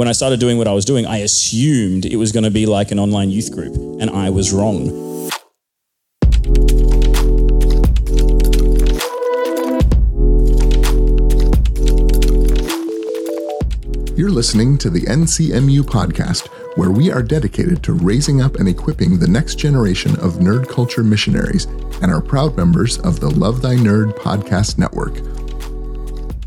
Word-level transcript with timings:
when 0.00 0.08
I 0.08 0.12
started 0.12 0.40
doing 0.40 0.56
what 0.56 0.66
I 0.66 0.72
was 0.72 0.86
doing, 0.86 1.04
I 1.04 1.18
assumed 1.18 2.06
it 2.06 2.16
was 2.16 2.32
going 2.32 2.44
to 2.44 2.50
be 2.50 2.64
like 2.64 2.90
an 2.90 2.98
online 2.98 3.28
youth 3.28 3.52
group, 3.52 3.76
and 4.00 4.08
I 4.08 4.30
was 4.30 4.50
wrong. 4.50 4.86
You're 14.16 14.30
listening 14.30 14.78
to 14.78 14.88
the 14.88 15.04
NCMU 15.06 15.82
podcast, 15.82 16.46
where 16.78 16.90
we 16.90 17.10
are 17.10 17.22
dedicated 17.22 17.82
to 17.82 17.92
raising 17.92 18.40
up 18.40 18.54
and 18.54 18.70
equipping 18.70 19.18
the 19.18 19.28
next 19.28 19.56
generation 19.56 20.12
of 20.20 20.36
nerd 20.36 20.66
culture 20.66 21.04
missionaries 21.04 21.66
and 22.00 22.10
are 22.10 22.22
proud 22.22 22.56
members 22.56 22.96
of 23.00 23.20
the 23.20 23.28
Love 23.28 23.60
Thy 23.60 23.74
Nerd 23.74 24.16
podcast 24.16 24.78
network. 24.78 25.39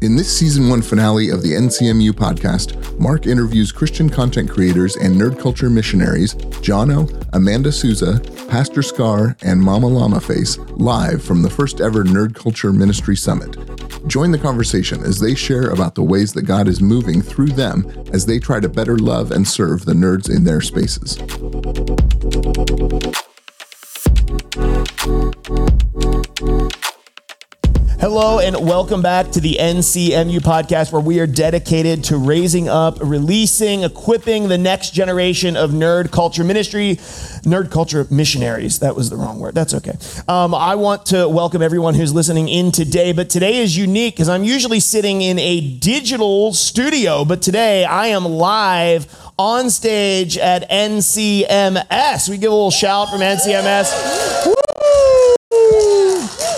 In 0.04 0.18
this 0.18 0.38
season 0.38 0.68
one 0.68 0.82
finale 0.82 1.30
of 1.30 1.42
the 1.42 1.54
NCMU 1.54 2.12
podcast, 2.12 3.00
Mark 3.00 3.26
interviews 3.26 3.72
Christian 3.72 4.10
content 4.10 4.50
creators 4.50 4.98
and 4.98 5.16
nerd 5.16 5.40
culture 5.40 5.70
missionaries 5.70 6.36
Johno, 6.60 7.08
Amanda 7.32 7.72
Souza, 7.72 8.20
Pastor 8.50 8.82
Skar, 8.82 9.42
and 9.44 9.62
Mama 9.62 9.88
Llama 9.88 10.20
Face 10.20 10.58
live 10.72 11.24
from 11.24 11.42
the 11.42 11.50
first 11.50 11.80
ever 11.80 12.04
Nerd 12.04 12.36
Culture 12.36 12.74
Ministry 12.74 13.16
Summit. 13.16 13.56
Join 14.06 14.32
the 14.32 14.38
conversation 14.38 15.02
as 15.04 15.22
they 15.22 15.36
share 15.36 15.70
about 15.70 15.96
the 15.96 16.04
ways 16.04 16.34
that 16.34 16.42
God 16.42 16.68
is 16.68 16.82
moving 16.82 17.22
through 17.22 17.54
them 17.54 17.90
as 18.12 18.26
they 18.26 18.40
try 18.40 18.60
to 18.60 18.68
better 18.68 18.98
love 18.98 19.32
and 19.32 19.48
serve 19.48 19.86
the 19.86 19.94
nerds 19.94 20.30
in 20.30 20.44
their 20.44 20.60
spaces. 20.60 21.16
Hello 28.04 28.40
and 28.40 28.68
welcome 28.68 29.02
back 29.02 29.32
to 29.32 29.40
the 29.40 29.56
NCMU 29.62 30.40
podcast, 30.40 30.92
where 30.92 31.02
we 31.02 31.22
are 31.22 31.26
dedicated 31.26 32.04
to 32.04 32.18
raising 32.18 32.68
up, 32.68 33.00
releasing, 33.00 33.84
equipping 33.84 34.50
the 34.50 34.58
next 34.58 34.90
generation 34.90 35.56
of 35.56 35.72
nerd 35.72 36.12
culture 36.12 36.44
ministry, 36.44 36.98
nerd 37.46 37.72
culture 37.72 38.06
missionaries. 38.12 38.80
That 38.80 38.98
was 38.98 39.10
the 39.10 39.16
wrong 39.16 39.40
word. 39.40 39.56
That's 39.56 39.74
okay. 39.76 39.94
Um, 40.28 40.54
I 40.54 40.76
want 40.76 41.06
to 41.08 41.30
welcome 41.30 41.62
everyone 41.62 41.94
who's 41.94 42.14
listening 42.14 42.50
in 42.50 42.74
today, 42.74 43.14
but 43.14 43.30
today 43.30 43.60
is 43.60 43.78
unique 43.78 44.16
because 44.16 44.28
I'm 44.28 44.44
usually 44.44 44.82
sitting 44.82 45.22
in 45.22 45.40
a 45.40 45.62
digital 45.62 46.52
studio, 46.52 47.24
but 47.24 47.42
today 47.42 47.86
I 47.86 48.08
am 48.08 48.26
live 48.26 49.08
on 49.40 49.70
stage 49.70 50.38
at 50.38 50.70
NCMS. 50.70 52.28
We 52.28 52.38
give 52.38 52.52
a 52.52 52.54
little 52.54 52.70
shout 52.70 53.12
from 53.12 53.22
NCMS. 53.22 54.46
Woo! 54.46 54.63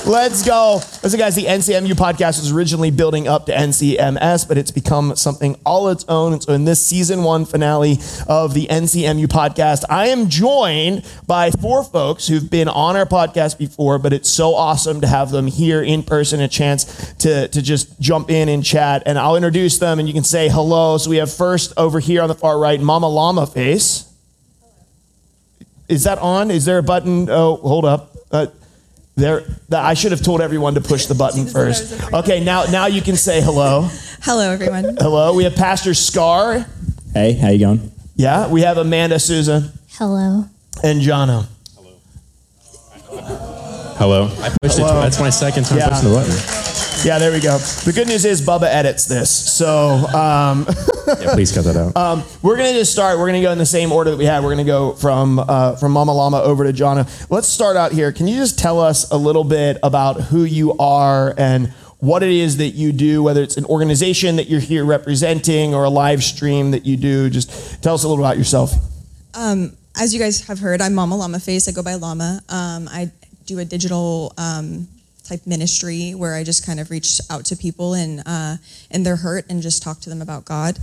Let's 0.07 0.45
go. 0.45 0.75
Listen, 1.01 1.17
guys, 1.17 1.35
the 1.35 1.45
NCMU 1.45 1.93
podcast 1.93 2.39
was 2.39 2.51
originally 2.51 2.91
building 2.91 3.27
up 3.27 3.47
to 3.47 3.51
NCMS, 3.51 4.47
but 4.47 4.55
it's 4.55 4.69
become 4.69 5.15
something 5.15 5.59
all 5.65 5.89
its 5.89 6.05
own. 6.07 6.33
And 6.33 6.43
so, 6.43 6.53
in 6.53 6.63
this 6.63 6.85
season 6.85 7.23
one 7.23 7.43
finale 7.43 7.93
of 8.27 8.53
the 8.53 8.67
NCMU 8.67 9.25
podcast, 9.25 9.83
I 9.89 10.09
am 10.09 10.29
joined 10.29 11.03
by 11.25 11.49
four 11.49 11.83
folks 11.83 12.27
who've 12.27 12.47
been 12.47 12.67
on 12.67 12.95
our 12.95 13.07
podcast 13.07 13.57
before, 13.57 13.97
but 13.97 14.13
it's 14.13 14.29
so 14.29 14.53
awesome 14.53 15.01
to 15.01 15.07
have 15.07 15.31
them 15.31 15.47
here 15.47 15.81
in 15.81 16.03
person, 16.03 16.39
a 16.39 16.47
chance 16.47 17.15
to, 17.15 17.47
to 17.47 17.61
just 17.63 17.99
jump 17.99 18.29
in 18.29 18.47
and 18.47 18.63
chat. 18.63 19.01
And 19.07 19.17
I'll 19.17 19.35
introduce 19.35 19.79
them 19.79 19.97
and 19.97 20.07
you 20.07 20.13
can 20.13 20.23
say 20.23 20.49
hello. 20.49 20.99
So, 20.99 21.09
we 21.09 21.17
have 21.17 21.33
first 21.33 21.73
over 21.77 21.99
here 21.99 22.21
on 22.21 22.27
the 22.27 22.35
far 22.35 22.59
right, 22.59 22.79
Mama 22.79 23.09
Llama 23.09 23.47
Face. 23.47 24.05
Is 25.89 26.03
that 26.03 26.19
on? 26.19 26.51
Is 26.51 26.65
there 26.65 26.77
a 26.77 26.83
button? 26.83 27.27
Oh, 27.27 27.55
hold 27.55 27.85
up. 27.85 28.15
Uh, 28.31 28.47
there, 29.15 29.43
I 29.71 29.93
should 29.93 30.11
have 30.11 30.21
told 30.21 30.41
everyone 30.41 30.73
to 30.75 30.81
push 30.81 31.05
the 31.05 31.15
button 31.15 31.47
first. 31.47 32.13
Okay, 32.13 32.43
now 32.43 32.65
now 32.65 32.87
you 32.87 33.01
can 33.01 33.15
say 33.15 33.41
hello. 33.41 33.87
Hello, 34.21 34.51
everyone. 34.51 34.97
Hello. 34.99 35.33
We 35.33 35.45
have 35.45 35.55
Pastor 35.55 35.91
Skar. 35.91 36.67
Hey, 37.13 37.33
how 37.33 37.49
you 37.49 37.59
going? 37.59 37.91
Yeah. 38.15 38.47
We 38.49 38.61
have 38.61 38.77
Amanda 38.77 39.19
Souza 39.19 39.71
Hello. 39.91 40.45
and 40.83 41.01
Johno. 41.01 41.45
Hello. 41.75 41.93
Hello. 43.97 44.23
I 44.41 44.49
pushed 44.61 44.77
Hello. 44.77 44.99
it. 44.99 45.03
That's 45.03 45.19
my 45.19 45.29
second 45.29 45.65
time 45.65 45.77
Yeah. 45.77 45.89
pushing 45.89 46.09
the 46.09 46.15
button. 46.15 46.74
Yeah, 47.05 47.19
there 47.19 47.31
we 47.31 47.39
go. 47.39 47.59
The 47.59 47.91
good 47.93 48.07
news 48.07 48.25
is 48.25 48.41
Bubba 48.41 48.63
edits 48.63 49.05
this, 49.05 49.29
so 49.29 49.89
um, 50.07 50.65
Yeah, 51.07 51.33
please 51.35 51.51
cut 51.51 51.65
that 51.65 51.75
out. 51.75 51.95
um, 51.95 52.23
we're 52.41 52.57
gonna 52.57 52.73
just 52.73 52.91
start. 52.91 53.19
We're 53.19 53.27
gonna 53.27 53.43
go 53.43 53.51
in 53.51 53.59
the 53.59 53.65
same 53.67 53.91
order 53.91 54.09
that 54.09 54.17
we 54.17 54.25
had. 54.25 54.43
We're 54.43 54.49
gonna 54.49 54.63
go 54.63 54.93
from 54.93 55.37
uh, 55.37 55.75
from 55.75 55.91
Mama 55.91 56.13
Llama 56.15 56.41
over 56.41 56.63
to 56.63 56.73
Johno. 56.73 57.05
Let's 57.29 57.47
start 57.47 57.77
out 57.77 57.91
here. 57.91 58.11
Can 58.11 58.27
you 58.27 58.37
just 58.37 58.57
tell 58.57 58.79
us 58.79 59.11
a 59.11 59.17
little 59.17 59.43
bit 59.43 59.77
about 59.83 60.19
who 60.19 60.45
you 60.45 60.75
are 60.79 61.35
and 61.37 61.67
what 61.99 62.23
it 62.23 62.31
is 62.31 62.57
that 62.57 62.69
you 62.69 62.91
do, 62.91 63.21
whether 63.21 63.43
it's 63.43 63.57
an 63.57 63.65
organization 63.65 64.37
that 64.37 64.49
you're 64.49 64.59
here 64.59 64.83
representing 64.83 65.75
or 65.75 65.83
a 65.83 65.91
live 65.91 66.23
stream 66.23 66.71
that 66.71 66.87
you 66.87 66.97
do? 66.97 67.29
Just 67.29 67.83
tell 67.83 67.93
us 67.93 68.03
a 68.03 68.07
little 68.07 68.25
about 68.25 68.39
yourself. 68.39 68.73
As 69.35 70.11
you 70.11 70.19
guys 70.19 70.41
have 70.47 70.57
heard, 70.57 70.81
I'm 70.81 70.95
Mama 70.95 71.15
Llama 71.15 71.39
Face. 71.39 71.67
I 71.67 71.71
go 71.71 71.83
by 71.83 71.93
Llama. 71.93 72.41
Um, 72.49 72.89
I 72.89 73.11
do 73.45 73.59
a 73.59 73.65
digital 73.65 74.33
um, 74.39 74.87
type 75.27 75.45
ministry 75.45 76.13
where 76.13 76.35
I 76.35 76.43
just 76.43 76.65
kind 76.65 76.79
of 76.79 76.89
reach 76.91 77.19
out 77.29 77.45
to 77.45 77.55
people 77.55 77.93
and 77.93 78.21
uh, 78.25 78.57
in 78.91 79.03
their 79.03 79.15
hurt 79.15 79.45
and 79.49 79.61
just 79.61 79.81
talk 79.83 79.99
to 80.01 80.09
them 80.09 80.21
about 80.21 80.45
God. 80.45 80.77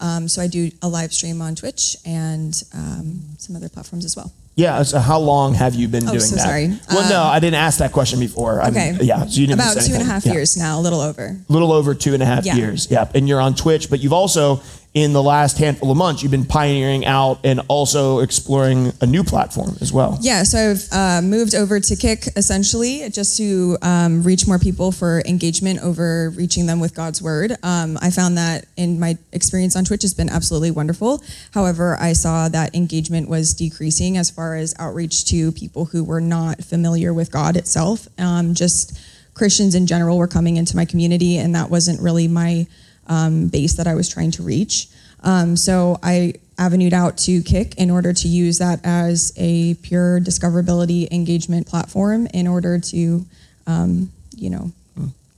Um, 0.00 0.28
so 0.28 0.42
I 0.42 0.46
do 0.46 0.70
a 0.82 0.88
live 0.88 1.12
stream 1.12 1.40
on 1.40 1.54
Twitch 1.54 1.96
and 2.04 2.54
um, 2.74 3.22
some 3.38 3.56
other 3.56 3.68
platforms 3.70 4.04
as 4.04 4.14
well. 4.14 4.30
Yeah. 4.54 4.82
So 4.84 4.98
how 4.98 5.18
long 5.18 5.52
have 5.54 5.74
you 5.74 5.86
been 5.88 6.04
doing 6.06 6.20
so 6.20 6.36
that? 6.36 6.42
sorry. 6.42 6.68
Well, 6.90 7.08
no, 7.10 7.22
Um, 7.22 7.26
I 7.28 7.40
didn't 7.40 7.56
ask 7.60 7.78
that 7.78 7.92
question 7.92 8.20
before. 8.20 8.60
I'm- 8.62 8.72
Okay. 8.72 8.96
yeah. 9.02 9.20
So 9.26 9.40
you 9.40 9.46
didn't 9.46 9.60
About 9.60 9.76
two 9.84 9.92
and 9.92 10.02
a 10.02 10.06
half 10.06 10.24
Yeah. 10.24 10.32
years 10.32 10.56
now, 10.56 10.78
a 10.78 10.82
little 10.82 11.00
over. 11.00 11.36
A 11.48 11.52
little 11.52 11.72
over 11.72 11.94
two 11.94 12.14
and 12.14 12.22
a 12.22 12.26
half 12.26 12.44
Yeah. 12.46 12.56
years. 12.56 12.88
Yeah. 12.90 13.06
And 13.14 13.28
you're 13.28 13.40
on 13.40 13.54
Twitch, 13.54 13.90
but 13.90 14.00
you've 14.00 14.14
also, 14.14 14.62
in 14.96 15.12
the 15.12 15.22
last 15.22 15.58
handful 15.58 15.90
of 15.90 15.96
months, 15.98 16.22
you've 16.22 16.32
been 16.32 16.46
pioneering 16.46 17.04
out 17.04 17.38
and 17.44 17.60
also 17.68 18.20
exploring 18.20 18.94
a 19.02 19.06
new 19.06 19.22
platform 19.22 19.76
as 19.82 19.92
well. 19.92 20.16
Yeah, 20.22 20.42
so 20.42 20.70
I've 20.70 20.88
uh, 20.90 21.20
moved 21.20 21.54
over 21.54 21.78
to 21.78 21.96
Kick 21.96 22.28
essentially 22.34 23.06
just 23.10 23.36
to 23.36 23.76
um, 23.82 24.22
reach 24.22 24.48
more 24.48 24.58
people 24.58 24.90
for 24.92 25.22
engagement 25.26 25.80
over 25.80 26.30
reaching 26.30 26.64
them 26.64 26.80
with 26.80 26.94
God's 26.94 27.20
word. 27.20 27.58
Um, 27.62 27.98
I 28.00 28.08
found 28.08 28.38
that 28.38 28.64
in 28.78 28.98
my 28.98 29.18
experience 29.32 29.76
on 29.76 29.84
Twitch 29.84 30.00
has 30.00 30.14
been 30.14 30.30
absolutely 30.30 30.70
wonderful. 30.70 31.22
However, 31.52 31.98
I 32.00 32.14
saw 32.14 32.48
that 32.48 32.74
engagement 32.74 33.28
was 33.28 33.52
decreasing 33.52 34.16
as 34.16 34.30
far 34.30 34.56
as 34.56 34.74
outreach 34.78 35.26
to 35.26 35.52
people 35.52 35.84
who 35.84 36.04
were 36.04 36.22
not 36.22 36.64
familiar 36.64 37.12
with 37.12 37.30
God 37.30 37.58
itself. 37.58 38.08
Um, 38.18 38.54
just 38.54 38.98
Christians 39.34 39.74
in 39.74 39.86
general 39.86 40.16
were 40.16 40.26
coming 40.26 40.56
into 40.56 40.74
my 40.74 40.86
community, 40.86 41.36
and 41.36 41.54
that 41.54 41.68
wasn't 41.68 42.00
really 42.00 42.28
my 42.28 42.66
um, 43.06 43.48
base 43.48 43.74
that 43.74 43.86
I 43.86 43.94
was 43.94 44.08
trying 44.08 44.30
to 44.32 44.42
reach. 44.42 44.88
Um, 45.22 45.56
so 45.56 45.98
I 46.02 46.34
avenued 46.58 46.92
out 46.92 47.18
to 47.18 47.42
Kick 47.42 47.74
in 47.76 47.90
order 47.90 48.12
to 48.12 48.28
use 48.28 48.58
that 48.58 48.80
as 48.84 49.32
a 49.36 49.74
pure 49.74 50.20
discoverability 50.20 51.10
engagement 51.10 51.66
platform 51.66 52.26
in 52.32 52.46
order 52.46 52.78
to, 52.78 53.26
um, 53.66 54.12
you 54.36 54.50
know, 54.50 54.72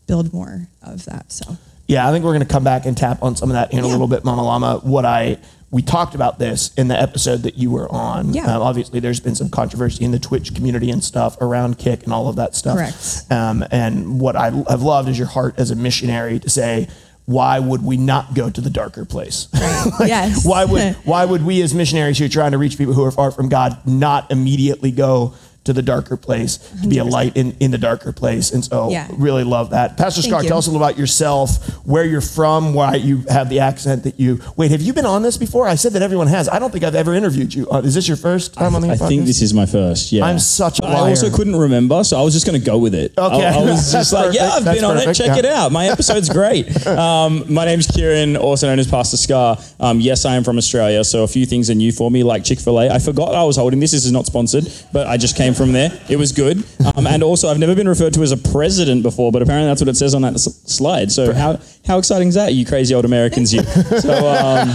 build 0.06 0.32
more 0.32 0.68
of 0.82 1.04
that. 1.04 1.30
So 1.32 1.56
Yeah, 1.86 2.08
I 2.08 2.12
think 2.12 2.24
we're 2.24 2.34
going 2.34 2.46
to 2.46 2.52
come 2.52 2.64
back 2.64 2.86
and 2.86 2.96
tap 2.96 3.22
on 3.22 3.36
some 3.36 3.50
of 3.50 3.54
that 3.54 3.72
in 3.72 3.80
a 3.80 3.86
little 3.86 4.08
bit, 4.08 4.24
Mama 4.24 4.42
Llama. 4.42 4.80
What 4.82 5.04
I 5.04 5.38
we 5.70 5.82
talked 5.82 6.14
about 6.14 6.38
this 6.38 6.72
in 6.74 6.88
the 6.88 6.98
episode 6.98 7.42
that 7.42 7.58
you 7.58 7.70
were 7.70 7.90
on. 7.92 8.32
Yeah. 8.32 8.46
Um, 8.46 8.62
obviously, 8.62 9.00
there's 9.00 9.20
been 9.20 9.34
some 9.34 9.50
controversy 9.50 10.02
in 10.02 10.12
the 10.12 10.18
Twitch 10.18 10.54
community 10.54 10.90
and 10.90 11.04
stuff 11.04 11.38
around 11.42 11.78
Kick 11.78 12.04
and 12.04 12.12
all 12.12 12.28
of 12.28 12.36
that 12.36 12.54
stuff. 12.54 12.78
Correct. 12.78 13.30
Um, 13.30 13.62
and 13.70 14.18
what 14.18 14.34
I 14.34 14.50
have 14.50 14.82
loved 14.82 15.10
is 15.10 15.18
your 15.18 15.28
heart 15.28 15.58
as 15.58 15.70
a 15.70 15.76
missionary 15.76 16.38
to 16.38 16.48
say, 16.48 16.88
why 17.28 17.58
would 17.58 17.84
we 17.84 17.98
not 17.98 18.32
go 18.32 18.48
to 18.48 18.60
the 18.62 18.70
darker 18.70 19.04
place? 19.04 19.48
Like, 20.00 20.08
Yes. 20.08 20.46
Why 20.46 20.64
would 20.64 20.94
why 21.04 21.24
would 21.24 21.44
we 21.44 21.60
as 21.62 21.74
missionaries 21.74 22.18
who 22.18 22.24
are 22.24 22.28
trying 22.28 22.52
to 22.52 22.58
reach 22.58 22.78
people 22.78 22.94
who 22.94 23.04
are 23.04 23.10
far 23.10 23.30
from 23.30 23.48
God 23.50 23.86
not 23.86 24.30
immediately 24.30 24.90
go 24.90 25.34
to 25.68 25.72
the 25.72 25.82
darker 25.82 26.16
place 26.16 26.56
to 26.82 26.88
be 26.88 26.98
a 26.98 27.04
light 27.04 27.36
in, 27.36 27.54
in 27.60 27.70
the 27.70 27.78
darker 27.78 28.12
place? 28.12 28.50
And 28.52 28.64
so 28.64 28.90
Yeah. 28.90 29.06
really 29.16 29.44
love 29.44 29.70
that. 29.70 29.96
Pastor 29.96 30.22
Thank 30.22 30.34
Skar, 30.34 30.42
you. 30.42 30.48
tell 30.48 30.58
us 30.58 30.66
a 30.66 30.70
little 30.70 30.84
about 30.84 30.98
yourself, 30.98 31.58
where 31.86 32.04
you're 32.04 32.20
from, 32.20 32.74
why 32.74 32.94
you 32.96 33.22
have 33.28 33.48
the 33.48 33.60
accent 33.60 34.02
that 34.04 34.18
you. 34.18 34.40
Wait, 34.56 34.70
have 34.70 34.82
you 34.82 34.92
been 34.92 35.06
on 35.06 35.22
this 35.22 35.36
before? 35.36 35.68
I 35.68 35.74
said 35.76 35.92
that 35.92 36.02
everyone 36.02 36.26
has. 36.28 36.48
I 36.48 36.58
don't 36.58 36.72
think 36.72 36.84
I've 36.84 36.94
ever 36.94 37.14
interviewed 37.14 37.52
you. 37.54 37.68
Uh, 37.70 37.78
is 37.84 37.94
this 37.94 38.08
your 38.08 38.16
first 38.16 38.54
time 38.54 38.74
on 38.74 38.82
the 38.82 38.88
I 38.90 38.96
think 38.96 39.24
this 39.26 39.42
is 39.42 39.52
my 39.54 39.66
first. 39.66 40.10
Yeah, 40.12 40.24
I'm 40.24 40.38
such 40.38 40.78
a 40.78 40.82
But 40.82 40.90
I 40.92 41.08
also 41.10 41.30
couldn't 41.30 41.56
remember, 41.56 42.02
so 42.04 42.18
I 42.18 42.22
was 42.22 42.32
just 42.34 42.46
going 42.46 42.58
to 42.58 42.64
go 42.64 42.78
with 42.78 42.94
it. 42.94 43.12
Okay. 43.18 43.44
I, 43.46 43.54
I 43.60 43.62
was 43.64 43.92
just 43.98 44.12
like, 44.12 44.34
yeah. 44.34 44.50
I've 44.54 44.64
That's 44.64 44.76
been 44.78 44.84
on 44.84 44.96
perfect. 44.96 45.20
it. 45.20 45.22
Check 45.24 45.32
Yeah. 45.36 45.50
it 45.50 45.56
out. 45.58 45.72
My 45.72 45.88
episode's 45.88 46.28
great. 46.28 46.66
Um, 46.98 47.44
my 47.52 47.64
name's 47.64 47.86
Kieran, 47.86 48.36
also 48.36 48.66
known 48.66 48.78
as 48.78 48.86
Pastor 48.86 49.16
Skar. 49.16 49.60
Um, 49.78 50.00
yes, 50.00 50.24
I 50.24 50.34
am 50.36 50.42
from 50.44 50.56
Australia, 50.58 51.04
so 51.04 51.22
a 51.22 51.28
few 51.28 51.44
things 51.46 51.68
are 51.70 51.74
new 51.74 51.92
for 51.92 52.10
me, 52.10 52.22
like 52.22 52.44
Chick 52.44 52.58
Fil 52.60 52.78
A. 52.80 52.88
I 52.90 52.98
forgot 52.98 53.34
I 53.34 53.44
was 53.44 53.56
holding 53.56 53.78
this. 53.80 53.92
This 53.92 54.04
is 54.04 54.12
not 54.12 54.26
sponsored, 54.26 54.66
but 54.92 55.06
I 55.06 55.16
just 55.16 55.36
came 55.36 55.54
from 55.58 55.72
there. 55.72 55.90
It 56.08 56.16
was 56.16 56.32
good. 56.32 56.64
Um, 56.96 57.06
and 57.06 57.22
also, 57.22 57.48
I've 57.48 57.58
never 57.58 57.74
been 57.74 57.88
referred 57.88 58.14
to 58.14 58.22
as 58.22 58.32
a 58.32 58.36
president 58.38 59.02
before, 59.02 59.30
but 59.32 59.42
apparently 59.42 59.68
that's 59.68 59.82
what 59.82 59.88
it 59.88 59.96
says 59.96 60.14
on 60.14 60.22
that 60.22 60.34
s- 60.34 60.62
slide. 60.72 61.12
So 61.12 61.34
how 61.34 61.58
how 61.86 61.98
exciting 61.98 62.28
is 62.28 62.34
that, 62.34 62.54
you 62.54 62.64
crazy 62.64 62.94
old 62.94 63.04
Americans? 63.04 63.52
You. 63.52 63.62
So 63.98 64.14
um, 64.28 64.68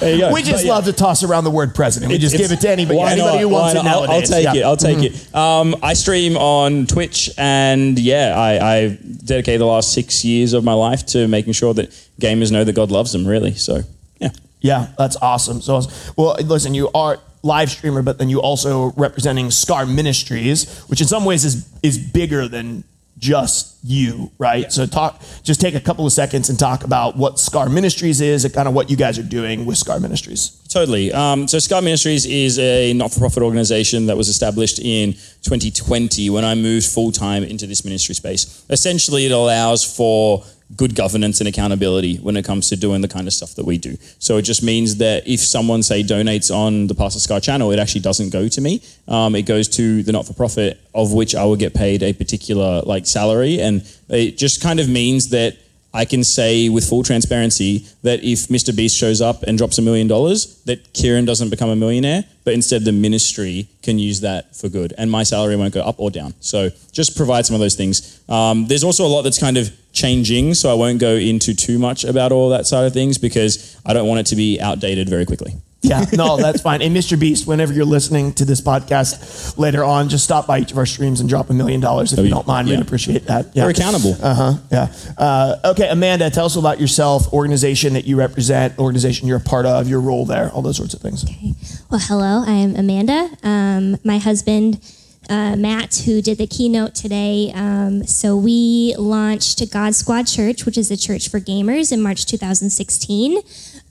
there 0.00 0.14
you 0.14 0.20
go. 0.22 0.32
we 0.32 0.42
just 0.42 0.62
But, 0.62 0.64
yeah. 0.64 0.72
love 0.72 0.84
to 0.86 0.92
toss 0.92 1.22
around 1.22 1.44
the 1.44 1.50
word 1.50 1.74
president. 1.74 2.10
We 2.10 2.18
just 2.18 2.34
It's- 2.34 2.48
give 2.48 2.58
it 2.58 2.62
to 2.62 2.70
anybody, 2.70 2.98
why 2.98 3.12
anybody 3.12 3.34
not? 3.36 3.40
who 3.42 3.48
wants 3.48 3.74
Why 3.74 3.80
it 3.80 3.84
not? 3.84 3.94
I'll- 3.94 4.06
nowadays. 4.08 4.32
I'll, 4.32 4.36
take. 4.36 4.46
Mm-hmm. 4.46 4.56
it. 4.56 4.64
I'll 4.64 4.76
take 4.76 5.02
it. 5.02 5.34
Um, 5.34 5.76
I 5.82 5.92
stream 5.94 6.36
on 6.36 6.86
Twitch, 6.86 7.30
and 7.38 7.98
yeah, 7.98 8.34
I, 8.36 8.74
I 8.76 8.88
dedicated 9.26 9.60
the 9.60 9.66
last 9.66 9.92
six 9.92 10.24
years 10.24 10.52
of 10.54 10.64
my 10.64 10.72
life 10.72 11.04
to 11.06 11.28
making 11.28 11.52
sure 11.52 11.74
that 11.74 11.90
gamers 12.20 12.50
know 12.50 12.64
that 12.64 12.72
God 12.74 12.90
loves 12.90 13.12
them. 13.12 13.26
Really, 13.26 13.54
so 13.54 13.82
yeah. 14.18 14.30
Yeah, 14.62 14.88
that's 14.98 15.16
awesome. 15.22 15.60
So, 15.62 15.80
well, 16.16 16.36
listen, 16.44 16.74
you 16.74 16.90
are 16.94 17.18
live 17.42 17.70
streamer, 17.70 18.02
but 18.02 18.18
then 18.18 18.28
you 18.28 18.40
also 18.40 18.92
representing 18.92 19.46
Skar 19.46 19.92
Ministries, 19.92 20.80
which 20.84 21.00
in 21.00 21.06
some 21.06 21.24
ways 21.24 21.44
is 21.44 21.68
is 21.82 21.98
bigger 21.98 22.48
than 22.48 22.84
just 23.20 23.76
you, 23.84 24.32
right? 24.38 24.72
So 24.72 24.86
talk, 24.86 25.22
just 25.42 25.60
take 25.60 25.74
a 25.74 25.80
couple 25.80 26.06
of 26.06 26.12
seconds 26.12 26.48
and 26.48 26.58
talk 26.58 26.84
about 26.84 27.16
what 27.16 27.34
Skar 27.34 27.72
Ministries 27.72 28.20
is 28.20 28.44
and 28.44 28.52
kind 28.52 28.66
of 28.66 28.74
what 28.74 28.90
you 28.90 28.96
guys 28.96 29.18
are 29.18 29.22
doing 29.22 29.66
with 29.66 29.76
Skar 29.76 30.00
Ministries. 30.00 30.58
Totally. 30.68 31.12
Um, 31.12 31.46
so 31.46 31.58
Skar 31.58 31.84
Ministries 31.84 32.24
is 32.26 32.58
a 32.58 32.94
not-for-profit 32.94 33.42
organization 33.42 34.06
that 34.06 34.16
was 34.16 34.28
established 34.28 34.78
in 34.78 35.12
2020 35.42 36.30
when 36.30 36.44
I 36.44 36.54
moved 36.54 36.86
full-time 36.86 37.44
into 37.44 37.66
this 37.66 37.84
ministry 37.84 38.14
space. 38.14 38.64
Essentially, 38.70 39.26
it 39.26 39.32
allows 39.32 39.84
for 39.84 40.42
good 40.76 40.94
governance 40.94 41.40
and 41.40 41.48
accountability 41.48 42.16
when 42.18 42.36
it 42.36 42.44
comes 42.44 42.68
to 42.68 42.76
doing 42.76 43.00
the 43.00 43.08
kind 43.08 43.26
of 43.26 43.32
stuff 43.32 43.54
that 43.56 43.66
we 43.66 43.76
do. 43.76 43.96
So 44.18 44.36
it 44.36 44.42
just 44.42 44.62
means 44.62 44.96
that 44.96 45.26
if 45.26 45.40
someone 45.40 45.82
say 45.82 46.02
donates 46.02 46.54
on 46.54 46.86
the 46.86 46.94
Pastor 46.94 47.18
Skar 47.18 47.42
channel, 47.42 47.72
it 47.72 47.78
actually 47.78 48.02
doesn't 48.02 48.30
go 48.30 48.48
to 48.48 48.60
me. 48.60 48.82
Um, 49.08 49.34
it 49.34 49.42
goes 49.42 49.68
to 49.68 50.02
the 50.02 50.12
not-for-profit 50.12 50.80
of 50.94 51.12
which 51.12 51.34
I 51.34 51.44
will 51.44 51.56
get 51.56 51.74
paid 51.74 52.02
a 52.02 52.12
particular 52.12 52.82
like 52.82 53.06
salary, 53.06 53.60
and 53.60 53.82
it 54.08 54.38
just 54.38 54.62
kind 54.62 54.80
of 54.80 54.88
means 54.88 55.30
that 55.30 55.56
I 55.92 56.04
can 56.04 56.22
say 56.22 56.68
with 56.68 56.88
full 56.88 57.02
transparency 57.02 57.84
that 58.02 58.22
if 58.22 58.46
Mr. 58.46 58.74
Beast 58.74 58.96
shows 58.96 59.20
up 59.20 59.42
and 59.42 59.58
drops 59.58 59.78
a 59.78 59.82
million 59.82 60.06
dollars, 60.06 60.62
that 60.64 60.92
Kieran 60.92 61.24
doesn't 61.24 61.50
become 61.50 61.68
a 61.68 61.74
millionaire, 61.74 62.24
but 62.44 62.54
instead 62.54 62.84
the 62.84 62.92
ministry 62.92 63.68
can 63.82 63.98
use 63.98 64.20
that 64.20 64.54
for 64.54 64.68
good, 64.68 64.94
and 64.98 65.10
my 65.10 65.24
salary 65.24 65.56
won't 65.56 65.74
go 65.74 65.80
up 65.80 65.98
or 65.98 66.10
down. 66.10 66.32
So 66.40 66.70
just 66.92 67.16
provide 67.16 67.44
some 67.44 67.54
of 67.54 67.60
those 67.60 67.74
things. 67.74 68.20
Um, 68.28 68.66
there's 68.68 68.84
also 68.84 69.04
a 69.04 69.08
lot 69.08 69.22
that's 69.22 69.38
kind 69.38 69.56
of 69.56 69.72
changing, 69.92 70.54
so 70.54 70.70
I 70.70 70.74
won't 70.74 71.00
go 71.00 71.14
into 71.14 71.54
too 71.54 71.78
much 71.78 72.04
about 72.04 72.32
all 72.32 72.50
that 72.50 72.66
side 72.66 72.86
of 72.86 72.92
things 72.92 73.18
because 73.18 73.76
I 73.84 73.92
don't 73.92 74.06
want 74.06 74.20
it 74.20 74.26
to 74.26 74.36
be 74.36 74.60
outdated 74.60 75.08
very 75.08 75.26
quickly. 75.26 75.54
Yeah, 75.82 76.04
no, 76.12 76.36
that's 76.36 76.60
fine. 76.60 76.82
And 76.82 76.94
Mr. 76.94 77.18
Beast, 77.18 77.46
whenever 77.46 77.72
you're 77.72 77.86
listening 77.86 78.34
to 78.34 78.44
this 78.44 78.60
podcast 78.60 79.56
later 79.56 79.82
on, 79.82 80.10
just 80.10 80.24
stop 80.24 80.46
by 80.46 80.58
each 80.60 80.72
of 80.72 80.78
our 80.78 80.84
streams 80.84 81.20
and 81.20 81.28
drop 81.28 81.48
a 81.48 81.54
million 81.54 81.80
dollars 81.80 82.12
if 82.12 82.18
you 82.18 82.28
don't 82.28 82.46
mind. 82.46 82.68
We'd 82.68 82.80
appreciate 82.80 83.26
that. 83.26 83.56
Yeah. 83.56 83.64
We're 83.64 83.70
accountable. 83.70 84.14
Uh 84.22 84.34
huh. 84.34 84.54
Yeah. 84.70 84.92
Uh, 85.16 85.56
okay, 85.72 85.88
Amanda, 85.88 86.28
tell 86.28 86.44
us 86.44 86.56
about 86.56 86.80
yourself, 86.80 87.32
organization 87.32 87.94
that 87.94 88.04
you 88.04 88.16
represent, 88.16 88.78
organization 88.78 89.26
you're 89.26 89.38
a 89.38 89.40
part 89.40 89.64
of, 89.64 89.88
your 89.88 90.00
role 90.00 90.26
there, 90.26 90.50
all 90.50 90.60
those 90.60 90.76
sorts 90.76 90.92
of 90.92 91.00
things. 91.00 91.24
Okay. 91.24 91.54
Well, 91.90 92.00
hello, 92.02 92.44
I 92.46 92.52
am 92.52 92.76
Amanda. 92.76 93.30
Um, 93.42 93.96
my 94.04 94.18
husband, 94.18 94.80
uh, 95.30 95.54
Matt, 95.56 96.02
who 96.04 96.20
did 96.20 96.38
the 96.38 96.46
keynote 96.46 96.94
today. 96.94 97.52
Um, 97.54 98.04
so 98.04 98.36
we 98.36 98.94
launched 98.98 99.62
God 99.70 99.94
Squad 99.94 100.26
Church, 100.26 100.66
which 100.66 100.76
is 100.76 100.90
a 100.90 100.96
church 100.96 101.28
for 101.28 101.38
gamers, 101.38 101.92
in 101.92 102.02
March 102.02 102.26
2016. 102.26 103.38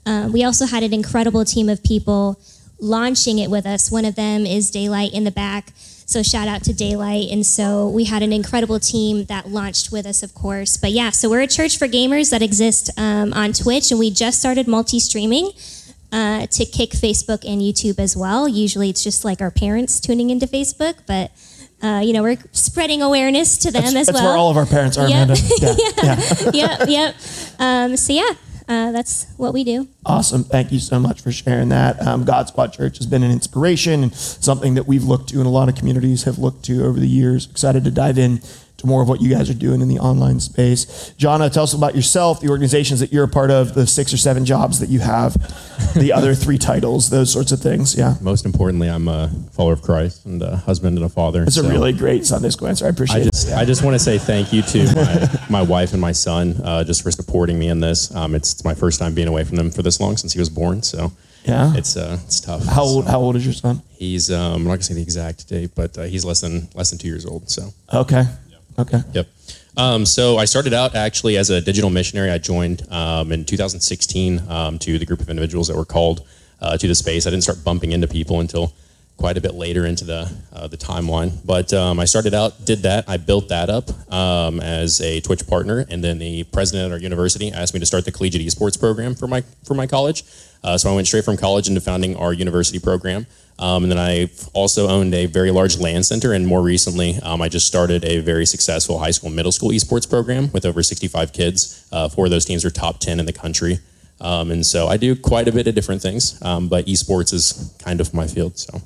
Uh, 0.04 0.28
we 0.30 0.44
also 0.44 0.66
had 0.66 0.82
an 0.82 0.92
incredible 0.92 1.44
team 1.44 1.70
of 1.70 1.82
people 1.82 2.38
launching 2.78 3.38
it 3.38 3.50
with 3.50 3.64
us. 3.64 3.90
One 3.90 4.04
of 4.04 4.16
them 4.16 4.44
is 4.44 4.70
Daylight 4.70 5.14
in 5.14 5.24
the 5.24 5.30
back. 5.30 5.72
So 5.74 6.22
shout 6.22 6.48
out 6.48 6.64
to 6.64 6.72
Daylight. 6.72 7.30
And 7.30 7.46
so 7.46 7.88
we 7.88 8.04
had 8.04 8.22
an 8.22 8.32
incredible 8.32 8.80
team 8.80 9.24
that 9.26 9.48
launched 9.48 9.92
with 9.92 10.06
us, 10.06 10.22
of 10.22 10.34
course. 10.34 10.76
But 10.76 10.90
yeah, 10.90 11.10
so 11.10 11.30
we're 11.30 11.42
a 11.42 11.46
church 11.46 11.78
for 11.78 11.86
gamers 11.86 12.30
that 12.30 12.42
exists 12.42 12.90
um, 12.98 13.32
on 13.32 13.52
Twitch, 13.52 13.90
and 13.90 14.00
we 14.00 14.10
just 14.10 14.40
started 14.40 14.66
multi-streaming 14.66 15.52
uh, 16.12 16.46
to 16.46 16.64
Kick 16.64 16.90
Facebook 16.90 17.44
and 17.46 17.60
YouTube 17.60 17.98
as 17.98 18.16
well. 18.16 18.48
Usually 18.48 18.90
it's 18.90 19.02
just 19.02 19.24
like 19.24 19.40
our 19.40 19.50
parents 19.50 20.00
tuning 20.00 20.30
into 20.30 20.46
Facebook, 20.46 20.94
but 21.06 21.30
uh, 21.82 22.00
you 22.04 22.12
know 22.12 22.22
we're 22.22 22.38
spreading 22.52 23.00
awareness 23.02 23.56
to 23.58 23.70
them 23.70 23.82
That's, 23.82 23.94
as 23.94 24.06
that's 24.08 24.18
well. 24.20 24.30
where 24.30 24.36
all 24.38 24.50
of 24.50 24.56
our 24.56 24.66
parents 24.66 24.98
are, 24.98 25.08
Yep. 25.08 25.24
Amanda. 25.24 25.42
Yeah. 25.58 25.74
yeah. 26.02 26.50
yep, 26.52 26.88
yep. 26.88 27.14
Um, 27.58 27.96
so 27.96 28.12
yeah, 28.12 28.32
uh, 28.68 28.92
that's 28.92 29.26
what 29.36 29.52
we 29.52 29.64
do. 29.64 29.88
Awesome. 30.06 30.44
Thank 30.44 30.72
you 30.72 30.78
so 30.78 31.00
much 31.00 31.20
for 31.22 31.32
sharing 31.32 31.70
that. 31.70 32.00
Um, 32.06 32.24
God 32.24 32.48
Squad 32.48 32.72
Church 32.72 32.98
has 32.98 33.06
been 33.06 33.22
an 33.22 33.30
inspiration 33.30 34.02
and 34.04 34.14
something 34.14 34.74
that 34.74 34.86
we've 34.86 35.04
looked 35.04 35.30
to 35.30 35.38
and 35.38 35.46
a 35.46 35.50
lot 35.50 35.68
of 35.68 35.74
communities 35.74 36.24
have 36.24 36.38
looked 36.38 36.64
to 36.66 36.84
over 36.84 37.00
the 37.00 37.08
years. 37.08 37.48
Excited 37.50 37.82
to 37.84 37.90
dive 37.90 38.18
in 38.18 38.40
to 38.80 38.86
more 38.86 39.02
of 39.02 39.08
what 39.08 39.20
you 39.20 39.30
guys 39.30 39.48
are 39.50 39.54
doing 39.54 39.80
in 39.80 39.88
the 39.88 39.98
online 39.98 40.40
space. 40.40 41.14
Johno, 41.18 41.50
tell 41.52 41.62
us 41.64 41.72
about 41.74 41.94
yourself, 41.94 42.40
the 42.40 42.48
organizations 42.48 43.00
that 43.00 43.12
you're 43.12 43.24
a 43.24 43.28
part 43.28 43.50
of, 43.50 43.74
the 43.74 43.86
six 43.86 44.12
or 44.12 44.16
seven 44.16 44.44
jobs 44.44 44.80
that 44.80 44.88
you 44.88 45.00
have, 45.00 45.34
the 45.94 46.12
other 46.16 46.34
three 46.34 46.58
titles, 46.58 47.10
those 47.10 47.32
sorts 47.32 47.52
of 47.52 47.60
things. 47.60 47.96
Yeah. 47.96 48.14
Most 48.20 48.44
importantly, 48.44 48.88
I'm 48.88 49.08
a 49.08 49.30
follower 49.52 49.72
of 49.74 49.82
Christ 49.82 50.26
and 50.26 50.42
a 50.42 50.56
husband 50.56 50.96
and 50.96 51.04
a 51.04 51.08
father. 51.08 51.42
It's 51.44 51.56
a 51.56 51.68
really 51.68 51.92
great 51.92 52.26
Sunday 52.26 52.50
school 52.50 52.68
answer. 52.68 52.86
I 52.86 52.88
appreciate 52.88 53.22
I 53.22 53.24
just, 53.24 53.48
it. 53.48 53.54
I 53.54 53.64
just 53.64 53.82
want 53.84 53.94
to 53.94 53.98
say 53.98 54.18
thank 54.18 54.52
you 54.52 54.62
to 54.62 55.38
my, 55.50 55.60
my 55.60 55.62
wife 55.62 55.92
and 55.92 56.00
my 56.00 56.12
son 56.12 56.60
uh, 56.64 56.84
just 56.84 57.02
for 57.02 57.10
supporting 57.10 57.58
me 57.58 57.68
in 57.68 57.80
this. 57.80 58.14
Um, 58.14 58.34
it's, 58.34 58.52
it's 58.52 58.64
my 58.64 58.74
first 58.74 58.98
time 58.98 59.14
being 59.14 59.28
away 59.28 59.44
from 59.44 59.56
them 59.56 59.70
for 59.70 59.82
this 59.82 60.00
long 60.00 60.16
since 60.16 60.32
he 60.32 60.38
was 60.38 60.48
born, 60.50 60.82
so 60.82 61.12
Yeah. 61.44 61.72
it's 61.76 61.96
uh, 61.96 62.18
it's 62.24 62.40
tough. 62.40 62.64
How 62.66 62.82
old, 62.82 63.06
how 63.06 63.20
old 63.20 63.36
is 63.36 63.44
your 63.44 63.54
son? 63.54 63.82
He's 63.98 64.30
um, 64.30 64.54
I'm 64.54 64.64
not 64.64 64.70
gonna 64.70 64.82
say 64.82 64.94
the 64.94 65.02
exact 65.02 65.48
date, 65.48 65.70
but 65.74 65.96
uh, 65.98 66.02
he's 66.02 66.24
less 66.24 66.40
than 66.40 66.68
less 66.74 66.90
than 66.90 66.98
two 66.98 67.08
years 67.08 67.24
old. 67.26 67.50
So 67.50 67.70
Okay. 67.92 68.24
Okay. 68.80 69.00
Yep. 69.12 69.28
Um, 69.76 70.04
so 70.04 70.36
I 70.36 70.46
started 70.46 70.74
out 70.74 70.94
actually 70.94 71.36
as 71.36 71.50
a 71.50 71.60
digital 71.60 71.90
missionary. 71.90 72.30
I 72.30 72.38
joined 72.38 72.90
um, 72.90 73.30
in 73.32 73.44
2016 73.44 74.48
um, 74.48 74.78
to 74.80 74.98
the 74.98 75.06
group 75.06 75.20
of 75.20 75.28
individuals 75.28 75.68
that 75.68 75.76
were 75.76 75.84
called 75.84 76.26
uh, 76.60 76.76
to 76.76 76.88
the 76.88 76.94
space. 76.94 77.26
I 77.26 77.30
didn't 77.30 77.44
start 77.44 77.62
bumping 77.64 77.92
into 77.92 78.08
people 78.08 78.40
until 78.40 78.72
quite 79.16 79.36
a 79.36 79.40
bit 79.40 79.54
later 79.54 79.84
into 79.84 80.04
the 80.04 80.32
uh, 80.52 80.66
the 80.66 80.78
timeline. 80.78 81.32
But 81.44 81.72
um, 81.72 82.00
I 82.00 82.06
started 82.06 82.34
out, 82.34 82.64
did 82.64 82.80
that. 82.82 83.04
I 83.08 83.18
built 83.18 83.48
that 83.48 83.68
up 83.68 83.90
um, 84.12 84.60
as 84.60 85.00
a 85.02 85.20
Twitch 85.20 85.46
partner, 85.46 85.84
and 85.88 86.02
then 86.02 86.18
the 86.18 86.44
president 86.44 86.86
at 86.86 86.92
our 86.92 86.98
university 86.98 87.52
asked 87.52 87.74
me 87.74 87.80
to 87.80 87.86
start 87.86 88.04
the 88.06 88.12
collegiate 88.12 88.42
esports 88.42 88.80
program 88.80 89.14
for 89.14 89.26
my 89.26 89.42
for 89.64 89.74
my 89.74 89.86
college. 89.86 90.24
Uh, 90.62 90.76
so 90.76 90.90
I 90.90 90.94
went 90.94 91.06
straight 91.06 91.24
from 91.24 91.36
college 91.36 91.68
into 91.68 91.80
founding 91.80 92.16
our 92.16 92.32
university 92.32 92.78
program. 92.78 93.26
Um, 93.58 93.82
and 93.84 93.92
then 93.92 93.98
I've 93.98 94.48
also 94.54 94.88
owned 94.88 95.14
a 95.14 95.26
very 95.26 95.50
large 95.50 95.78
LAN 95.78 96.02
center, 96.02 96.32
and 96.32 96.46
more 96.46 96.62
recently, 96.62 97.18
um, 97.22 97.42
I 97.42 97.50
just 97.50 97.66
started 97.66 98.04
a 98.06 98.20
very 98.20 98.46
successful 98.46 98.98
high 98.98 99.10
school, 99.10 99.28
middle 99.28 99.52
school 99.52 99.68
esports 99.68 100.08
program 100.08 100.50
with 100.52 100.64
over 100.64 100.82
65 100.82 101.34
kids. 101.34 101.86
Uh, 101.92 102.08
four 102.08 102.24
of 102.24 102.30
those 102.30 102.46
teams 102.46 102.64
are 102.64 102.70
top 102.70 103.00
10 103.00 103.20
in 103.20 103.26
the 103.26 103.34
country, 103.34 103.78
um, 104.22 104.50
and 104.50 104.64
so 104.64 104.88
I 104.88 104.96
do 104.96 105.14
quite 105.14 105.46
a 105.46 105.52
bit 105.52 105.66
of 105.66 105.74
different 105.74 106.00
things. 106.00 106.40
Um, 106.42 106.68
but 106.68 106.86
esports 106.86 107.34
is 107.34 107.74
kind 107.84 108.00
of 108.00 108.14
my 108.14 108.26
field. 108.26 108.58
So 108.58 108.80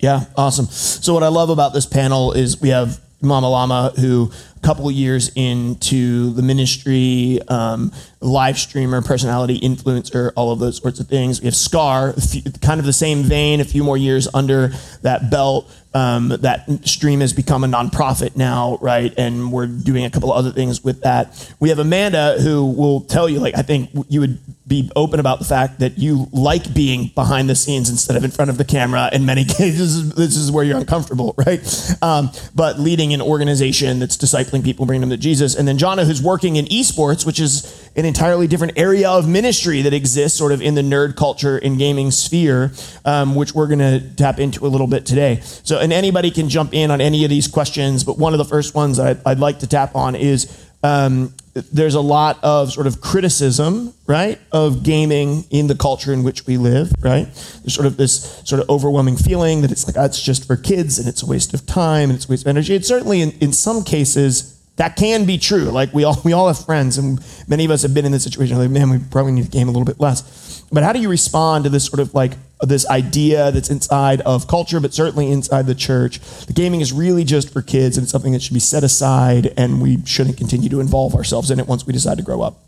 Yeah, 0.00 0.24
awesome. 0.36 0.66
So 0.66 1.14
what 1.14 1.22
I 1.22 1.28
love 1.28 1.50
about 1.50 1.72
this 1.72 1.86
panel 1.86 2.32
is 2.32 2.60
we 2.60 2.70
have 2.70 3.00
Mama 3.20 3.48
Llama, 3.48 3.92
who 4.00 4.32
couple 4.62 4.90
years 4.90 5.30
into 5.34 6.32
the 6.32 6.42
ministry, 6.42 7.40
um, 7.48 7.92
live 8.20 8.58
streamer, 8.58 9.00
personality, 9.02 9.58
influencer, 9.60 10.32
all 10.36 10.52
of 10.52 10.58
those 10.58 10.78
sorts 10.78 11.00
of 11.00 11.08
things. 11.08 11.40
We 11.40 11.46
have 11.46 11.54
Skar, 11.54 12.60
kind 12.60 12.80
of 12.80 12.86
the 12.86 12.92
same 12.92 13.22
vein, 13.22 13.60
a 13.60 13.64
few 13.64 13.84
more 13.84 13.96
years 13.96 14.28
under 14.34 14.68
that 15.02 15.30
belt. 15.30 15.70
Um, 15.94 16.28
that 16.28 16.86
stream 16.86 17.20
has 17.20 17.32
become 17.32 17.64
a 17.64 17.66
nonprofit 17.66 18.36
now, 18.36 18.78
right? 18.82 19.12
And 19.16 19.50
we're 19.50 19.66
doing 19.66 20.04
a 20.04 20.10
couple 20.10 20.30
other 20.30 20.52
things 20.52 20.84
with 20.84 21.00
that. 21.00 21.50
We 21.60 21.70
have 21.70 21.78
Amanda, 21.78 22.36
who 22.40 22.66
will 22.70 23.00
tell 23.00 23.28
you, 23.28 23.40
like, 23.40 23.56
I 23.56 23.62
think 23.62 23.90
you 24.08 24.20
would 24.20 24.38
be 24.68 24.90
open 24.94 25.18
about 25.18 25.38
the 25.38 25.46
fact 25.46 25.80
that 25.80 25.98
you 25.98 26.28
like 26.30 26.74
being 26.74 27.10
behind 27.14 27.48
the 27.48 27.54
scenes 27.54 27.88
instead 27.88 28.16
of 28.16 28.22
in 28.22 28.30
front 28.30 28.50
of 28.50 28.58
the 28.58 28.64
camera. 28.64 29.08
In 29.12 29.24
many 29.24 29.44
cases, 29.46 30.12
this 30.14 30.36
is 30.36 30.52
where 30.52 30.62
you're 30.62 30.78
uncomfortable, 30.78 31.34
right? 31.38 31.60
Um, 32.02 32.30
but 32.54 32.78
leading 32.78 33.14
an 33.14 33.22
organization 33.22 33.98
that's 33.98 34.16
discipling 34.16 34.47
people, 34.62 34.86
bringing 34.86 35.02
them 35.02 35.10
to 35.10 35.16
Jesus. 35.16 35.54
And 35.54 35.66
then 35.66 35.78
Johno, 35.78 36.04
who's 36.04 36.22
working 36.22 36.56
in 36.56 36.66
esports, 36.66 37.26
which 37.26 37.40
is 37.40 37.90
an 37.96 38.04
entirely 38.04 38.46
different 38.46 38.78
area 38.78 39.08
of 39.10 39.28
ministry 39.28 39.82
that 39.82 39.92
exists 39.92 40.38
sort 40.38 40.52
of 40.52 40.62
in 40.62 40.74
the 40.74 40.82
nerd 40.82 41.16
culture 41.16 41.58
and 41.58 41.78
gaming 41.78 42.10
sphere, 42.10 42.72
um, 43.04 43.34
which 43.34 43.54
we're 43.54 43.66
going 43.66 43.78
to 43.78 44.00
tap 44.16 44.38
into 44.38 44.66
a 44.66 44.68
little 44.68 44.86
bit 44.86 45.06
today. 45.06 45.40
So, 45.42 45.78
and 45.78 45.92
anybody 45.92 46.30
can 46.30 46.48
jump 46.48 46.74
in 46.74 46.90
on 46.90 47.00
any 47.00 47.24
of 47.24 47.30
these 47.30 47.48
questions, 47.48 48.04
but 48.04 48.18
one 48.18 48.32
of 48.34 48.38
the 48.38 48.44
first 48.44 48.74
ones 48.74 48.98
I'd, 48.98 49.20
I'd 49.26 49.38
like 49.38 49.60
to 49.60 49.66
tap 49.66 49.94
on 49.94 50.14
is 50.14 50.66
um, 50.82 51.34
there's 51.72 51.94
a 51.94 52.00
lot 52.00 52.38
of 52.42 52.72
sort 52.72 52.86
of 52.86 53.00
criticism, 53.00 53.94
right, 54.06 54.38
of 54.52 54.82
gaming 54.82 55.44
in 55.50 55.66
the 55.66 55.74
culture 55.74 56.12
in 56.12 56.22
which 56.22 56.46
we 56.46 56.56
live, 56.56 56.92
right? 57.00 57.24
There's 57.62 57.74
sort 57.74 57.86
of 57.86 57.96
this 57.96 58.40
sort 58.44 58.60
of 58.60 58.68
overwhelming 58.70 59.16
feeling 59.16 59.62
that 59.62 59.70
it's 59.70 59.86
like, 59.86 59.96
it's 59.96 60.20
just 60.20 60.46
for 60.46 60.56
kids 60.56 60.98
and 60.98 61.08
it's 61.08 61.22
a 61.22 61.26
waste 61.26 61.54
of 61.54 61.66
time 61.66 62.10
and 62.10 62.16
it's 62.16 62.26
a 62.26 62.30
waste 62.30 62.44
of 62.44 62.48
energy. 62.48 62.74
It's 62.74 62.88
certainly 62.88 63.20
in, 63.20 63.30
in 63.40 63.52
some 63.52 63.84
cases 63.84 64.58
that 64.78 64.96
can 64.96 65.26
be 65.26 65.38
true. 65.38 65.64
Like 65.64 65.92
we 65.92 66.04
all 66.04 66.20
we 66.24 66.32
all 66.32 66.46
have 66.46 66.64
friends, 66.64 66.98
and 66.98 67.20
many 67.48 67.64
of 67.64 67.70
us 67.70 67.82
have 67.82 67.92
been 67.92 68.06
in 68.06 68.12
this 68.12 68.24
situation. 68.24 68.56
Like, 68.56 68.70
man, 68.70 68.90
we 68.90 68.98
probably 68.98 69.32
need 69.32 69.44
to 69.44 69.50
game 69.50 69.68
a 69.68 69.72
little 69.72 69.84
bit 69.84 70.00
less. 70.00 70.22
But 70.70 70.82
how 70.84 70.92
do 70.92 71.00
you 71.00 71.08
respond 71.08 71.64
to 71.64 71.70
this 71.70 71.86
sort 71.86 72.00
of 72.00 72.14
like 72.14 72.32
this 72.60 72.86
idea 72.88 73.50
that's 73.52 73.70
inside 73.70 74.20
of 74.22 74.46
culture, 74.48 74.80
but 74.80 74.92
certainly 74.92 75.30
inside 75.30 75.66
the 75.66 75.74
church? 75.74 76.20
The 76.46 76.52
gaming 76.52 76.80
is 76.80 76.92
really 76.92 77.24
just 77.24 77.52
for 77.52 77.62
kids, 77.62 77.96
and 77.96 78.04
it's 78.04 78.12
something 78.12 78.32
that 78.32 78.42
should 78.42 78.54
be 78.54 78.60
set 78.60 78.84
aside, 78.84 79.52
and 79.56 79.80
we 79.80 80.04
shouldn't 80.04 80.36
continue 80.36 80.68
to 80.68 80.80
involve 80.80 81.14
ourselves 81.14 81.50
in 81.50 81.58
it 81.58 81.66
once 81.66 81.86
we 81.86 81.92
decide 81.92 82.18
to 82.18 82.24
grow 82.24 82.42
up. 82.42 82.58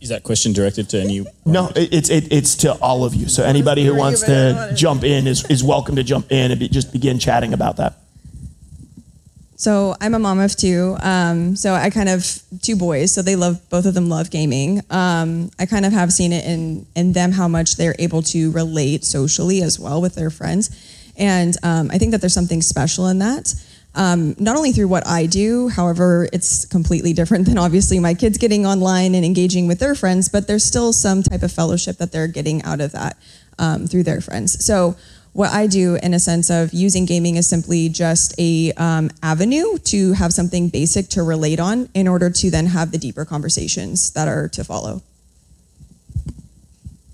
Is 0.00 0.10
that 0.10 0.22
question 0.22 0.52
directed 0.52 0.88
to 0.90 1.00
any? 1.00 1.26
No, 1.44 1.70
it's 1.74 2.10
it, 2.10 2.32
it's 2.32 2.54
to 2.56 2.74
all 2.74 3.04
of 3.04 3.14
you. 3.14 3.28
So 3.28 3.42
anybody 3.42 3.84
who 3.84 3.94
wants 3.96 4.20
to 4.22 4.26
Everybody, 4.26 4.48
I 4.48 4.52
don't 4.52 4.60
want 4.60 4.72
it. 4.72 4.76
jump 4.76 5.00
jump 5.00 5.04
in 5.04 5.26
is 5.26 5.44
is 5.50 5.64
welcome 5.64 5.96
to 5.96 6.04
jump 6.04 6.30
in 6.30 6.50
and 6.52 6.60
be, 6.60 6.68
just 6.68 6.92
begin 6.92 7.18
chatting 7.18 7.52
about 7.54 7.78
that. 7.78 7.96
So 9.56 9.94
I'm 10.00 10.14
a 10.14 10.18
mom 10.18 10.38
of 10.38 10.54
two. 10.54 10.96
Um, 11.00 11.56
so 11.56 11.72
I 11.72 11.90
kind 11.90 12.08
of 12.08 12.42
two 12.62 12.76
boys. 12.76 13.12
So 13.12 13.22
they 13.22 13.36
love 13.36 13.68
both 13.70 13.86
of 13.86 13.94
them 13.94 14.08
love 14.08 14.30
gaming. 14.30 14.82
Um, 14.90 15.50
I 15.58 15.66
kind 15.66 15.86
of 15.86 15.92
have 15.92 16.12
seen 16.12 16.32
it 16.32 16.44
in 16.44 16.86
in 16.94 17.12
them 17.12 17.32
how 17.32 17.48
much 17.48 17.76
they're 17.76 17.96
able 17.98 18.22
to 18.22 18.50
relate 18.52 19.04
socially 19.04 19.62
as 19.62 19.80
well 19.80 20.00
with 20.00 20.14
their 20.14 20.30
friends, 20.30 20.70
and 21.16 21.56
um, 21.62 21.90
I 21.90 21.98
think 21.98 22.12
that 22.12 22.20
there's 22.20 22.34
something 22.34 22.62
special 22.62 23.08
in 23.08 23.18
that. 23.20 23.54
Um, 23.94 24.36
not 24.38 24.56
only 24.56 24.72
through 24.72 24.88
what 24.88 25.06
I 25.06 25.24
do, 25.24 25.68
however, 25.68 26.28
it's 26.30 26.66
completely 26.66 27.14
different 27.14 27.46
than 27.46 27.56
obviously 27.56 27.98
my 27.98 28.12
kids 28.12 28.36
getting 28.36 28.66
online 28.66 29.14
and 29.14 29.24
engaging 29.24 29.66
with 29.66 29.78
their 29.78 29.94
friends, 29.94 30.28
but 30.28 30.46
there's 30.46 30.66
still 30.66 30.92
some 30.92 31.22
type 31.22 31.42
of 31.42 31.50
fellowship 31.50 31.96
that 31.96 32.12
they're 32.12 32.28
getting 32.28 32.62
out 32.64 32.82
of 32.82 32.92
that 32.92 33.16
um, 33.58 33.86
through 33.86 34.02
their 34.02 34.20
friends. 34.20 34.62
So 34.62 34.96
what 35.36 35.52
I 35.52 35.66
do 35.66 35.98
in 36.02 36.14
a 36.14 36.18
sense 36.18 36.48
of 36.48 36.72
using 36.72 37.04
gaming 37.04 37.36
is 37.36 37.46
simply 37.46 37.90
just 37.90 38.34
a 38.38 38.72
um, 38.78 39.10
avenue 39.22 39.76
to 39.92 40.14
have 40.14 40.32
something 40.32 40.70
basic 40.70 41.10
to 41.10 41.22
relate 41.22 41.60
on 41.60 41.90
in 41.92 42.08
order 42.08 42.30
to 42.30 42.50
then 42.50 42.64
have 42.64 42.90
the 42.90 42.96
deeper 42.96 43.26
conversations 43.26 44.12
that 44.12 44.28
are 44.28 44.48
to 44.48 44.64
follow. 44.64 45.02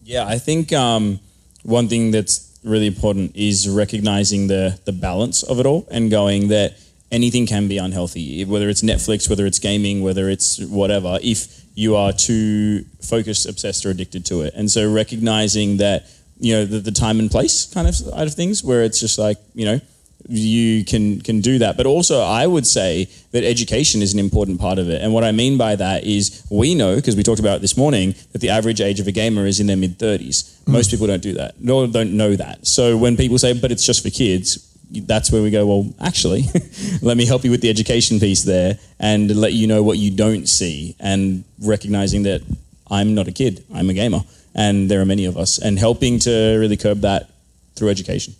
Yeah, 0.05 0.25
I 0.25 0.39
think 0.39 0.73
um, 0.73 1.19
one 1.65 1.89
thing 1.89 2.13
that's 2.13 2.57
really 2.63 2.87
important 2.87 3.35
is 3.35 3.69
recognizing 3.69 4.47
the 4.47 4.79
the 4.85 4.93
balance 4.93 5.43
of 5.43 5.59
it 5.59 5.67
all 5.67 5.85
and 5.91 6.09
going 6.09 6.47
that 6.49 6.77
anything 7.11 7.45
can 7.45 7.67
be 7.67 7.79
unhealthy, 7.79 8.45
whether 8.45 8.69
it's 8.69 8.83
Netflix, 8.83 9.29
whether 9.29 9.47
it's 9.47 9.59
gaming, 9.59 10.01
whether 10.01 10.31
it's 10.31 10.61
whatever. 10.61 11.19
If 11.23 11.65
you 11.75 11.97
are 11.97 12.13
too 12.13 12.85
focused, 13.01 13.49
obsessed, 13.49 13.85
or 13.85 13.91
addicted 13.91 14.25
to 14.27 14.43
it, 14.43 14.55
and 14.55 14.71
so 14.71 14.89
recognizing 14.93 15.79
that 15.79 16.07
you 16.43 16.55
know 16.55 16.65
the, 16.65 16.81
the 16.81 16.91
time 16.91 17.21
and 17.21 17.31
place 17.31 17.73
kind 17.73 17.87
of 17.89 17.95
side 17.95 18.27
of 18.27 18.35
things 18.35 18.65
where 18.65 18.83
it's 18.83 18.99
just 18.99 19.19
like 19.19 19.39
you 19.55 19.65
know 19.65 19.81
you 20.29 20.85
can 20.85 21.21
can 21.21 21.41
do 21.41 21.59
that. 21.59 21.77
But 21.77 21.87
also 21.87 22.21
i 22.21 22.47
would 22.47 22.67
say 22.67 23.09
that 23.31 23.45
education 23.45 24.03
is 24.03 24.13
an 24.13 24.19
important 24.19 24.61
part 24.61 24.79
of 24.79 24.89
it. 24.91 25.01
And 25.01 25.15
what 25.15 25.25
i 25.25 25.33
mean 25.33 25.57
by 25.57 25.77
that 25.77 26.05
is 26.05 26.45
we 26.51 26.75
know 26.75 26.97
because 26.97 27.17
we 27.17 27.23
talked 27.23 27.41
about 27.41 27.57
it 27.57 27.63
this 27.63 27.77
morning 27.77 28.15
that 28.33 28.41
the 28.41 28.51
average 28.51 28.81
age 28.81 29.01
of 29.01 29.07
a 29.07 29.13
gamer 29.13 29.47
is 29.47 29.61
in 29.61 29.67
their 29.69 29.77
mid 29.77 29.99
30s 29.99 30.61
mm. 30.65 30.69
most 30.69 30.91
people 30.91 31.07
don't 31.07 31.23
do 31.23 31.35
that. 31.35 31.61
Nor 31.61 31.87
don't 31.87 32.13
know 32.17 32.35
that. 32.37 32.67
So 32.67 32.97
when 32.97 33.17
people 33.17 33.39
say 33.39 33.53
but 33.59 33.71
it's 33.71 33.87
just 33.87 34.03
for 34.03 34.11
kids 34.11 34.69
that's 35.07 35.33
where 35.33 35.43
we 35.43 35.51
go 35.51 35.67
well 35.67 35.95
actually 36.01 36.43
let 37.03 37.17
me 37.17 37.25
help 37.25 37.45
you 37.45 37.51
with 37.51 37.63
the 37.63 37.71
education 37.71 38.21
piece 38.21 38.43
there 38.43 38.79
and 38.99 39.35
let 39.35 39.53
you 39.53 39.67
know 39.67 39.83
what 39.83 39.97
you 39.97 40.11
don't 40.11 40.47
see 40.49 40.95
and 41.01 41.45
recognizing 41.63 42.25
that 42.25 42.43
i'm 42.91 43.15
not 43.15 43.27
a 43.27 43.33
kid 43.33 43.65
i'm 43.75 43.89
a 43.89 43.95
gamer 43.95 44.21
and 44.55 44.91
there 44.91 45.01
are 45.01 45.07
many 45.07 45.25
of 45.25 45.37
us, 45.37 45.59
and 45.59 45.79
helping 45.79 46.19
to 46.21 46.57
really 46.59 46.77
curb 46.77 47.01
that 47.01 47.31
through 47.75 47.89
education. 47.89 48.35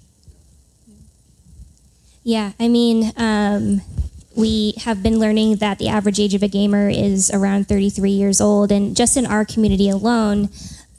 Yeah, 2.25 2.53
I 2.61 2.69
mean, 2.69 3.13
um, 3.17 3.83
we 4.37 4.75
have 4.79 5.03
been 5.03 5.19
learning 5.19 5.57
that 5.57 5.79
the 5.79 5.89
average 5.89 6.21
age 6.21 6.35
of 6.35 6.43
a 6.43 6.49
gamer 6.49 6.89
is 6.89 7.31
around 7.31 7.69
33 7.69 8.11
years 8.11 8.41
old, 8.41 8.71
and 8.71 8.97
just 8.97 9.17
in 9.17 9.27
our 9.27 9.45
community 9.45 9.89
alone, 9.89 10.49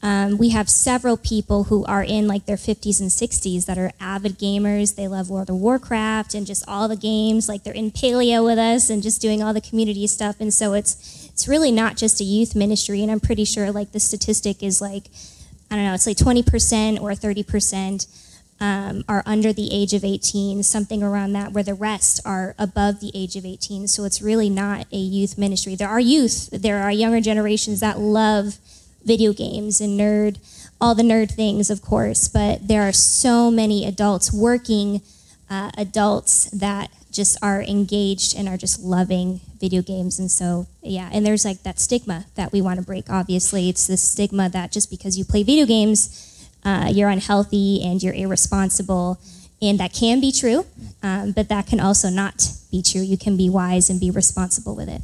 um, 0.04 0.38
we 0.38 0.50
have 0.50 0.70
several 0.70 1.16
people 1.16 1.64
who 1.66 1.86
are 1.86 2.04
in 2.04 2.28
like 2.28 2.46
their 2.46 2.58
50s 2.58 3.00
and 3.00 3.10
60s 3.10 3.66
that 3.66 3.78
are 3.78 3.94
avid 4.02 4.38
gamers. 4.38 4.96
They 4.96 5.08
love 5.08 5.30
World 5.30 5.50
of 5.50 5.56
Warcraft 5.56 6.36
and 6.36 6.46
just 6.46 6.66
all 6.68 6.90
the 6.90 6.98
games. 6.98 7.48
Like 7.48 7.64
they're 7.64 7.74
in 7.74 7.90
Palia 7.90 8.44
with 8.44 8.60
us 8.60 8.90
and 8.90 9.02
just 9.02 9.22
doing 9.22 9.42
all 9.42 9.54
the 9.54 9.62
community 9.62 10.06
stuff. 10.08 10.36
And 10.42 10.54
so 10.54 10.74
it's 10.74 11.23
it's 11.34 11.48
really 11.48 11.72
not 11.72 11.98
just 11.98 12.22
a 12.22 12.24
youth 12.24 12.56
ministry. 12.56 13.02
And 13.02 13.12
I'm 13.12 13.20
pretty 13.20 13.44
sure 13.44 13.72
like 13.72 13.92
the 13.92 14.00
statistic 14.00 14.64
is 14.64 14.82
like 14.82 15.10
I 15.72 15.76
don't 15.76 15.86
know, 15.86 15.94
it's 15.96 16.06
like 16.06 16.18
20% 16.18 17.02
or 17.02 17.12
30%. 17.12 18.08
Um, 18.60 19.04
are 19.10 19.24
under 19.26 19.52
the 19.52 19.74
age 19.74 19.94
of 19.94 20.06
18, 20.06 20.64
something 20.64 21.04
around 21.04 21.34
that, 21.34 21.52
where 21.52 21.64
the 21.64 21.74
rest 21.74 22.22
are 22.24 22.56
above 22.58 23.02
the 23.02 23.12
age 23.14 23.36
of 23.36 23.46
18. 23.46 23.90
So 23.90 24.06
it's 24.06 24.22
really 24.22 24.50
not 24.50 24.86
a 24.90 24.96
youth 24.96 25.38
ministry. 25.38 25.76
There 25.76 25.90
are 25.90 26.00
youth, 26.00 26.50
there 26.52 26.82
are 26.82 26.92
younger 26.92 27.20
generations 27.20 27.82
that 27.82 28.00
love 28.00 28.60
video 29.04 29.34
games 29.34 29.82
and 29.82 30.00
nerd, 30.00 30.38
all 30.80 30.96
the 30.96 31.04
nerd 31.04 31.32
things, 31.32 31.70
of 31.70 31.82
course, 31.82 32.30
but 32.30 32.68
there 32.68 32.84
are 32.84 32.94
so 32.94 33.52
many 33.52 33.86
adults, 33.86 34.32
working 34.32 35.02
uh, 35.50 35.72
adults, 35.78 36.50
that 36.52 36.90
just 37.14 37.38
are 37.42 37.62
engaged 37.62 38.36
and 38.36 38.50
are 38.50 38.58
just 38.58 38.82
loving 38.82 39.40
video 39.60 39.82
games. 39.82 40.20
And 40.20 40.30
so, 40.30 40.68
yeah, 40.82 41.10
and 41.14 41.26
there's 41.26 41.46
like 41.46 41.64
that 41.64 41.80
stigma 41.80 42.26
that 42.36 42.52
we 42.52 42.62
want 42.62 42.80
to 42.80 42.86
break, 42.86 43.10
obviously. 43.10 43.70
It's 43.70 43.88
the 43.88 43.98
stigma 43.98 44.50
that 44.50 44.72
just 44.72 44.90
because 44.90 45.18
you 45.18 45.24
play 45.24 45.44
video 45.44 45.66
games, 45.66 46.50
uh, 46.66 46.90
you're 46.92 47.10
unhealthy 47.10 47.82
and 47.84 48.02
you're 48.02 48.14
irresponsible. 48.14 49.20
And 49.62 49.80
that 49.80 49.94
can 49.94 50.20
be 50.20 50.34
true, 50.34 50.66
um, 51.02 51.32
but 51.32 51.48
that 51.48 51.68
can 51.68 51.80
also 51.80 52.10
not 52.10 52.50
be 52.70 52.82
true. 52.82 53.02
You 53.02 53.18
can 53.18 53.38
be 53.38 53.50
wise 53.50 53.90
and 53.90 54.00
be 54.00 54.12
responsible 54.12 54.76
with 54.76 54.90
it. 54.90 55.02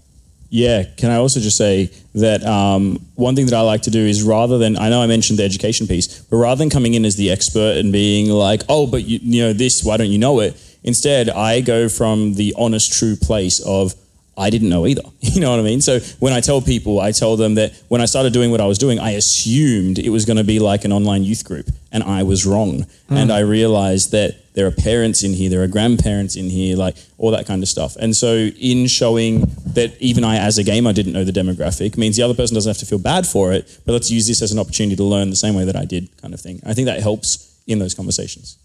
Yeah, 0.50 0.84
can 0.98 1.12
I 1.12 1.18
also 1.18 1.40
just 1.40 1.58
say 1.58 1.92
that 2.16 2.44
um, 2.44 3.06
one 3.16 3.36
thing 3.36 3.46
that 3.46 3.54
I 3.54 3.62
like 3.62 3.84
to 3.84 3.92
do 3.92 4.00
is 4.00 4.24
rather 4.24 4.58
than 4.58 4.78
I 4.78 4.90
know 4.90 5.02
I 5.02 5.08
mentioned 5.08 5.38
the 5.38 5.44
education 5.44 5.86
piece, 5.86 6.22
but 6.24 6.38
rather 6.38 6.58
than 6.58 6.72
coming 6.72 6.96
in 6.96 7.06
as 7.06 7.16
the 7.16 7.30
expert 7.30 7.78
and 7.78 7.94
being 7.94 8.30
like, 8.30 8.64
oh, 8.68 8.88
but 8.88 9.04
you, 9.04 9.20
you 9.22 9.44
know 9.44 9.54
this, 9.54 9.84
why 9.84 9.96
don't 9.96 10.10
you 10.10 10.18
know 10.18 10.40
it? 10.40 10.56
Instead, 10.84 11.30
I 11.30 11.62
go 11.62 11.90
from 11.90 12.36
the 12.36 12.54
honest, 12.58 12.94
true 12.94 13.16
place 13.16 13.60
of 13.60 13.94
I 14.40 14.50
didn't 14.50 14.70
know 14.70 14.88
either. 14.88 15.04
You 15.22 15.42
know 15.42 15.52
what 15.52 15.60
I 15.60 15.64
mean? 15.64 15.80
So 15.80 16.00
when 16.20 16.34
I 16.34 16.42
tell 16.42 16.60
people, 16.60 17.00
I 17.00 17.12
tell 17.12 17.38
them 17.38 17.56
that 17.56 17.74
when 17.88 18.02
I 18.02 18.06
started 18.06 18.34
doing 18.34 18.52
what 18.52 18.60
I 18.60 18.66
was 18.66 18.78
doing, 18.78 19.00
I 19.00 19.12
assumed 19.12 20.00
it 20.00 20.10
was 20.10 20.26
going 20.26 20.38
to 20.38 20.44
be 20.44 20.60
like 20.60 20.86
an 20.86 20.92
online 20.92 21.24
youth 21.24 21.46
group, 21.46 21.70
and 21.92 22.04
I 22.04 22.24
was 22.24 22.46
wrong. 22.46 22.86
Mm. 23.10 23.18
And 23.18 23.32
I 23.32 23.40
realized 23.40 24.12
that 24.12 24.54
there 24.56 24.66
are 24.66 24.72
parents 24.72 25.24
in 25.24 25.34
here, 25.34 25.50
there 25.50 25.62
are 25.62 25.68
grandparents 25.68 26.36
in 26.36 26.50
here, 26.50 26.76
like 26.76 26.98
all 27.18 27.32
that 27.32 27.46
kind 27.46 27.62
of 27.62 27.70
stuff. 27.70 27.96
And 27.98 28.16
so 28.16 28.36
in 28.36 28.88
showing 28.88 29.42
that 29.76 29.96
even 30.02 30.24
I, 30.24 30.38
as 30.38 30.58
a 30.58 30.64
gamer, 30.64 30.94
didn't 30.94 31.14
know 31.14 31.24
the 31.24 31.32
demographic 31.32 31.96
means 31.96 32.18
the 32.18 32.24
other 32.24 32.34
person 32.34 32.56
doesn't 32.56 32.70
have 32.70 32.80
to 32.80 32.86
feel 32.86 33.00
bad 33.00 33.28
for 33.28 33.54
it, 33.54 33.80
but 33.86 33.94
let's 33.94 34.10
use 34.10 34.28
this 34.28 34.42
as 34.42 34.52
an 34.52 34.60
opportunity 34.60 34.96
to 34.96 35.04
learn 35.04 35.30
the 35.30 35.36
same 35.36 35.56
way 35.56 35.66
that 35.66 35.76
I 35.76 35.86
did, 35.86 36.10
kind 36.22 36.34
of 36.34 36.42
thing. 36.42 36.60
I 36.66 36.74
think 36.74 36.88
that 36.88 37.02
helps 37.02 37.56
in 37.68 37.80
those 37.80 37.94
conversations. 37.94 38.58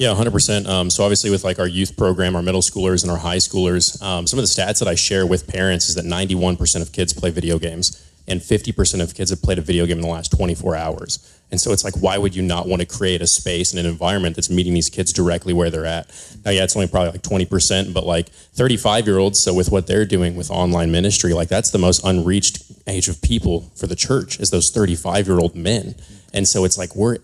Yeah, 0.00 0.14
100%. 0.14 0.66
Um, 0.66 0.88
so 0.88 1.04
obviously 1.04 1.28
with 1.28 1.44
like 1.44 1.58
our 1.58 1.68
youth 1.68 1.94
program, 1.94 2.34
our 2.34 2.40
middle 2.40 2.62
schoolers 2.62 3.02
and 3.02 3.12
our 3.12 3.18
high 3.18 3.36
schoolers, 3.36 4.02
um, 4.02 4.26
some 4.26 4.38
of 4.38 4.42
the 4.42 4.48
stats 4.48 4.78
that 4.78 4.88
I 4.88 4.94
share 4.94 5.26
with 5.26 5.46
parents 5.46 5.90
is 5.90 5.94
that 5.96 6.06
91% 6.06 6.80
of 6.80 6.90
kids 6.90 7.12
play 7.12 7.28
video 7.28 7.58
games 7.58 8.02
and 8.26 8.40
50% 8.40 9.02
of 9.02 9.14
kids 9.14 9.28
have 9.28 9.42
played 9.42 9.58
a 9.58 9.60
video 9.60 9.84
game 9.84 9.98
in 9.98 10.02
the 10.02 10.08
last 10.08 10.32
24 10.32 10.74
hours. 10.74 11.38
And 11.50 11.60
so 11.60 11.70
it's 11.72 11.84
like, 11.84 11.98
why 11.98 12.16
would 12.16 12.34
you 12.34 12.40
not 12.40 12.66
want 12.66 12.80
to 12.80 12.86
create 12.86 13.20
a 13.20 13.26
space 13.26 13.72
and 13.72 13.80
an 13.80 13.84
environment 13.84 14.36
that's 14.36 14.48
meeting 14.48 14.72
these 14.72 14.88
kids 14.88 15.12
directly 15.12 15.52
where 15.52 15.68
they're 15.68 15.84
at? 15.84 16.08
Now, 16.46 16.52
yeah, 16.52 16.64
it's 16.64 16.76
only 16.76 16.88
probably 16.88 17.10
like 17.10 17.22
20%, 17.22 17.92
but 17.92 18.06
like 18.06 18.30
35 18.30 19.06
year 19.06 19.18
olds, 19.18 19.38
so 19.38 19.52
with 19.52 19.70
what 19.70 19.86
they're 19.86 20.06
doing 20.06 20.34
with 20.34 20.50
online 20.50 20.90
ministry, 20.90 21.34
like 21.34 21.48
that's 21.48 21.72
the 21.72 21.78
most 21.78 22.02
unreached 22.06 22.62
age 22.86 23.08
of 23.08 23.20
people 23.20 23.70
for 23.76 23.86
the 23.86 23.96
church 23.96 24.40
is 24.40 24.48
those 24.48 24.70
35 24.70 25.26
year 25.26 25.38
old 25.38 25.54
men. 25.54 25.94
And 26.32 26.48
so 26.48 26.64
it's 26.64 26.78
like, 26.78 26.96
we're 26.96 27.18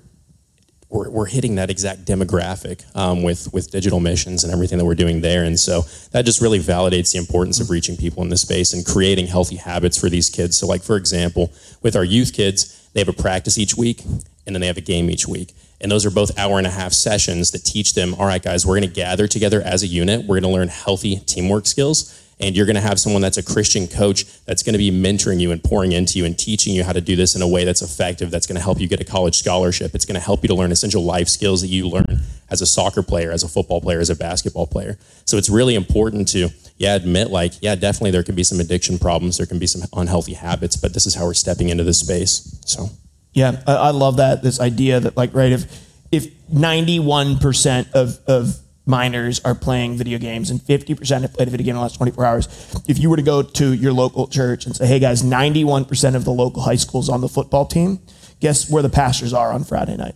we're, 0.97 1.11
we're 1.11 1.27
hitting 1.27 1.57
that 1.57 1.71
exact 1.71 2.05
demographic 2.05 2.85
um, 2.97 3.23
with 3.23 3.53
with 3.53 3.71
digital 3.71 4.01
missions 4.01 4.45
and 4.45 4.53
everything 4.53 4.79
that 4.79 4.85
we're 4.85 4.95
doing 4.95 5.21
there. 5.21 5.45
And 5.45 5.59
so 5.59 5.83
that 6.13 6.25
just 6.25 6.41
really 6.41 6.59
validates 6.59 7.13
the 7.13 7.19
importance 7.19 7.61
of 7.61 7.71
reaching 7.71 7.97
people 7.97 8.23
in 8.23 8.31
this 8.31 8.43
space 8.43 8.73
and 8.73 8.85
creating 8.85 9.27
healthy 9.27 9.57
habits 9.57 9.99
for 9.99 10.09
these 10.09 10.31
kids. 10.31 10.57
So 10.57 10.67
like 10.67 10.83
for 10.83 10.97
example 10.97 11.53
with 11.83 11.97
our 11.97 12.05
youth 12.05 12.33
kids 12.33 12.89
they 12.95 13.01
have 13.01 13.09
a 13.09 13.13
practice 13.13 13.59
each 13.59 13.77
week 13.77 14.03
and 14.47 14.55
then 14.55 14.61
they 14.61 14.67
have 14.67 14.79
a 14.79 14.83
game 14.83 15.11
each 15.11 15.29
week. 15.29 15.53
And 15.81 15.93
those 15.93 16.07
are 16.07 16.11
both 16.11 16.39
hour 16.39 16.57
and 16.57 16.67
a 16.67 16.71
half 16.71 16.95
sessions 16.95 17.51
that 17.51 17.65
teach 17.65 17.93
them 17.93 18.15
all 18.15 18.27
right 18.27 18.43
guys 18.43 18.65
we're 18.65 18.79
going 18.79 18.89
to 18.89 18.95
gather 18.95 19.27
together 19.27 19.61
as 19.61 19.83
a 19.83 19.87
unit. 19.87 20.21
We're 20.23 20.41
going 20.41 20.51
to 20.51 20.57
learn 20.57 20.69
healthy 20.69 21.17
teamwork 21.17 21.67
skills 21.67 22.23
and 22.39 22.55
you're 22.55 22.67
going 22.67 22.77
to 22.77 22.83
have 22.83 23.01
someone 23.01 23.23
that's 23.23 23.39
a 23.39 23.43
Christian 23.43 23.87
coach 23.87 24.27
that's 24.45 24.63
going 24.63 24.75
to 24.75 24.79
be 24.79 24.91
mentoring 24.91 25.41
you 25.41 25.53
and 25.53 25.63
pouring 25.63 25.93
into 25.93 26.19
you 26.19 26.25
and 26.25 26.39
teaching 26.39 26.75
you 26.75 26.85
how 26.85 26.93
to 26.93 27.01
do 27.01 27.17
this 27.17 27.35
in 27.35 27.41
a 27.41 27.49
way 27.49 27.65
that's 27.65 27.81
effective, 27.81 28.31
that's 28.31 28.47
going 28.47 28.57
to 28.57 28.63
help 28.63 28.79
you 28.79 28.87
get 28.87 29.01
a 29.01 29.05
college 29.05 29.37
scholarship. 29.37 29.95
It's 29.95 30.05
going 30.05 30.17
to 30.17 30.21
help 30.21 30.43
you 30.43 30.49
to 30.49 30.55
learn 30.55 30.71
essential 30.71 31.03
life 31.03 31.29
skills 31.29 31.63
that 31.63 31.69
you 31.69 31.89
learn 31.89 32.21
as 32.51 32.61
a 32.61 32.67
soccer 32.67 33.03
player, 33.03 33.33
as 33.33 33.43
a 33.43 33.49
football 33.49 33.81
player, 33.81 34.01
as 34.01 34.11
a 34.11 34.17
basketball 34.17 34.67
player. 34.67 34.99
So 35.25 35.39
it's 35.39 35.49
really 35.49 35.75
important 35.75 36.29
to, 36.29 36.51
yeah, 36.77 36.95
admit 36.95 37.31
like, 37.31 37.55
yeah, 37.63 37.75
definitely 37.75 38.11
there 38.11 38.23
can 38.23 38.35
be 38.35 38.45
some 38.45 38.61
addiction 38.61 38.99
problems, 38.99 39.39
there 39.39 39.47
can 39.47 39.59
be 39.59 39.67
some 39.67 39.83
unhealthy 39.95 40.35
habits, 40.35 40.77
but 40.77 40.93
this 40.93 41.07
is 41.07 41.15
how 41.15 41.25
we're 41.25 41.35
stepping 41.35 41.71
into 41.71 41.85
this 41.85 42.01
space. 42.01 42.59
So, 42.67 42.91
yeah, 43.33 43.63
I, 43.67 43.91
love 43.91 44.17
that 44.17 44.43
this 44.43 44.61
idea 44.61 45.01
that 45.01 45.17
like, 45.17 45.35
right, 45.35 45.53
if 45.53 45.87
if 46.13 46.27
91% 46.49 47.93
of 47.93 48.19
of 48.27 48.59
minors 48.87 49.41
are 49.45 49.55
playing 49.55 49.97
video 49.97 50.19
games 50.19 50.51
and 50.51 50.61
50% 50.61 51.23
have 51.23 51.35
played 51.35 51.49
a 51.49 51.51
video 51.51 51.65
game 51.65 51.71
in 51.73 51.77
the 51.77 51.83
last 51.83 51.97
24 51.97 52.25
hours. 52.25 52.83
If 52.89 52.99
you 52.99 53.11
were 53.11 53.17
to 53.17 53.23
go 53.23 53.43
to 53.43 53.73
your 53.73 53.93
local 53.93 54.29
church 54.29 54.65
and 54.65 54.75
say, 54.75 54.87
hey 54.87 55.01
guys, 55.01 55.23
91% 55.23 56.15
of 56.15 56.25
the 56.25 56.31
local 56.31 56.63
high 56.63 56.77
schools 56.77 57.09
on 57.09 57.21
the 57.21 57.29
football 57.29 57.67
team, 57.67 57.99
guess 58.41 58.71
where 58.71 58.83
the 58.83 58.89
pastors 58.89 59.33
are 59.33 59.53
on 59.53 59.65
Friday 59.65 59.97
night? 59.97 60.15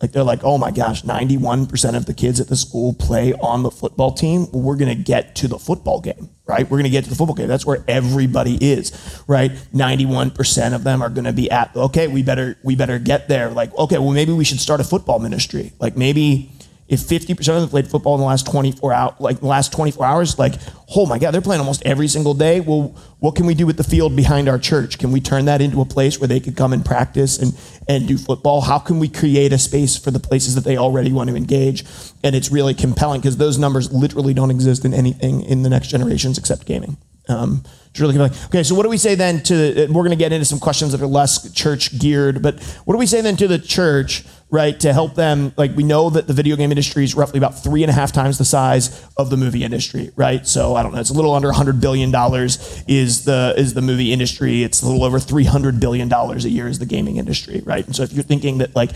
Like 0.00 0.12
they're 0.12 0.24
like, 0.24 0.40
oh 0.44 0.58
my 0.58 0.70
gosh, 0.70 1.02
91% 1.02 1.96
of 1.96 2.04
the 2.04 2.12
kids 2.12 2.38
at 2.38 2.48
the 2.48 2.56
school 2.56 2.92
play 2.92 3.32
on 3.32 3.62
the 3.62 3.70
football 3.70 4.12
team. 4.12 4.46
Well, 4.52 4.62
we're 4.62 4.76
going 4.76 4.94
to 4.94 5.02
get 5.02 5.34
to 5.36 5.48
the 5.48 5.58
football 5.58 6.02
game, 6.02 6.28
right? 6.44 6.64
We're 6.64 6.76
going 6.76 6.84
to 6.84 6.90
get 6.90 7.04
to 7.04 7.10
the 7.10 7.16
football 7.16 7.34
game. 7.34 7.48
That's 7.48 7.64
where 7.64 7.82
everybody 7.88 8.56
is, 8.56 8.92
right? 9.26 9.52
91% 9.74 10.74
of 10.74 10.84
them 10.84 11.00
are 11.00 11.08
going 11.08 11.24
to 11.24 11.32
be 11.32 11.50
at, 11.50 11.74
okay, 11.74 12.08
we 12.08 12.22
better, 12.22 12.58
we 12.62 12.76
better 12.76 12.98
get 12.98 13.28
there. 13.28 13.48
Like, 13.48 13.74
okay, 13.74 13.96
well, 13.96 14.12
maybe 14.12 14.32
we 14.32 14.44
should 14.44 14.60
start 14.60 14.80
a 14.80 14.84
football 14.84 15.18
ministry. 15.18 15.72
Like 15.78 15.96
maybe, 15.96 16.52
if 16.88 17.00
50% 17.00 17.30
of 17.38 17.60
them 17.62 17.68
played 17.68 17.88
football 17.88 18.14
in 18.14 18.20
the 18.20 18.26
last 18.26 18.46
24 18.46 18.92
out 18.92 19.20
like 19.20 19.42
last 19.42 19.72
24 19.72 20.06
hours, 20.06 20.38
like, 20.38 20.54
oh 20.94 21.06
my 21.06 21.18
God, 21.18 21.32
they're 21.32 21.40
playing 21.40 21.60
almost 21.60 21.82
every 21.84 22.06
single 22.06 22.32
day. 22.32 22.60
Well, 22.60 22.94
what 23.18 23.34
can 23.34 23.46
we 23.46 23.54
do 23.54 23.66
with 23.66 23.76
the 23.76 23.84
field 23.84 24.14
behind 24.14 24.48
our 24.48 24.58
church? 24.58 24.98
Can 24.98 25.10
we 25.10 25.20
turn 25.20 25.46
that 25.46 25.60
into 25.60 25.80
a 25.80 25.84
place 25.84 26.20
where 26.20 26.28
they 26.28 26.38
could 26.38 26.56
come 26.56 26.72
and 26.72 26.84
practice 26.84 27.38
and, 27.38 27.58
and 27.88 28.06
do 28.06 28.16
football? 28.16 28.60
How 28.60 28.78
can 28.78 29.00
we 29.00 29.08
create 29.08 29.52
a 29.52 29.58
space 29.58 29.96
for 29.96 30.12
the 30.12 30.20
places 30.20 30.54
that 30.54 30.64
they 30.64 30.76
already 30.76 31.12
want 31.12 31.28
to 31.30 31.36
engage? 31.36 31.84
And 32.22 32.36
it's 32.36 32.52
really 32.52 32.74
compelling 32.74 33.20
because 33.20 33.36
those 33.36 33.58
numbers 33.58 33.92
literally 33.92 34.34
don't 34.34 34.50
exist 34.50 34.84
in 34.84 34.94
anything 34.94 35.42
in 35.42 35.62
the 35.62 35.70
next 35.70 35.88
generations 35.88 36.38
except 36.38 36.66
gaming. 36.66 36.96
Um, 37.28 37.64
it's 37.90 38.00
really 38.00 38.14
compelling. 38.14 38.44
Okay, 38.46 38.62
so 38.62 38.74
what 38.74 38.84
do 38.84 38.88
we 38.88 38.98
say 38.98 39.14
then 39.16 39.42
to, 39.44 39.84
uh, 39.84 39.86
we're 39.88 40.02
going 40.02 40.10
to 40.10 40.16
get 40.16 40.32
into 40.32 40.44
some 40.44 40.60
questions 40.60 40.92
that 40.92 41.00
are 41.00 41.06
less 41.06 41.50
church 41.52 41.98
geared, 41.98 42.42
but 42.42 42.62
what 42.84 42.94
do 42.94 42.98
we 42.98 43.06
say 43.06 43.20
then 43.20 43.36
to 43.38 43.48
the 43.48 43.58
church, 43.58 44.24
right, 44.50 44.78
to 44.80 44.92
help 44.92 45.14
them? 45.14 45.52
Like, 45.56 45.74
we 45.76 45.82
know 45.82 46.10
that 46.10 46.26
the 46.26 46.32
video 46.32 46.56
game 46.56 46.70
industry 46.70 47.04
is 47.04 47.14
roughly 47.14 47.38
about 47.38 47.62
three 47.62 47.82
and 47.82 47.90
a 47.90 47.92
half 47.92 48.12
times 48.12 48.38
the 48.38 48.44
size 48.44 49.04
of 49.16 49.30
the 49.30 49.36
movie 49.36 49.64
industry, 49.64 50.10
right? 50.16 50.46
So 50.46 50.76
I 50.76 50.82
don't 50.82 50.94
know, 50.94 51.00
it's 51.00 51.10
a 51.10 51.14
little 51.14 51.34
under 51.34 51.50
$100 51.50 51.80
billion 51.80 52.14
is 52.86 53.24
the, 53.24 53.54
is 53.56 53.74
the 53.74 53.82
movie 53.82 54.12
industry. 54.12 54.62
It's 54.62 54.82
a 54.82 54.86
little 54.86 55.04
over 55.04 55.18
$300 55.18 55.80
billion 55.80 56.12
a 56.12 56.36
year 56.36 56.68
is 56.68 56.78
the 56.78 56.86
gaming 56.86 57.16
industry, 57.16 57.62
right? 57.64 57.84
And 57.84 57.94
so 57.94 58.02
if 58.04 58.12
you're 58.12 58.22
thinking 58.22 58.58
that, 58.58 58.76
like, 58.76 58.90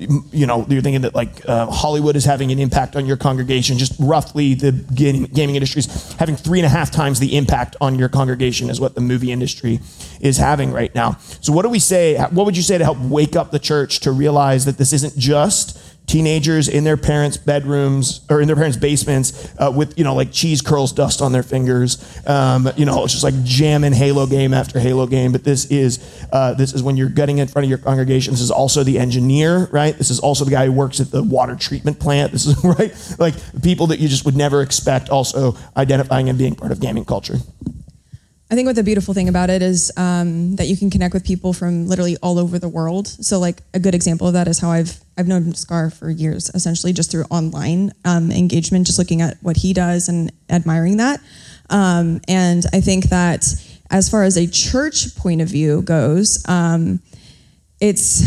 you 0.00 0.46
know, 0.46 0.64
you're 0.68 0.80
thinking 0.80 1.02
that 1.02 1.14
like 1.14 1.46
uh, 1.48 1.66
Hollywood 1.66 2.16
is 2.16 2.24
having 2.24 2.50
an 2.50 2.58
impact 2.58 2.96
on 2.96 3.04
your 3.04 3.18
congregation. 3.18 3.76
Just 3.76 3.94
roughly, 3.98 4.54
the 4.54 4.72
gaming, 4.72 5.24
gaming 5.24 5.56
industry 5.56 5.80
is 5.80 6.12
having 6.14 6.36
three 6.36 6.58
and 6.58 6.66
a 6.66 6.70
half 6.70 6.90
times 6.90 7.20
the 7.20 7.36
impact 7.36 7.76
on 7.80 7.98
your 7.98 8.08
congregation 8.08 8.70
as 8.70 8.80
what 8.80 8.94
the 8.94 9.00
movie 9.00 9.30
industry 9.30 9.80
is 10.20 10.38
having 10.38 10.72
right 10.72 10.94
now. 10.94 11.12
So, 11.40 11.52
what 11.52 11.62
do 11.62 11.68
we 11.68 11.78
say? 11.78 12.16
What 12.30 12.46
would 12.46 12.56
you 12.56 12.62
say 12.62 12.78
to 12.78 12.84
help 12.84 12.98
wake 12.98 13.36
up 13.36 13.50
the 13.50 13.58
church 13.58 14.00
to 14.00 14.12
realize 14.12 14.64
that 14.64 14.78
this 14.78 14.92
isn't 14.94 15.18
just 15.18 15.89
teenagers 16.10 16.66
in 16.68 16.82
their 16.82 16.96
parents' 16.96 17.36
bedrooms 17.36 18.20
or 18.28 18.40
in 18.40 18.48
their 18.48 18.56
parents' 18.56 18.76
basements 18.76 19.48
uh, 19.58 19.72
with 19.74 19.96
you 19.96 20.02
know 20.02 20.14
like 20.14 20.32
cheese 20.32 20.60
curls 20.60 20.92
dust 20.92 21.22
on 21.22 21.30
their 21.30 21.44
fingers. 21.44 21.98
Um, 22.26 22.68
you 22.76 22.84
know, 22.84 23.04
it's 23.04 23.12
just 23.12 23.22
like 23.22 23.40
jamming 23.44 23.92
Halo 23.92 24.26
game 24.26 24.52
after 24.52 24.80
Halo 24.80 25.06
game. 25.06 25.30
But 25.30 25.44
this 25.44 25.66
is 25.66 26.26
uh, 26.32 26.54
this 26.54 26.72
is 26.72 26.82
when 26.82 26.96
you're 26.96 27.08
getting 27.08 27.38
in 27.38 27.46
front 27.46 27.64
of 27.64 27.68
your 27.68 27.78
congregation. 27.78 28.32
This 28.32 28.40
is 28.40 28.50
also 28.50 28.82
the 28.82 28.98
engineer, 28.98 29.66
right? 29.70 29.96
This 29.96 30.10
is 30.10 30.18
also 30.18 30.44
the 30.44 30.50
guy 30.50 30.66
who 30.66 30.72
works 30.72 30.98
at 30.98 31.12
the 31.12 31.22
water 31.22 31.54
treatment 31.54 32.00
plant. 32.00 32.32
This 32.32 32.46
is 32.46 32.62
right, 32.64 32.92
like 33.18 33.34
people 33.62 33.86
that 33.88 34.00
you 34.00 34.08
just 34.08 34.24
would 34.24 34.36
never 34.36 34.62
expect. 34.62 35.10
Also 35.10 35.56
identifying 35.76 36.28
and 36.28 36.36
being 36.36 36.56
part 36.56 36.72
of 36.72 36.80
gaming 36.80 37.04
culture. 37.04 37.36
I 38.50 38.56
think 38.56 38.66
what 38.66 38.74
the 38.74 38.82
beautiful 38.82 39.14
thing 39.14 39.28
about 39.28 39.48
it 39.48 39.62
is 39.62 39.92
um, 39.96 40.56
that 40.56 40.66
you 40.66 40.76
can 40.76 40.90
connect 40.90 41.14
with 41.14 41.24
people 41.24 41.52
from 41.52 41.86
literally 41.86 42.16
all 42.20 42.36
over 42.36 42.58
the 42.58 42.68
world. 42.68 43.06
So, 43.06 43.38
like 43.38 43.62
a 43.74 43.78
good 43.78 43.94
example 43.94 44.26
of 44.26 44.32
that 44.32 44.48
is 44.48 44.58
how 44.58 44.70
I've 44.70 44.98
I've 45.16 45.28
known 45.28 45.52
Skar 45.52 45.92
for 45.92 46.10
years, 46.10 46.50
essentially 46.52 46.92
just 46.92 47.12
through 47.12 47.24
online 47.30 47.92
um, 48.04 48.32
engagement, 48.32 48.88
just 48.88 48.98
looking 48.98 49.22
at 49.22 49.36
what 49.40 49.56
he 49.56 49.72
does 49.72 50.08
and 50.08 50.32
admiring 50.48 50.96
that. 50.96 51.20
Um, 51.68 52.20
and 52.26 52.64
I 52.72 52.80
think 52.80 53.04
that 53.10 53.46
as 53.88 54.08
far 54.08 54.24
as 54.24 54.36
a 54.36 54.48
church 54.48 55.14
point 55.14 55.40
of 55.40 55.48
view 55.48 55.82
goes, 55.82 56.44
um, 56.48 57.00
it's 57.80 58.24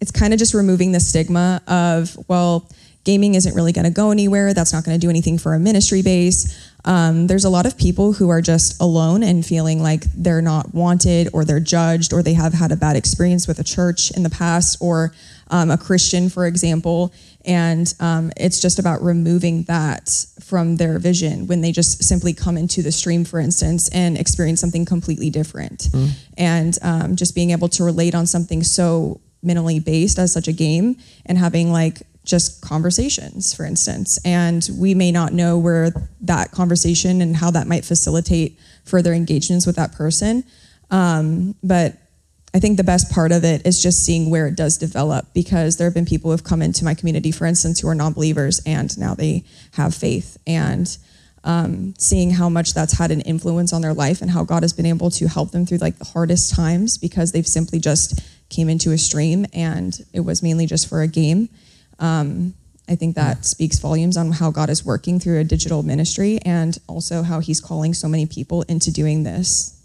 it's 0.00 0.10
kind 0.10 0.34
of 0.34 0.38
just 0.38 0.52
removing 0.52 0.92
the 0.92 1.00
stigma 1.00 1.62
of 1.66 2.14
well, 2.28 2.68
gaming 3.04 3.36
isn't 3.36 3.54
really 3.54 3.72
going 3.72 3.86
to 3.86 3.90
go 3.90 4.10
anywhere. 4.10 4.52
That's 4.52 4.72
not 4.72 4.84
going 4.84 4.98
to 4.98 5.00
do 5.00 5.08
anything 5.10 5.38
for 5.38 5.54
a 5.54 5.58
ministry 5.58 6.02
base. 6.02 6.69
Um, 6.84 7.26
there's 7.26 7.44
a 7.44 7.50
lot 7.50 7.66
of 7.66 7.76
people 7.76 8.12
who 8.12 8.28
are 8.28 8.40
just 8.40 8.80
alone 8.80 9.22
and 9.22 9.44
feeling 9.44 9.82
like 9.82 10.04
they're 10.14 10.42
not 10.42 10.74
wanted 10.74 11.28
or 11.32 11.44
they're 11.44 11.60
judged 11.60 12.12
or 12.12 12.22
they 12.22 12.34
have 12.34 12.52
had 12.52 12.72
a 12.72 12.76
bad 12.76 12.96
experience 12.96 13.46
with 13.46 13.58
a 13.58 13.64
church 13.64 14.10
in 14.12 14.22
the 14.22 14.30
past 14.30 14.78
or 14.80 15.12
um, 15.48 15.70
a 15.70 15.78
Christian, 15.78 16.28
for 16.28 16.46
example. 16.46 17.12
And 17.44 17.92
um, 18.00 18.32
it's 18.36 18.60
just 18.60 18.78
about 18.78 19.02
removing 19.02 19.64
that 19.64 20.24
from 20.40 20.76
their 20.76 20.98
vision 20.98 21.46
when 21.46 21.60
they 21.60 21.72
just 21.72 22.04
simply 22.04 22.32
come 22.32 22.56
into 22.56 22.82
the 22.82 22.92
stream, 22.92 23.24
for 23.24 23.38
instance, 23.38 23.88
and 23.90 24.18
experience 24.18 24.60
something 24.60 24.84
completely 24.84 25.30
different. 25.30 25.88
Mm. 25.92 26.10
And 26.36 26.78
um, 26.82 27.16
just 27.16 27.34
being 27.34 27.50
able 27.50 27.68
to 27.70 27.84
relate 27.84 28.14
on 28.14 28.26
something 28.26 28.62
so 28.62 29.20
minimally 29.44 29.82
based 29.82 30.18
as 30.18 30.32
such 30.32 30.48
a 30.48 30.52
game 30.52 30.96
and 31.24 31.38
having 31.38 31.72
like 31.72 32.02
just 32.30 32.62
conversations, 32.62 33.52
for 33.52 33.64
instance. 33.64 34.18
And 34.24 34.66
we 34.78 34.94
may 34.94 35.10
not 35.10 35.32
know 35.32 35.58
where 35.58 35.92
that 36.22 36.52
conversation 36.52 37.20
and 37.20 37.36
how 37.36 37.50
that 37.50 37.66
might 37.66 37.84
facilitate 37.84 38.58
further 38.84 39.12
engagements 39.12 39.66
with 39.66 39.76
that 39.76 39.92
person. 39.92 40.44
Um, 40.90 41.56
but 41.62 41.96
I 42.54 42.60
think 42.60 42.76
the 42.76 42.84
best 42.84 43.12
part 43.12 43.32
of 43.32 43.44
it 43.44 43.66
is 43.66 43.82
just 43.82 44.04
seeing 44.04 44.30
where 44.30 44.46
it 44.46 44.56
does 44.56 44.78
develop 44.78 45.26
because 45.34 45.76
there 45.76 45.86
have 45.86 45.94
been 45.94 46.06
people 46.06 46.28
who 46.28 46.32
have 46.32 46.44
come 46.44 46.62
into 46.62 46.84
my 46.84 46.94
community, 46.94 47.32
for 47.32 47.46
instance, 47.46 47.80
who 47.80 47.88
are 47.88 47.94
non 47.94 48.12
believers 48.12 48.60
and 48.64 48.96
now 48.98 49.14
they 49.14 49.44
have 49.72 49.94
faith. 49.94 50.36
And 50.46 50.96
um, 51.42 51.94
seeing 51.98 52.30
how 52.30 52.48
much 52.48 52.74
that's 52.74 52.98
had 52.98 53.10
an 53.10 53.22
influence 53.22 53.72
on 53.72 53.82
their 53.82 53.94
life 53.94 54.20
and 54.20 54.30
how 54.30 54.44
God 54.44 54.62
has 54.62 54.72
been 54.72 54.86
able 54.86 55.10
to 55.12 55.26
help 55.26 55.52
them 55.52 55.64
through 55.64 55.78
like 55.78 55.98
the 55.98 56.04
hardest 56.04 56.54
times 56.54 56.98
because 56.98 57.32
they've 57.32 57.46
simply 57.46 57.78
just 57.78 58.20
came 58.50 58.68
into 58.68 58.92
a 58.92 58.98
stream 58.98 59.46
and 59.52 60.04
it 60.12 60.20
was 60.20 60.42
mainly 60.42 60.66
just 60.66 60.88
for 60.88 61.00
a 61.02 61.08
game 61.08 61.48
um, 62.00 62.54
I 62.88 62.96
think 62.96 63.14
that 63.14 63.44
speaks 63.44 63.78
volumes 63.78 64.16
on 64.16 64.32
how 64.32 64.50
God 64.50 64.68
is 64.68 64.84
working 64.84 65.20
through 65.20 65.38
a 65.38 65.44
digital 65.44 65.84
ministry 65.84 66.40
and 66.44 66.76
also 66.88 67.22
how 67.22 67.38
he's 67.38 67.60
calling 67.60 67.94
so 67.94 68.08
many 68.08 68.26
people 68.26 68.62
into 68.62 68.90
doing 68.90 69.22
this. 69.22 69.76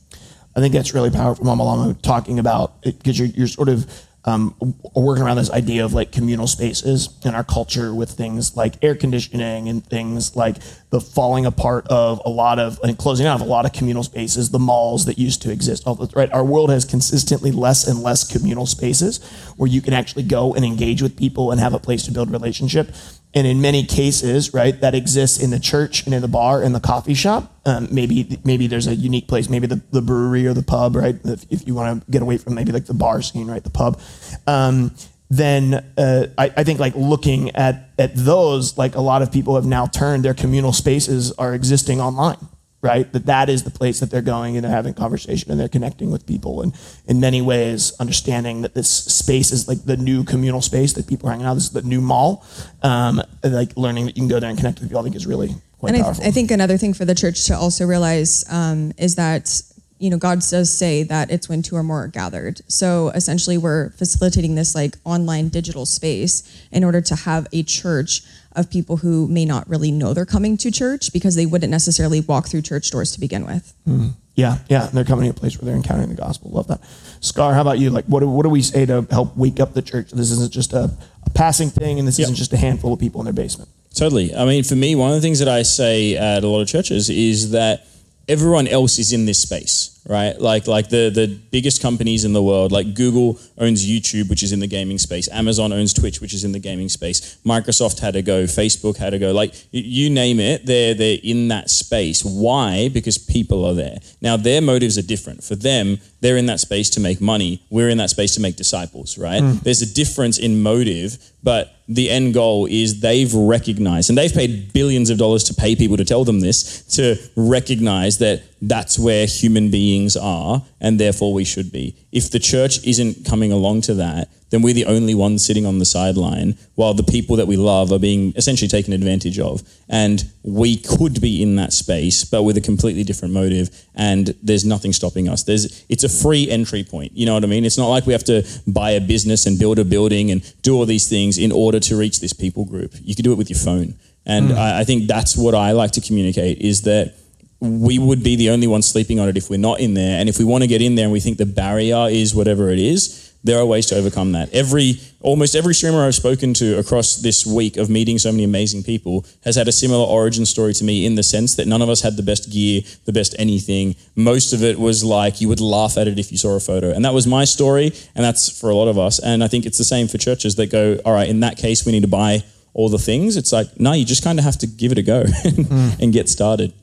I 0.56 0.60
think 0.60 0.74
that's 0.74 0.94
really 0.94 1.12
powerful, 1.12 1.46
Mama 1.46 1.64
Llama, 1.64 1.94
talking 2.02 2.40
about 2.40 2.74
it 2.82 2.98
because 2.98 3.20
you're, 3.20 3.28
you're 3.28 3.48
sort 3.48 3.70
of 3.70 3.86
um, 4.26 4.56
working 4.96 5.24
around 5.24 5.38
this 5.38 5.52
idea 5.52 5.86
of 5.86 5.94
like 5.94 6.12
communal 6.12 6.48
spaces 6.48 7.10
in 7.24 7.36
our 7.36 7.44
culture 7.44 7.94
with 7.94 8.10
things 8.10 8.58
like 8.58 8.84
air 8.84 8.96
conditioning 8.96 9.70
and 9.70 9.86
things 9.86 10.36
like 10.36 10.58
the 10.90 11.00
falling 11.00 11.46
apart 11.46 11.88
of 11.88 12.20
a 12.26 12.30
lot 12.30 12.58
of 12.58 12.80
and 12.84 12.98
closing 12.98 13.28
out 13.28 13.40
of 13.40 13.46
a 13.46 13.50
lot 13.50 13.66
of 13.66 13.74
communal 13.74 14.02
spaces, 14.02 14.50
the 14.50 14.60
malls 14.60 15.06
that 15.06 15.20
used 15.20 15.44
to 15.44 15.52
exist. 15.52 15.84
Right, 16.16 16.32
our 16.32 16.44
world 16.44 16.72
has 16.72 16.86
consistently 16.86 17.52
less 17.52 17.88
and 17.88 18.02
less 18.02 18.24
communal 18.24 18.66
spaces 18.66 19.24
where 19.58 19.70
you 19.70 19.82
can 19.82 19.94
actually 19.94 20.24
go 20.24 20.56
and 20.56 20.66
engage 20.66 21.04
with 21.04 21.16
people 21.16 21.52
and 21.52 21.60
have 21.60 21.74
a 21.74 21.80
place 21.80 22.04
to 22.04 22.12
build 22.12 22.32
relationship. 22.32 22.92
And 23.36 23.46
in 23.46 23.60
many 23.60 23.84
cases, 23.84 24.54
right, 24.54 24.80
that 24.80 24.96
exists 24.96 25.44
in 25.44 25.50
the 25.50 25.60
church 25.60 26.06
and 26.06 26.14
in 26.14 26.22
the 26.22 26.28
bar 26.30 26.64
and 26.64 26.74
the 26.74 26.80
coffee 26.80 27.14
shop. 27.14 27.52
Um, 27.66 27.90
maybe 27.92 28.40
maybe 28.46 28.68
there's 28.68 28.88
a 28.88 28.96
unique 28.96 29.28
place, 29.28 29.50
maybe 29.50 29.68
the, 29.68 29.82
the 29.92 30.02
brewery 30.02 30.48
or 30.48 30.54
the 30.54 30.64
pub, 30.64 30.96
right? 30.96 31.16
If, 31.26 31.46
if 31.52 31.68
you 31.68 31.76
want 31.76 32.06
to 32.06 32.12
get 32.12 32.22
away 32.22 32.38
from 32.38 32.56
maybe 32.56 32.72
like 32.72 32.86
the 32.86 32.94
bar 32.94 33.22
scene, 33.22 33.48
right, 33.48 33.64
the 33.64 33.70
pub. 33.70 34.00
Um, 34.48 34.96
then 35.30 35.74
uh, 35.98 36.28
I, 36.38 36.54
I, 36.56 36.64
think 36.64 36.80
like 36.80 36.94
looking 36.96 37.56
at 37.56 37.90
at 37.98 38.16
those, 38.16 38.78
like 38.78 38.96
a 38.96 39.02
lot 39.02 39.22
of 39.22 39.32
people 39.32 39.56
have 39.56 39.66
now 39.66 39.88
turned 39.88 40.24
their 40.24 40.36
communal 40.36 40.72
spaces 40.72 41.32
are 41.34 41.54
existing 41.54 42.00
online, 42.00 42.38
right? 42.86 43.12
That 43.14 43.26
that 43.26 43.50
is 43.50 43.64
the 43.64 43.72
place 43.72 44.00
that 44.00 44.12
they're 44.12 44.22
going 44.22 44.56
and 44.56 44.64
they're 44.64 44.72
having 44.72 44.94
conversation 44.94 45.50
and 45.50 45.60
they're 45.60 45.68
connecting 45.68 46.12
with 46.12 46.28
people 46.28 46.62
and 46.62 46.74
in 47.08 47.20
many 47.20 47.42
ways 47.42 47.94
understanding 48.00 48.62
that 48.62 48.76
this 48.76 48.88
space 48.88 49.52
is 49.52 49.68
like 49.68 49.84
the 49.86 49.98
new 49.98 50.24
communal 50.24 50.62
space 50.62 50.94
that 50.94 51.08
people 51.08 51.28
are 51.28 51.32
hanging 51.32 51.48
out. 51.48 51.56
This 51.56 51.64
is 51.64 51.72
the 51.72 51.82
new 51.82 52.00
mall. 52.00 52.46
Um, 52.84 53.22
like 53.44 53.76
learning 53.76 54.06
that 54.06 54.16
you 54.16 54.22
can 54.22 54.28
go 54.28 54.40
there 54.40 54.50
and 54.50 54.58
connect 54.58 54.80
with 54.80 54.90
people, 54.90 55.00
I 55.00 55.04
think 55.04 55.16
is 55.16 55.26
really 55.26 55.56
quite 55.80 55.96
and 55.96 56.04
powerful. 56.04 56.22
I, 56.22 56.26
th- 56.26 56.32
I 56.32 56.32
think 56.32 56.52
another 56.52 56.78
thing 56.78 56.94
for 56.94 57.06
the 57.06 57.16
church 57.16 57.46
to 57.48 57.58
also 57.58 57.86
realize 57.86 58.46
um, 58.52 58.94
is 58.98 59.16
that 59.16 59.50
you 59.98 60.10
know, 60.10 60.18
God 60.18 60.42
does 60.50 60.78
say 60.78 61.04
that 61.04 61.32
it's 61.32 61.48
when 61.48 61.62
two 61.62 61.76
or 61.76 61.82
more 61.82 62.04
are 62.04 62.08
gathered. 62.08 62.60
So 62.68 63.10
essentially, 63.16 63.58
we're 63.58 63.92
facilitating 63.92 64.56
this 64.56 64.76
like 64.76 64.98
online 65.06 65.48
digital 65.48 65.86
space 65.86 66.44
in 66.72 66.84
order 66.84 67.00
to 67.02 67.16
have 67.16 67.48
a 67.54 67.64
church 67.64 68.22
of 68.56 68.70
people 68.70 68.98
who 68.98 69.28
may 69.28 69.46
not 69.46 69.68
really 69.70 69.92
know 69.92 70.14
they're 70.14 70.26
coming 70.26 70.58
to 70.58 70.72
church 70.72 71.12
because 71.14 71.36
they 71.36 71.46
wouldn't 71.46 71.72
necessarily 71.72 72.22
walk 72.22 72.48
through 72.48 72.62
church 72.62 72.90
doors 72.92 73.12
to 73.12 73.20
begin 73.20 73.46
with. 73.46 73.74
Mm. 73.88 74.12
Yeah, 74.36 74.58
yeah, 74.68 74.88
they're 74.88 75.06
coming 75.06 75.26
to 75.26 75.32
a 75.32 75.34
place 75.34 75.58
where 75.58 75.66
they're 75.66 75.76
encountering 75.76 76.10
the 76.10 76.16
gospel. 76.16 76.52
Love 76.52 76.68
that. 76.68 76.82
Skar, 77.22 77.54
how 77.54 77.62
about 77.62 77.80
you? 77.80 77.90
Like, 77.90 78.06
what 78.06 78.20
do, 78.20 78.30
what 78.30 78.44
do 78.44 78.50
we 78.50 78.62
say 78.62 78.86
to 78.86 79.08
help 79.10 79.36
wake 79.38 79.62
up 79.62 79.74
the 79.74 79.82
church? 79.82 80.12
This 80.12 80.30
isn't 80.32 80.52
just 80.52 80.74
a, 80.74 80.92
a 81.26 81.30
passing 81.30 81.70
thing, 81.70 82.00
and 82.00 82.08
this 82.08 82.20
yep. 82.20 82.26
isn't 82.26 82.36
just 82.36 82.52
a 82.52 82.58
handful 82.58 82.92
of 82.92 83.00
people 83.00 83.22
in 83.22 83.26
their 83.26 83.34
basement. 83.34 83.70
Totally. 83.94 84.36
I 84.36 84.44
mean, 84.44 84.66
for 84.66 84.76
me, 84.76 84.94
one 84.96 85.12
of 85.12 85.16
the 85.16 85.22
things 85.22 85.40
that 85.40 85.48
I 85.48 85.62
say 85.62 86.18
at 86.18 86.44
a 86.44 86.48
lot 86.48 86.60
of 86.60 86.68
churches 86.68 87.10
is 87.10 87.52
that 87.52 87.88
everyone 88.28 88.68
else 88.68 89.00
is 89.00 89.14
in 89.14 89.26
this 89.26 89.42
space 89.42 89.95
right? 90.08 90.40
Like 90.40 90.68
like 90.68 90.90
the 90.90 91.10
the 91.10 91.28
biggest 91.52 91.82
companies 91.82 92.26
in 92.26 92.34
the 92.34 92.44
world, 92.44 92.72
like 92.72 92.94
Google 92.94 93.40
owns 93.58 93.86
YouTube, 93.86 94.30
which 94.30 94.44
is 94.44 94.52
in 94.52 94.60
the 94.60 94.68
gaming 94.68 94.98
space. 94.98 95.28
Amazon 95.30 95.74
owns 95.74 95.94
Twitch, 95.94 96.22
which 96.22 96.34
is 96.34 96.44
in 96.44 96.52
the 96.52 96.60
gaming 96.60 96.90
space. 96.90 97.38
Microsoft 97.46 98.00
had 98.00 98.14
to 98.14 98.22
go. 98.22 98.44
Facebook 98.44 98.98
had 98.98 99.12
to 99.12 99.20
go. 99.20 99.32
Like 99.32 99.54
you 99.72 100.10
name 100.10 100.40
it, 100.40 100.66
they're 100.66 100.94
they're 100.94 101.20
in 101.24 101.48
that 101.50 101.70
space. 101.70 102.24
Why? 102.24 102.90
Because 102.90 103.18
people 103.18 103.66
are 103.66 103.74
there. 103.74 103.98
Now 104.22 104.38
their 104.38 104.62
motives 104.62 104.98
are 104.98 105.04
different. 105.04 105.44
For 105.44 105.56
them, 105.56 106.00
they're 106.22 106.38
in 106.38 106.46
that 106.48 106.60
space 106.60 106.90
to 106.92 107.00
make 107.00 107.22
money. 107.22 107.62
We're 107.70 107.90
in 107.90 107.98
that 107.98 108.10
space 108.10 108.36
to 108.36 108.42
make 108.42 108.56
disciples, 108.56 109.18
right? 109.18 109.42
Mm. 109.42 109.62
There's 109.62 109.82
a 109.82 109.94
difference 109.94 110.38
in 110.38 110.62
motive, 110.62 111.18
but 111.44 111.76
the 111.88 112.10
end 112.10 112.34
goal 112.34 112.66
is 112.66 113.02
they've 113.02 113.32
recognized, 113.34 114.10
and 114.10 114.18
they've 114.18 114.34
paid 114.34 114.74
billions 114.74 115.10
of 115.10 115.18
dollars 115.20 115.44
to 115.46 115.54
pay 115.54 115.76
people 115.76 115.98
to 115.98 116.06
tell 116.06 116.26
them 116.26 116.40
this, 116.40 116.82
to 116.96 117.16
recognize 117.36 118.18
that 118.18 118.42
that's 118.70 118.98
where 118.98 119.26
human 119.26 119.70
beings 119.70 120.16
are, 120.16 120.64
and 120.82 121.00
therefore 121.00 121.34
we 121.34 121.44
should 121.44 121.72
be. 121.72 121.96
If 122.12 122.32
the 122.32 122.40
church 122.40 122.86
isn't 122.86 123.26
coming 123.26 123.52
along 123.52 123.82
to 123.82 123.94
that, 123.96 124.30
then 124.50 124.62
we're 124.62 124.74
the 124.74 124.86
only 124.86 125.14
ones 125.14 125.46
sitting 125.46 125.66
on 125.66 125.80
the 125.80 125.86
sideline 125.86 126.58
while 126.76 126.94
the 126.94 127.04
people 127.04 127.36
that 127.36 127.48
we 127.48 127.58
love 127.58 127.92
are 127.92 128.00
being 128.00 128.34
essentially 128.36 128.68
taken 128.68 128.94
advantage 128.94 129.40
of. 129.40 129.62
And 129.90 130.24
we 130.44 130.78
could 130.78 131.20
be 131.20 131.42
in 131.42 131.58
that 131.58 131.74
space, 131.74 132.24
but 132.24 132.44
with 132.44 132.58
a 132.58 132.62
completely 132.62 133.04
different 133.04 133.34
motive, 133.34 133.70
and 133.96 134.34
there's 134.42 134.66
nothing 134.66 134.94
stopping 134.94 135.28
us. 135.28 135.44
There's 135.44 135.86
it's 135.90 136.04
a 136.04 136.10
free 136.10 136.50
entry 136.50 136.84
point. 136.84 137.12
You 137.16 137.26
know 137.26 137.34
what 137.34 137.44
I 137.44 137.48
mean? 137.48 137.66
It's 137.66 137.78
not 137.78 137.90
like 137.90 138.06
we 138.06 138.14
have 138.14 138.24
to 138.26 138.48
buy 138.66 138.92
a 138.92 139.02
business 139.02 139.46
and 139.46 139.60
build 139.60 139.78
a 139.78 139.86
building 139.86 140.32
and 140.32 140.42
do 140.62 140.76
all 140.76 140.86
these 140.86 141.10
things 141.10 141.38
in 141.38 141.52
order 141.52 141.80
to 141.82 141.98
reach 141.98 142.20
this 142.20 142.34
people 142.34 142.66
group. 142.66 142.94
You 143.04 143.16
can 143.16 143.24
do 143.24 143.32
it 143.32 143.38
with 143.38 143.50
your 143.50 143.60
phone. 143.60 143.96
And 144.26 144.52
hmm. 144.52 144.58
I, 144.58 144.80
I 144.80 144.84
think 144.86 145.08
that's 145.08 145.36
what 145.38 145.54
I 145.54 145.72
like 145.72 145.92
to 145.92 146.02
communicate 146.02 146.60
is 146.60 146.84
that 146.84 147.16
we 147.60 148.00
would 148.00 148.24
be 148.24 148.36
the 148.36 148.50
only 148.50 148.68
ones 148.68 148.88
sleeping 148.88 149.20
on 149.20 149.30
it 149.30 149.38
if 149.38 149.50
we're 149.50 149.58
not 149.58 149.80
in 149.80 149.94
there. 149.94 150.20
And 150.20 150.30
if 150.30 150.38
we 150.38 150.46
want 150.46 150.64
to 150.64 150.68
get 150.68 150.82
in 150.82 150.96
there 150.96 151.06
and 151.06 151.14
we 151.14 151.20
think 151.20 151.38
the 151.38 151.46
barrier 151.46 152.08
is 152.10 152.36
whatever 152.36 152.70
it 152.70 152.80
is, 152.80 153.34
there 153.46 153.60
are 153.60 153.66
ways 153.66 153.86
to 153.86 153.96
overcome 153.96 154.32
that. 154.32 154.52
Every 154.54 155.00
almost 155.22 155.56
every 155.56 155.76
streamer 155.76 156.04
I've 156.04 156.16
spoken 156.16 156.54
to 156.56 156.80
across 156.80 157.18
this 157.18 157.46
week 157.46 157.78
of 157.78 157.92
meeting 157.92 158.18
so 158.18 158.32
many 158.32 158.44
amazing 158.44 158.82
people 158.84 159.24
has 159.44 159.56
had 159.56 159.68
a 159.68 159.72
similar 159.72 160.04
origin 160.04 160.48
story 160.48 160.74
to 160.74 160.84
me 160.84 161.06
in 161.06 161.14
the 161.14 161.22
sense 161.22 161.56
that 161.56 161.68
none 161.68 161.84
of 161.84 161.88
us 161.88 162.02
had 162.02 162.18
the 162.18 162.24
best 162.24 162.52
gear, 162.52 162.82
the 163.06 163.14
best 163.14 163.36
anything. 163.38 163.96
Most 164.16 164.52
of 164.52 164.64
it 164.64 164.80
was 164.80 165.04
like 165.04 165.42
you 165.42 165.48
would 165.48 165.62
laugh 165.62 165.96
at 165.96 166.08
it 166.08 166.18
if 166.18 166.32
you 166.32 166.40
saw 166.40 166.56
a 166.56 166.60
photo. 166.60 166.90
And 166.92 167.06
that 167.06 167.14
was 167.14 167.28
my 167.28 167.46
story, 167.46 167.92
and 168.16 168.26
that's 168.26 168.60
for 168.60 168.72
a 168.72 168.76
lot 168.76 168.88
of 168.88 168.98
us. 168.98 169.20
And 169.20 169.44
I 169.44 169.48
think 169.48 169.68
it's 169.68 169.78
the 169.78 169.84
same 169.84 170.08
for 170.08 170.18
churches 170.18 170.56
that 170.56 170.72
go, 170.72 170.98
all 171.06 171.14
right, 171.14 171.30
in 171.30 171.42
that 171.42 171.58
case 171.58 171.86
we 171.86 171.92
need 171.92 172.02
to 172.02 172.08
buy 172.08 172.44
all 172.74 172.90
the 172.90 172.98
things. 172.98 173.38
It's 173.38 173.52
like, 173.52 173.80
no, 173.80 173.94
you 173.94 174.06
just 174.06 174.24
kind 174.24 174.40
of 174.40 174.46
have 174.46 174.58
to 174.58 174.68
give 174.68 174.92
it 174.92 174.98
a 174.98 175.04
go 175.04 175.24
and 176.00 176.12
get 176.12 176.30
started. 176.30 176.74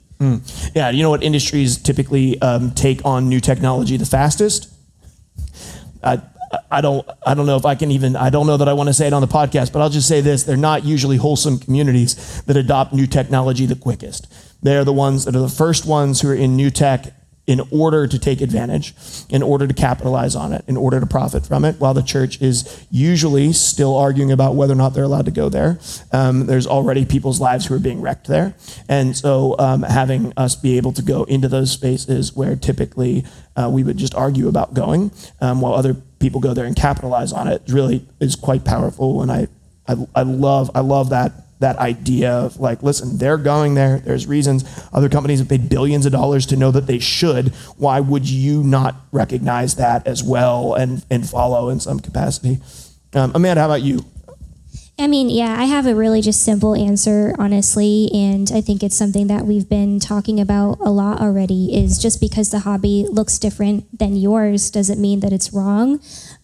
Yeah, 0.74 0.90
you 0.90 1.02
know 1.02 1.10
what 1.10 1.22
industries 1.22 1.78
typically 1.78 2.40
um, 2.40 2.72
take 2.72 3.04
on 3.04 3.28
new 3.28 3.40
technology 3.40 3.96
the 3.96 4.06
fastest? 4.06 4.68
I, 6.02 6.20
I 6.70 6.80
don't 6.80 7.08
I 7.26 7.34
don't 7.34 7.46
know 7.46 7.56
if 7.56 7.64
I 7.64 7.74
can 7.74 7.90
even 7.90 8.16
I 8.16 8.30
don't 8.30 8.46
know 8.46 8.56
that 8.56 8.68
I 8.68 8.72
want 8.72 8.88
to 8.88 8.94
say 8.94 9.06
it 9.06 9.12
on 9.12 9.22
the 9.22 9.28
podcast, 9.28 9.72
but 9.72 9.80
I'll 9.80 9.90
just 9.90 10.08
say 10.08 10.20
this: 10.20 10.44
they're 10.44 10.56
not 10.56 10.84
usually 10.84 11.16
wholesome 11.16 11.58
communities 11.58 12.42
that 12.42 12.56
adopt 12.56 12.92
new 12.92 13.06
technology 13.06 13.66
the 13.66 13.76
quickest. 13.76 14.32
They're 14.62 14.84
the 14.84 14.92
ones 14.92 15.24
that 15.24 15.34
are 15.34 15.40
the 15.40 15.48
first 15.48 15.86
ones 15.86 16.20
who 16.20 16.28
are 16.28 16.34
in 16.34 16.56
new 16.56 16.70
tech 16.70 17.14
in 17.46 17.60
order 17.72 18.06
to 18.06 18.18
take 18.18 18.40
advantage, 18.40 18.94
in 19.28 19.42
order 19.42 19.66
to 19.66 19.74
capitalize 19.74 20.36
on 20.36 20.52
it, 20.52 20.64
in 20.68 20.76
order 20.76 21.00
to 21.00 21.06
profit 21.06 21.44
from 21.44 21.64
it, 21.64 21.74
while 21.80 21.92
the 21.92 22.02
church 22.02 22.40
is 22.40 22.86
usually 22.90 23.52
still 23.52 23.96
arguing 23.96 24.30
about 24.30 24.54
whether 24.54 24.72
or 24.72 24.76
not 24.76 24.90
they're 24.90 25.04
allowed 25.04 25.24
to 25.24 25.32
go 25.32 25.48
there. 25.48 25.78
Um, 26.12 26.46
there's 26.46 26.68
already 26.68 27.04
people's 27.04 27.40
lives 27.40 27.66
who 27.66 27.74
are 27.74 27.80
being 27.80 28.00
wrecked 28.00 28.28
there. 28.28 28.54
And 28.88 29.16
so 29.16 29.56
um, 29.58 29.82
having 29.82 30.32
us 30.36 30.54
be 30.54 30.76
able 30.76 30.92
to 30.92 31.02
go 31.02 31.24
into 31.24 31.48
those 31.48 31.72
spaces 31.72 32.34
where 32.34 32.54
typically 32.54 33.24
uh, 33.56 33.68
we 33.72 33.82
would 33.82 33.96
just 33.96 34.14
argue 34.14 34.46
about 34.46 34.72
going, 34.72 35.10
um, 35.40 35.60
while 35.60 35.74
other 35.74 35.94
people 36.20 36.40
go 36.40 36.54
there 36.54 36.64
and 36.64 36.76
capitalize 36.76 37.32
on 37.32 37.48
it, 37.48 37.62
really 37.68 38.06
is 38.20 38.36
quite 38.36 38.64
powerful. 38.64 39.20
And 39.20 39.32
I, 39.32 39.48
I, 39.88 39.96
I 40.14 40.22
love, 40.22 40.70
I 40.76 40.80
love 40.80 41.10
that 41.10 41.32
that 41.62 41.78
idea 41.78 42.30
of 42.30 42.60
like, 42.60 42.82
listen, 42.82 43.18
they're 43.18 43.38
going 43.38 43.74
there. 43.74 43.98
There's 43.98 44.26
reasons. 44.26 44.64
Other 44.92 45.08
companies 45.08 45.38
have 45.40 45.48
paid 45.48 45.68
billions 45.68 46.06
of 46.06 46.12
dollars 46.12 46.46
to 46.46 46.56
know 46.56 46.70
that 46.70 46.86
they 46.86 46.98
should. 46.98 47.48
Why 47.76 47.98
would 48.00 48.28
you 48.28 48.62
not 48.62 48.96
recognize 49.10 49.76
that 49.76 50.06
as 50.06 50.22
well 50.22 50.74
and 50.74 51.04
and 51.10 51.28
follow 51.28 51.68
in 51.68 51.80
some 51.80 52.00
capacity? 52.00 52.60
Um, 53.14 53.32
Amanda, 53.34 53.60
how 53.60 53.66
about 53.66 53.82
you? 53.82 54.04
I 54.98 55.06
mean, 55.06 55.30
yeah, 55.30 55.56
I 55.58 55.64
have 55.64 55.86
a 55.86 55.94
really 55.94 56.20
just 56.20 56.44
simple 56.44 56.74
answer, 56.74 57.34
honestly, 57.38 58.10
and 58.12 58.52
I 58.52 58.60
think 58.60 58.82
it's 58.82 58.96
something 58.96 59.26
that 59.26 59.46
we've 59.46 59.68
been 59.68 59.98
talking 59.98 60.38
about 60.38 60.78
a 60.80 60.90
lot 60.90 61.20
already. 61.20 61.74
Is 61.74 61.98
just 61.98 62.20
because 62.20 62.50
the 62.50 62.60
hobby 62.60 63.06
looks 63.10 63.38
different 63.38 63.98
than 63.98 64.16
yours 64.16 64.70
doesn't 64.70 65.00
mean 65.00 65.20
that 65.20 65.32
it's 65.32 65.52
wrong. 65.52 66.00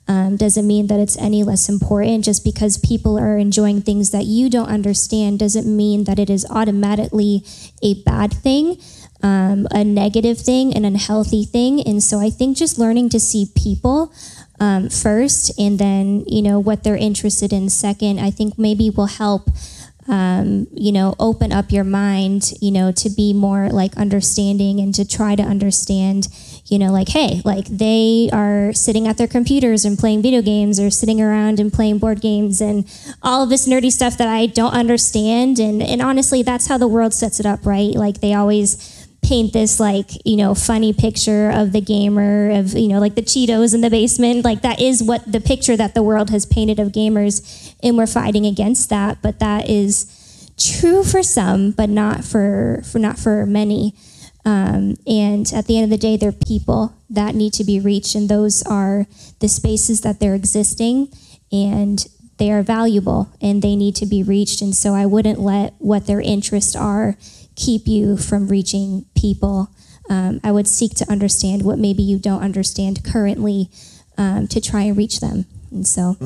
Um, 0.08 0.36
doesn't 0.36 0.66
mean 0.66 0.86
that 0.86 0.98
it's 0.98 1.18
any 1.18 1.42
less 1.44 1.68
important. 1.68 2.24
Just 2.24 2.42
because 2.42 2.78
people 2.78 3.18
are 3.18 3.36
enjoying 3.36 3.82
things 3.82 4.10
that 4.10 4.24
you 4.24 4.48
don't 4.48 4.68
understand 4.68 5.38
doesn't 5.38 5.66
mean 5.66 6.04
that 6.04 6.18
it 6.18 6.30
is 6.30 6.46
automatically 6.48 7.44
a 7.82 8.02
bad 8.02 8.32
thing. 8.32 8.78
Um, 9.20 9.66
a 9.72 9.82
negative 9.82 10.38
thing, 10.38 10.72
an 10.76 10.84
unhealthy 10.84 11.44
thing. 11.44 11.82
And 11.82 12.00
so 12.00 12.20
I 12.20 12.30
think 12.30 12.56
just 12.56 12.78
learning 12.78 13.08
to 13.10 13.18
see 13.18 13.50
people 13.56 14.12
um, 14.60 14.88
first 14.88 15.58
and 15.58 15.78
then, 15.78 16.24
you 16.26 16.40
know, 16.40 16.60
what 16.60 16.84
they're 16.84 16.96
interested 16.96 17.52
in 17.52 17.68
second, 17.68 18.20
I 18.20 18.30
think 18.30 18.58
maybe 18.58 18.90
will 18.90 19.06
help, 19.06 19.50
um, 20.06 20.68
you 20.72 20.92
know, 20.92 21.14
open 21.18 21.52
up 21.52 21.72
your 21.72 21.84
mind, 21.84 22.52
you 22.60 22.70
know, 22.70 22.92
to 22.92 23.10
be 23.10 23.32
more 23.32 23.70
like 23.70 23.96
understanding 23.96 24.78
and 24.78 24.94
to 24.94 25.04
try 25.04 25.34
to 25.34 25.42
understand, 25.42 26.28
you 26.68 26.78
know, 26.78 26.92
like, 26.92 27.08
hey, 27.08 27.40
like 27.44 27.66
they 27.66 28.28
are 28.32 28.72
sitting 28.72 29.08
at 29.08 29.16
their 29.16 29.26
computers 29.26 29.84
and 29.84 29.98
playing 29.98 30.22
video 30.22 30.42
games 30.42 30.78
or 30.78 30.90
sitting 30.90 31.20
around 31.20 31.58
and 31.58 31.72
playing 31.72 31.98
board 31.98 32.20
games 32.20 32.60
and 32.60 32.86
all 33.22 33.42
of 33.42 33.48
this 33.48 33.66
nerdy 33.66 33.90
stuff 33.90 34.18
that 34.18 34.28
I 34.28 34.46
don't 34.46 34.74
understand. 34.74 35.58
And, 35.58 35.82
and 35.82 36.02
honestly, 36.02 36.42
that's 36.42 36.66
how 36.66 36.76
the 36.76 36.88
world 36.88 37.14
sets 37.14 37.40
it 37.40 37.46
up, 37.46 37.64
right? 37.64 37.94
Like 37.94 38.20
they 38.20 38.34
always, 38.34 38.96
paint 39.20 39.52
this 39.52 39.80
like 39.80 40.10
you 40.24 40.36
know 40.36 40.54
funny 40.54 40.92
picture 40.92 41.50
of 41.50 41.72
the 41.72 41.80
gamer 41.80 42.50
of 42.50 42.72
you 42.74 42.86
know 42.86 43.00
like 43.00 43.16
the 43.16 43.22
cheetos 43.22 43.74
in 43.74 43.80
the 43.80 43.90
basement 43.90 44.44
like 44.44 44.62
that 44.62 44.80
is 44.80 45.02
what 45.02 45.30
the 45.30 45.40
picture 45.40 45.76
that 45.76 45.92
the 45.94 46.02
world 46.02 46.30
has 46.30 46.46
painted 46.46 46.78
of 46.78 46.92
gamers 46.92 47.74
and 47.82 47.96
we're 47.96 48.06
fighting 48.06 48.46
against 48.46 48.88
that 48.90 49.20
but 49.20 49.40
that 49.40 49.68
is 49.68 50.50
true 50.56 51.02
for 51.02 51.22
some 51.22 51.72
but 51.72 51.88
not 51.88 52.24
for 52.24 52.80
for 52.84 53.00
not 53.00 53.18
for 53.18 53.44
many 53.44 53.92
um, 54.48 54.96
and 55.06 55.52
at 55.52 55.66
the 55.66 55.76
end 55.76 55.84
of 55.84 55.90
the 55.90 55.98
day 55.98 56.16
they're 56.16 56.32
people 56.32 56.94
that 57.10 57.34
need 57.34 57.52
to 57.52 57.64
be 57.64 57.80
reached 57.80 58.14
and 58.14 58.28
those 58.28 58.62
are 58.62 59.06
the 59.40 59.48
spaces 59.48 60.00
that 60.00 60.20
they're 60.20 60.34
existing 60.34 61.08
and 61.50 62.06
they 62.38 62.52
are 62.52 62.62
valuable 62.62 63.32
and 63.40 63.62
they 63.62 63.74
need 63.74 63.96
to 63.96 64.06
be 64.06 64.22
reached 64.22 64.62
and 64.62 64.74
so 64.74 64.94
i 64.94 65.04
wouldn't 65.04 65.40
let 65.40 65.74
what 65.78 66.06
their 66.06 66.20
interests 66.20 66.76
are 66.76 67.16
keep 67.58 67.88
you 67.88 68.16
from 68.16 68.48
reaching 68.48 69.04
people. 69.16 69.68
Um, 70.08 70.40
I 70.42 70.52
would 70.52 70.66
seek 70.66 70.94
to 70.94 71.10
understand 71.10 71.62
what 71.62 71.78
maybe 71.78 72.02
you 72.02 72.18
don't 72.18 72.40
understand 72.42 73.04
currently 73.04 73.68
um, 74.16 74.46
to 74.48 74.60
try 74.60 74.82
and 74.82 74.96
reach 74.96 75.20
them. 75.20 75.44
And 75.70 75.86
so, 75.86 76.16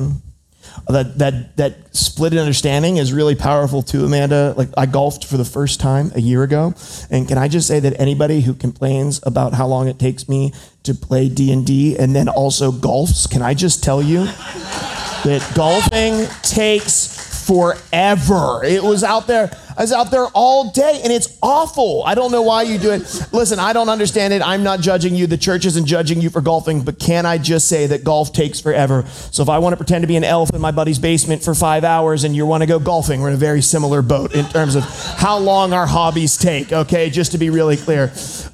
That 0.87 1.17
that 1.19 1.57
that 1.57 1.95
split 1.95 2.35
understanding 2.37 2.97
is 2.97 3.13
really 3.13 3.35
powerful 3.35 3.81
too, 3.81 4.05
Amanda. 4.05 4.53
Like 4.57 4.69
I 4.77 4.85
golfed 4.85 5.25
for 5.25 5.37
the 5.37 5.45
first 5.45 5.79
time 5.79 6.11
a 6.15 6.21
year 6.21 6.43
ago, 6.43 6.73
and 7.09 7.27
can 7.27 7.37
I 7.37 7.47
just 7.47 7.67
say 7.67 7.79
that 7.79 7.99
anybody 7.99 8.41
who 8.41 8.53
complains 8.53 9.19
about 9.23 9.53
how 9.53 9.67
long 9.67 9.87
it 9.87 9.99
takes 9.99 10.27
me 10.27 10.53
to 10.83 10.93
play 10.93 11.29
D 11.29 11.51
and 11.51 11.65
D 11.65 11.97
and 11.97 12.15
then 12.15 12.27
also 12.27 12.71
golfs, 12.71 13.29
can 13.29 13.41
I 13.41 13.53
just 13.53 13.83
tell 13.83 14.01
you 14.01 14.25
that 14.25 15.51
golfing 15.55 16.27
takes 16.41 17.45
forever. 17.45 18.63
It 18.63 18.83
was 18.83 19.03
out 19.03 19.27
there. 19.27 19.51
I 19.77 19.81
was 19.81 19.91
out 19.91 20.11
there 20.11 20.27
all 20.33 20.71
day 20.71 21.01
and 21.03 21.11
it's 21.11 21.37
awful. 21.41 22.03
I 22.05 22.15
don't 22.15 22.31
know 22.31 22.41
why 22.41 22.63
you 22.63 22.77
do 22.77 22.91
it. 22.91 23.01
Listen, 23.31 23.59
I 23.59 23.73
don't 23.73 23.89
understand 23.89 24.33
it. 24.33 24.41
I'm 24.41 24.63
not 24.63 24.81
judging 24.81 25.15
you. 25.15 25.27
The 25.27 25.37
church 25.37 25.65
isn't 25.65 25.85
judging 25.85 26.21
you 26.21 26.29
for 26.29 26.41
golfing, 26.41 26.83
but 26.83 26.99
can 26.99 27.25
I 27.25 27.37
just 27.37 27.67
say 27.67 27.87
that 27.87 28.03
golf 28.03 28.33
takes 28.33 28.59
forever? 28.59 29.05
So 29.31 29.41
if 29.41 29.49
I 29.49 29.59
want 29.59 29.73
to 29.73 29.77
pretend 29.77 30.03
to 30.03 30.07
be 30.07 30.15
an 30.15 30.23
elf 30.23 30.53
in 30.53 30.61
my 30.61 30.71
buddy's 30.71 30.99
basement 30.99 31.43
for 31.43 31.55
five 31.55 31.83
hours 31.83 32.23
and 32.23 32.35
you 32.35 32.45
want 32.45 32.61
to 32.61 32.67
go 32.67 32.79
golfing, 32.79 33.21
we're 33.21 33.29
in 33.29 33.33
a 33.33 33.37
very 33.37 33.61
similar 33.61 34.01
boat 34.01 34.35
in 34.35 34.45
terms 34.45 34.75
of 34.75 34.83
how 35.17 35.37
long 35.37 35.73
our 35.73 35.87
hobbies 35.87 36.37
take, 36.37 36.71
okay? 36.71 37.09
Just 37.09 37.31
to 37.31 37.37
be 37.37 37.49
really 37.49 37.77
clear. 37.77 38.03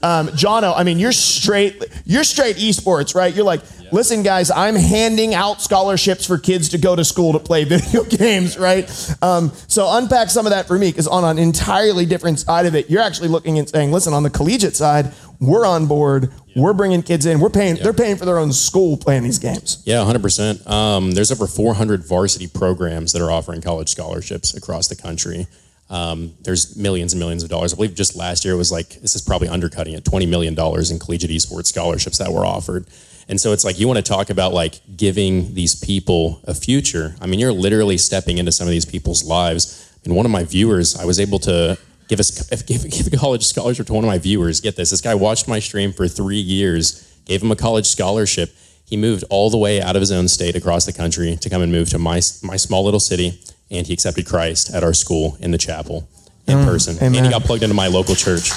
Um, 0.02 0.30
Johno, 0.30 0.74
I 0.76 0.84
mean, 0.84 1.00
you're 1.00 1.12
straight, 1.12 1.84
you're 2.06 2.24
straight 2.24 2.58
esports, 2.58 3.16
right? 3.16 3.34
You're 3.36 3.46
like, 3.46 3.62
listen, 3.92 4.24
guys, 4.24 4.52
I'm 4.52 4.76
handing 4.76 5.34
out 5.34 5.62
scholarships 5.62 6.26
for 6.26 6.38
kids 6.38 6.70
to 6.70 6.78
go 6.78 6.96
to 6.96 7.04
school 7.04 7.34
to 7.34 7.40
play 7.40 7.64
video 7.66 8.04
games, 8.04 8.58
right? 8.58 8.90
Um, 9.22 9.52
so 9.68 9.88
unpack 9.92 10.30
some 10.30 10.46
of 10.46 10.52
that 10.52 10.68
for 10.68 10.78
me, 10.78 10.90
because 10.92 11.08
on 11.10 11.24
an 11.24 11.38
entirely 11.38 12.06
different 12.06 12.40
side 12.40 12.66
of 12.66 12.76
it, 12.76 12.90
you're 12.90 13.02
actually 13.02 13.28
looking 13.28 13.60
and 13.60 13.68
saying, 13.68 13.92
listen, 13.92 14.14
on 14.14 14.24
the 14.24 14.30
collegiate 14.30 14.76
side, 14.76 15.14
we're 15.40 15.66
on 15.66 15.88
board, 15.88 16.32
we're 16.56 16.74
bringing 16.74 17.02
kids 17.02 17.26
in, 17.26 17.40
we're 17.40 17.50
paying, 17.50 17.76
they're 17.76 17.94
paying 17.94 18.18
for 18.18 18.26
their 18.26 18.38
own 18.38 18.52
school 18.52 18.98
playing 18.98 19.24
these 19.24 19.40
games. 19.40 19.82
Yeah, 19.86 19.98
100%. 19.98 20.70
Um, 20.70 21.12
there's 21.12 21.32
over 21.32 21.48
400 21.48 22.06
varsity 22.06 22.48
programs 22.48 23.14
that 23.14 23.22
are 23.22 23.32
offering 23.32 23.62
college 23.62 23.90
scholarships 23.90 24.56
across 24.56 24.88
the 24.88 24.96
country. 24.96 25.48
Um, 25.90 26.36
there's 26.42 26.76
millions 26.76 27.14
and 27.14 27.20
millions 27.20 27.44
of 27.44 27.50
dollars. 27.50 27.74
I 27.74 27.76
believe 27.76 27.96
just 27.96 28.16
last 28.16 28.46
year 28.46 28.54
it 28.54 28.58
was 28.58 28.72
like, 28.72 29.02
this 29.02 29.16
is 29.16 29.22
probably 29.22 29.48
undercutting 29.48 29.94
it, 29.94 30.04
$20 30.04 30.30
million 30.30 30.54
in 30.54 31.00
collegiate 31.00 31.32
esports 31.32 31.68
scholarships 31.68 32.20
that 32.20 32.32
were 32.32 32.46
offered. 32.46 32.86
And 33.28 33.40
so 33.40 33.54
it's 33.54 33.64
like, 33.64 33.80
you 33.80 33.88
want 33.88 33.98
to 33.98 34.04
talk 34.04 34.30
about 34.30 34.54
like 34.54 34.82
giving 34.98 35.54
these 35.54 35.76
people 35.76 36.42
a 36.46 36.54
future. 36.54 37.16
I 37.22 37.28
mean, 37.28 37.40
you're 37.40 37.54
literally 37.54 37.98
stepping 37.98 38.40
into 38.40 38.52
some 38.52 38.68
of 38.68 38.72
these 38.72 38.86
people's 38.86 39.24
lives. 39.24 39.89
And 40.04 40.16
one 40.16 40.26
of 40.26 40.32
my 40.32 40.44
viewers, 40.44 40.96
I 40.98 41.06
was 41.06 41.20
able 41.20 41.40
to 41.40 41.78
give 42.08 42.20
us 42.20 42.50
give, 42.64 42.90
give 42.90 43.08
a 43.08 43.18
college 43.18 43.46
scholarship 43.46 43.88
to 43.88 43.94
one 43.94 44.04
of 44.04 44.08
my 44.08 44.18
viewers. 44.18 44.62
Get 44.62 44.76
this, 44.76 44.90
this 44.90 45.02
guy 45.02 45.16
watched 45.16 45.48
my 45.48 45.60
stream 45.60 45.94
for 45.94 46.08
three 46.08 46.40
years, 46.40 47.08
gave 47.26 47.42
him 47.42 47.52
a 47.52 47.56
college 47.56 47.86
scholarship. 47.86 48.52
He 48.86 48.98
moved 48.98 49.24
all 49.30 49.50
the 49.50 49.58
way 49.58 49.82
out 49.82 49.96
of 49.96 50.02
his 50.02 50.12
own 50.12 50.28
state 50.28 50.56
across 50.56 50.86
the 50.86 50.94
country 50.94 51.36
to 51.38 51.50
come 51.50 51.62
and 51.62 51.72
move 51.72 51.90
to 51.90 52.00
my 52.00 52.22
my 52.44 52.58
small 52.58 52.84
little 52.84 53.00
city, 53.00 53.40
and 53.70 53.86
he 53.86 53.94
accepted 53.94 54.26
Christ 54.26 54.74
at 54.74 54.84
our 54.84 54.94
school 54.94 55.38
in 55.40 55.52
the 55.52 55.60
chapel 55.60 56.10
in 56.48 56.58
mm, 56.58 56.66
person, 56.66 56.98
and 57.00 57.16
he 57.16 57.30
got 57.30 57.44
plugged 57.44 57.62
into 57.62 57.76
my 57.76 57.88
local 57.88 58.16
church. 58.16 58.50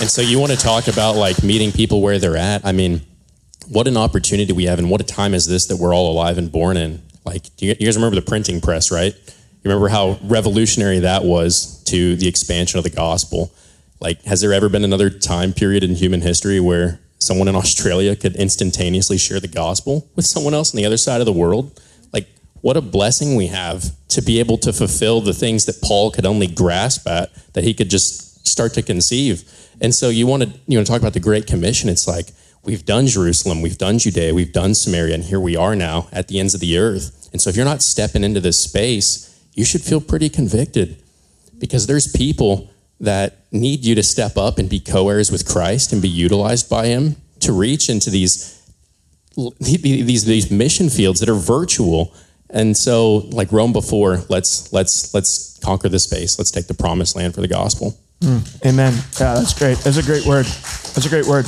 And 0.00 0.10
so 0.10 0.20
you 0.20 0.40
want 0.40 0.50
to 0.50 0.58
talk 0.58 0.88
about 0.88 1.14
like 1.14 1.44
meeting 1.44 1.70
people 1.70 2.02
where 2.02 2.18
they're 2.18 2.36
at. 2.36 2.66
I 2.66 2.72
mean, 2.72 3.02
what 3.68 3.86
an 3.86 3.96
opportunity 3.96 4.52
we 4.52 4.64
have 4.64 4.80
and 4.80 4.90
what 4.90 5.00
a 5.00 5.04
time 5.04 5.34
is 5.34 5.46
this 5.46 5.66
that 5.66 5.76
we're 5.76 5.94
all 5.94 6.10
alive 6.10 6.36
and 6.36 6.50
born 6.50 6.76
in. 6.76 7.00
Like, 7.24 7.44
do 7.56 7.66
you, 7.66 7.76
you 7.78 7.86
guys 7.86 7.96
remember 7.96 8.16
the 8.16 8.22
printing 8.22 8.60
press, 8.60 8.90
right? 8.90 9.14
Remember 9.64 9.88
how 9.88 10.18
revolutionary 10.22 11.00
that 11.00 11.24
was 11.24 11.82
to 11.84 12.16
the 12.16 12.28
expansion 12.28 12.78
of 12.78 12.84
the 12.84 12.90
gospel. 12.90 13.52
Like, 14.00 14.22
has 14.24 14.40
there 14.40 14.52
ever 14.52 14.68
been 14.68 14.84
another 14.84 15.08
time 15.08 15.52
period 15.54 15.82
in 15.82 15.94
human 15.94 16.20
history 16.20 16.60
where 16.60 17.00
someone 17.18 17.48
in 17.48 17.56
Australia 17.64 18.14
could 18.14 18.36
instantaneously 18.36 19.16
share 19.16 19.40
the 19.40 19.48
gospel 19.48 20.08
with 20.14 20.26
someone 20.26 20.54
else 20.54 20.74
on 20.74 20.76
the 20.76 20.86
other 20.86 20.98
side 20.98 21.20
of 21.20 21.26
the 21.26 21.32
world? 21.32 21.80
Like, 22.12 22.28
what 22.60 22.76
a 22.76 22.82
blessing 22.82 23.36
we 23.36 23.46
have 23.46 23.84
to 24.08 24.20
be 24.20 24.38
able 24.38 24.58
to 24.58 24.72
fulfill 24.72 25.20
the 25.22 25.32
things 25.32 25.64
that 25.64 25.80
Paul 25.80 26.10
could 26.10 26.26
only 26.26 26.46
grasp 26.46 27.08
at, 27.08 27.32
that 27.54 27.64
he 27.64 27.72
could 27.72 27.88
just 27.88 28.46
start 28.46 28.74
to 28.74 28.82
conceive. 28.82 29.44
And 29.80 29.94
so 29.94 30.10
you 30.10 30.26
want 30.26 30.42
to, 30.42 30.50
you 30.66 30.78
know, 30.78 30.84
talk 30.84 31.00
about 31.00 31.14
the 31.14 31.20
Great 31.20 31.46
Commission. 31.46 31.88
It's 31.88 32.06
like, 32.06 32.28
we've 32.64 32.84
done 32.84 33.06
Jerusalem, 33.06 33.62
we've 33.62 33.78
done 33.78 33.98
Judea, 33.98 34.34
we've 34.34 34.52
done 34.52 34.74
Samaria, 34.74 35.14
and 35.14 35.24
here 35.24 35.40
we 35.40 35.56
are 35.56 35.74
now 35.74 36.08
at 36.12 36.28
the 36.28 36.38
ends 36.38 36.54
of 36.54 36.60
the 36.60 36.78
earth. 36.78 37.28
And 37.32 37.40
so 37.40 37.50
if 37.50 37.56
you're 37.56 37.64
not 37.64 37.82
stepping 37.82 38.24
into 38.24 38.40
this 38.40 38.60
space, 38.60 39.33
you 39.54 39.64
should 39.64 39.80
feel 39.80 40.00
pretty 40.00 40.28
convicted 40.28 41.02
because 41.58 41.86
there's 41.86 42.10
people 42.10 42.70
that 43.00 43.38
need 43.52 43.84
you 43.84 43.94
to 43.94 44.02
step 44.02 44.36
up 44.36 44.58
and 44.58 44.68
be 44.68 44.80
co-heirs 44.80 45.30
with 45.30 45.46
Christ 45.46 45.92
and 45.92 46.02
be 46.02 46.08
utilized 46.08 46.68
by 46.68 46.86
him 46.86 47.16
to 47.40 47.52
reach 47.52 47.88
into 47.88 48.10
these 48.10 48.60
these 49.60 50.24
these 50.24 50.50
mission 50.50 50.88
fields 50.88 51.20
that 51.20 51.28
are 51.28 51.34
virtual. 51.34 52.14
And 52.50 52.76
so 52.76 53.28
like 53.30 53.50
Rome 53.50 53.72
before, 53.72 54.20
let's 54.28 54.72
let's 54.72 55.12
let's 55.12 55.58
conquer 55.58 55.88
the 55.88 55.98
space. 55.98 56.38
Let's 56.38 56.50
take 56.50 56.66
the 56.66 56.74
promised 56.74 57.16
land 57.16 57.34
for 57.34 57.40
the 57.40 57.48
gospel. 57.48 57.98
Hmm. 58.22 58.38
Amen. 58.64 58.92
Yeah, 59.18 59.34
that's 59.34 59.58
great. 59.58 59.78
That's 59.78 59.96
a 59.96 60.02
great 60.02 60.24
word. 60.24 60.46
That's 60.46 61.06
a 61.06 61.08
great 61.08 61.26
word. 61.26 61.46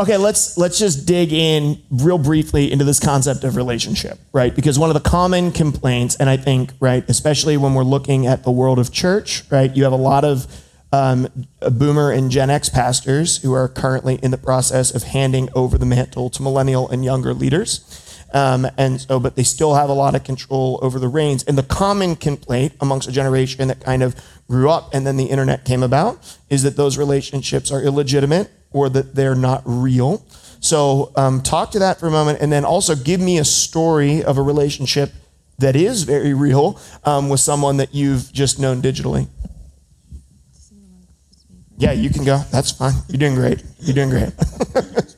Okay, 0.00 0.16
let's 0.16 0.56
let's 0.56 0.78
just 0.78 1.04
dig 1.04 1.30
in 1.30 1.82
real 1.90 2.16
briefly 2.16 2.72
into 2.72 2.86
this 2.86 2.98
concept 2.98 3.44
of 3.44 3.54
relationship, 3.54 4.18
right? 4.32 4.56
Because 4.56 4.78
one 4.78 4.88
of 4.88 4.94
the 4.94 5.06
common 5.06 5.52
complaints, 5.52 6.16
and 6.16 6.30
I 6.30 6.38
think, 6.38 6.72
right, 6.80 7.04
especially 7.06 7.58
when 7.58 7.74
we're 7.74 7.84
looking 7.84 8.26
at 8.26 8.42
the 8.42 8.50
world 8.50 8.78
of 8.78 8.90
church, 8.90 9.44
right, 9.50 9.76
you 9.76 9.84
have 9.84 9.92
a 9.92 9.96
lot 9.96 10.24
of 10.24 10.46
um, 10.90 11.28
boomer 11.70 12.10
and 12.12 12.30
Gen 12.30 12.48
X 12.48 12.70
pastors 12.70 13.42
who 13.42 13.52
are 13.52 13.68
currently 13.68 14.14
in 14.22 14.30
the 14.30 14.38
process 14.38 14.90
of 14.94 15.02
handing 15.02 15.50
over 15.54 15.76
the 15.76 15.84
mantle 15.84 16.30
to 16.30 16.42
millennial 16.42 16.88
and 16.88 17.04
younger 17.04 17.34
leaders. 17.34 18.06
Um, 18.32 18.66
and 18.78 19.00
so, 19.00 19.20
but 19.20 19.36
they 19.36 19.42
still 19.42 19.74
have 19.74 19.90
a 19.90 19.92
lot 19.92 20.14
of 20.14 20.24
control 20.24 20.78
over 20.82 20.98
the 20.98 21.08
reins. 21.08 21.42
And 21.44 21.58
the 21.58 21.62
common 21.62 22.16
complaint 22.16 22.72
amongst 22.80 23.08
a 23.08 23.12
generation 23.12 23.68
that 23.68 23.80
kind 23.80 24.02
of 24.02 24.14
grew 24.50 24.68
up 24.68 24.92
and 24.92 25.06
then 25.06 25.16
the 25.16 25.26
internet 25.26 25.64
came 25.64 25.82
about 25.82 26.36
is 26.50 26.64
that 26.64 26.76
those 26.76 26.98
relationships 26.98 27.70
are 27.70 27.80
illegitimate 27.80 28.50
or 28.72 28.88
that 28.88 29.14
they're 29.14 29.34
not 29.34 29.62
real. 29.64 30.24
So, 30.60 31.12
um, 31.16 31.40
talk 31.40 31.70
to 31.70 31.78
that 31.78 31.98
for 31.98 32.06
a 32.06 32.10
moment, 32.10 32.40
and 32.42 32.52
then 32.52 32.66
also 32.66 32.94
give 32.94 33.18
me 33.18 33.38
a 33.38 33.44
story 33.44 34.22
of 34.22 34.36
a 34.36 34.42
relationship 34.42 35.10
that 35.58 35.74
is 35.74 36.02
very 36.02 36.34
real 36.34 36.78
um, 37.04 37.30
with 37.30 37.40
someone 37.40 37.78
that 37.78 37.94
you've 37.94 38.30
just 38.32 38.58
known 38.58 38.82
digitally. 38.82 39.26
Yeah, 41.78 41.92
you 41.92 42.10
can 42.10 42.24
go. 42.24 42.42
That's 42.52 42.72
fine. 42.72 42.92
You're 43.08 43.18
doing 43.18 43.34
great. 43.34 43.62
You're 43.80 43.94
doing 43.94 44.10
great. 44.10 44.32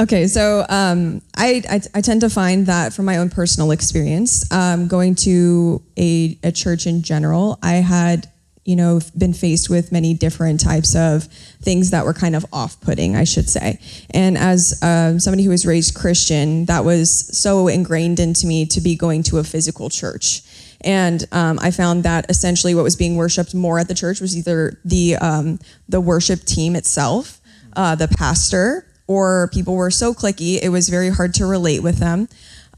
Okay, 0.00 0.28
so 0.28 0.64
um, 0.70 1.20
I, 1.36 1.62
I, 1.68 1.80
I 1.94 2.00
tend 2.00 2.22
to 2.22 2.30
find 2.30 2.64
that 2.68 2.94
from 2.94 3.04
my 3.04 3.18
own 3.18 3.28
personal 3.28 3.70
experience, 3.70 4.50
um, 4.50 4.88
going 4.88 5.14
to 5.16 5.82
a, 5.98 6.38
a 6.42 6.52
church 6.52 6.86
in 6.86 7.02
general, 7.02 7.58
I 7.62 7.74
had 7.74 8.26
you 8.64 8.76
know 8.76 9.00
been 9.18 9.34
faced 9.34 9.68
with 9.68 9.92
many 9.92 10.14
different 10.14 10.60
types 10.60 10.96
of 10.96 11.24
things 11.60 11.90
that 11.90 12.06
were 12.06 12.14
kind 12.14 12.34
of 12.34 12.46
off-putting, 12.50 13.14
I 13.14 13.24
should 13.24 13.50
say. 13.50 13.78
And 14.08 14.38
as 14.38 14.80
um, 14.82 15.20
somebody 15.20 15.42
who 15.42 15.50
was 15.50 15.66
raised 15.66 15.94
Christian, 15.94 16.64
that 16.64 16.82
was 16.82 17.36
so 17.36 17.68
ingrained 17.68 18.20
into 18.20 18.46
me 18.46 18.64
to 18.66 18.80
be 18.80 18.96
going 18.96 19.22
to 19.24 19.36
a 19.36 19.44
physical 19.44 19.90
church. 19.90 20.40
And 20.80 21.26
um, 21.30 21.58
I 21.60 21.72
found 21.72 22.04
that 22.04 22.24
essentially 22.30 22.74
what 22.74 22.84
was 22.84 22.96
being 22.96 23.16
worshipped 23.16 23.54
more 23.54 23.78
at 23.78 23.88
the 23.88 23.94
church 23.94 24.22
was 24.22 24.34
either 24.34 24.80
the 24.82 25.16
um, 25.16 25.58
the 25.90 26.00
worship 26.00 26.40
team 26.44 26.74
itself, 26.74 27.38
uh, 27.76 27.96
the 27.96 28.08
pastor, 28.08 28.86
or 29.10 29.50
people 29.52 29.74
were 29.74 29.90
so 29.90 30.14
clicky, 30.14 30.62
it 30.62 30.68
was 30.68 30.88
very 30.88 31.08
hard 31.08 31.34
to 31.34 31.44
relate 31.44 31.82
with 31.82 31.98
them. 31.98 32.28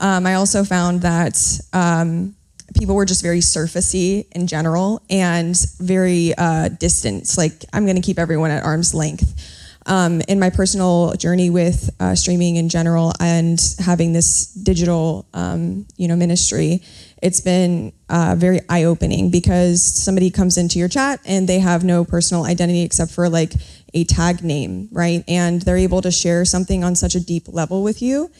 Um, 0.01 0.27
I 0.27 0.33
also 0.33 0.65
found 0.65 1.03
that 1.03 1.37
um, 1.75 2.35
people 2.75 2.95
were 2.95 3.05
just 3.05 3.23
very 3.23 3.41
surfacey 3.41 4.25
in 4.33 4.47
general 4.47 5.03
and 5.11 5.55
very 5.79 6.33
uh, 6.39 6.71
distant. 6.71 7.29
Like, 7.37 7.67
I'm 7.75 7.85
going 7.85 7.97
to 7.97 8.03
keep 8.03 8.19
everyone 8.19 8.51
at 8.51 8.65
arm's 8.65 8.95
length. 8.95 9.59
Um, 9.85 10.23
in 10.27 10.41
my 10.41 10.49
personal 10.49 11.13
journey 11.15 11.51
with 11.51 11.91
uh, 12.01 12.15
streaming 12.15 12.57
in 12.57 12.71
general 12.71 13.13
and 13.21 13.61
having 13.81 14.15
this 14.15 14.47
digital, 14.55 15.27
um, 15.35 15.87
you 15.99 16.09
know, 16.09 16.17
ministry, 16.17 16.83
it's 17.21 17.41
been 17.41 17.93
uh, 18.09 18.37
very 18.39 18.61
eye-opening 18.71 19.31
because 19.31 19.83
somebody 19.83 20.31
comes 20.31 20.57
into 20.57 20.79
your 20.79 20.89
chat 20.89 21.21
and 21.27 21.47
they 21.47 21.59
have 21.59 21.85
no 21.85 22.05
personal 22.05 22.45
identity 22.47 22.83
except 22.83 23.13
for 23.13 23.29
like 23.29 23.53
a 23.95 24.05
tag 24.05 24.43
name, 24.43 24.89
right? 24.91 25.25
And 25.29 25.63
they're 25.63 25.77
able 25.77 26.03
to 26.03 26.11
share 26.11 26.45
something 26.45 26.83
on 26.85 26.95
such 26.95 27.15
a 27.15 27.21
deep 27.21 27.49
level 27.49 27.83
with 27.83 28.03
you. 28.03 28.31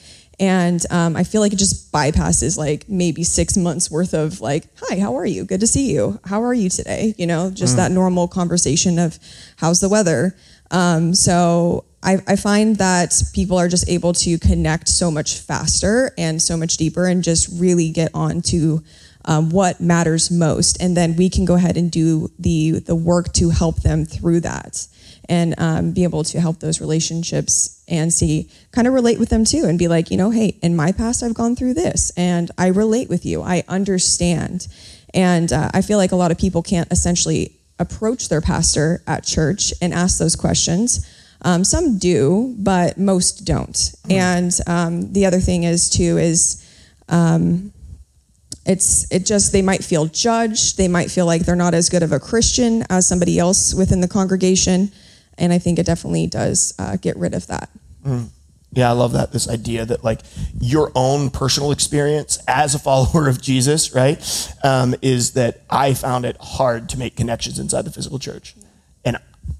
And 0.41 0.85
um, 0.91 1.15
I 1.15 1.25
feel 1.25 1.41
like 1.41 1.53
it 1.53 1.59
just 1.59 1.93
bypasses 1.93 2.57
like 2.57 2.89
maybe 2.89 3.23
six 3.23 3.57
months 3.57 3.91
worth 3.91 4.15
of 4.15 4.41
like, 4.41 4.65
hi, 4.77 4.99
how 4.99 5.17
are 5.17 5.27
you? 5.27 5.45
Good 5.45 5.61
to 5.61 5.67
see 5.67 5.93
you. 5.93 6.19
How 6.25 6.43
are 6.43 6.55
you 6.55 6.69
today? 6.69 7.15
You 7.19 7.27
know, 7.27 7.51
just 7.51 7.77
that 7.77 7.93
normal 7.93 8.29
conversation 8.29 8.99
of 8.99 9.19
how's 9.57 9.81
the 9.81 9.89
weather. 9.89 10.35
Um, 10.71 11.15
so 11.15 11.85
I, 12.03 12.19
I 12.27 12.37
find 12.37 12.77
that 12.77 13.13
people 13.35 13.59
are 13.59 13.69
just 13.69 13.89
able 13.89 14.15
to 14.15 14.39
connect 14.39 14.89
so 14.89 15.11
much 15.11 15.39
faster 15.39 16.13
and 16.17 16.41
so 16.41 16.57
much 16.57 16.77
deeper 16.77 17.07
and 17.07 17.23
just 17.23 17.49
really 17.61 17.91
get 17.91 18.11
on 18.15 18.41
to 18.43 18.83
um, 19.27 19.51
what 19.51 19.81
matters 19.81 20.31
most. 20.31 20.83
And 20.83 20.97
then 20.97 21.15
we 21.15 21.29
can 21.31 21.45
go 21.45 21.55
ahead 21.55 21.77
and 21.77 21.91
do 21.91 22.31
the, 22.39 22.81
the 22.81 22.97
work 22.97 23.33
to 23.35 23.51
help 23.51 23.83
them 23.83 24.05
through 24.07 24.41
that 24.41 24.89
and 25.29 25.55
um, 25.59 25.93
be 25.93 26.05
able 26.05 26.25
to 26.25 26.41
help 26.41 26.61
those 26.61 26.81
relationships 26.81 27.83
and 27.89 28.13
see, 28.13 28.51
kind 28.73 28.87
of 28.87 28.95
relate 28.95 29.19
with 29.19 29.29
them 29.29 29.45
too 29.45 29.65
and 29.65 29.79
be 29.79 29.89
like, 29.89 30.11
you 30.11 30.17
know, 30.17 30.31
hey, 30.31 30.57
in 30.63 30.75
my 30.75 30.93
past, 30.93 31.23
I've 31.23 31.35
gone 31.35 31.57
through 31.57 31.75
this 31.75 32.11
and 32.17 32.51
I 32.59 32.69
relate 32.69 33.09
with 33.09 33.25
you. 33.25 33.43
I 33.43 33.65
understand. 33.69 34.67
And 35.15 35.53
uh, 35.53 35.71
I 35.73 35.83
feel 35.83 35.99
like 35.99 36.13
a 36.13 36.17
lot 36.17 36.31
of 36.31 36.39
people 36.39 36.63
can't 36.63 36.91
essentially 36.91 37.53
approach 37.79 38.29
their 38.29 38.41
pastor 38.41 39.03
at 39.07 39.25
church 39.25 39.73
and 39.81 39.93
ask 39.93 40.19
those 40.19 40.37
questions. 40.37 41.07
Um, 41.43 41.65
some 41.65 41.99
do, 41.99 42.55
but 42.59 42.99
most 42.99 43.45
don't. 43.45 43.95
And 44.09 44.53
um, 44.67 45.13
the 45.13 45.27
other 45.27 45.41
thing 45.41 45.65
is 45.65 45.91
too 45.91 46.19
is 46.19 46.65
um, 47.09 47.73
it's 48.65 49.11
it 49.11 49.27
just 49.27 49.53
they 49.53 49.63
might 49.63 49.83
feel 49.83 50.07
judged. 50.07 50.77
They 50.77 50.87
might 50.87 51.11
feel 51.11 51.27
like 51.27 51.43
they're 51.43 51.57
not 51.57 51.75
as 51.75 51.89
good 51.89 52.03
of 52.03 52.13
a 52.13 52.21
Christian 52.21 52.85
as 52.89 53.09
somebody 53.09 53.39
else 53.39 53.75
within 53.75 54.01
the 54.01 54.09
congregation. 54.09 54.93
And 55.39 55.53
I 55.53 55.59
think 55.59 55.79
it 55.79 55.87
definitely 55.87 56.27
does 56.27 56.75
uh, 56.79 56.97
get 56.97 57.17
rid 57.17 57.35
of 57.35 57.47
that. 57.47 57.71
Yeah, 58.75 58.89
I 58.89 58.93
love 58.93 59.13
that. 59.13 59.33
This 59.33 59.49
idea 59.49 59.85
that 59.85 60.03
like 60.03 60.21
your 60.59 60.91
own 60.95 61.29
personal 61.29 61.73
experience 61.73 62.39
as 62.49 62.75
a 62.75 62.79
follower 62.79 63.29
of 63.29 63.41
Jesus, 63.41 63.95
right, 63.95 64.19
um, 64.65 64.95
is 65.03 65.33
that 65.33 65.63
I 65.69 65.95
found 65.95 66.25
it 66.25 66.37
hard 66.41 66.89
to 66.91 66.99
make 66.99 67.17
connections 67.17 67.59
inside 67.59 67.85
the 67.85 67.93
physical 67.93 68.19
church, 68.19 68.55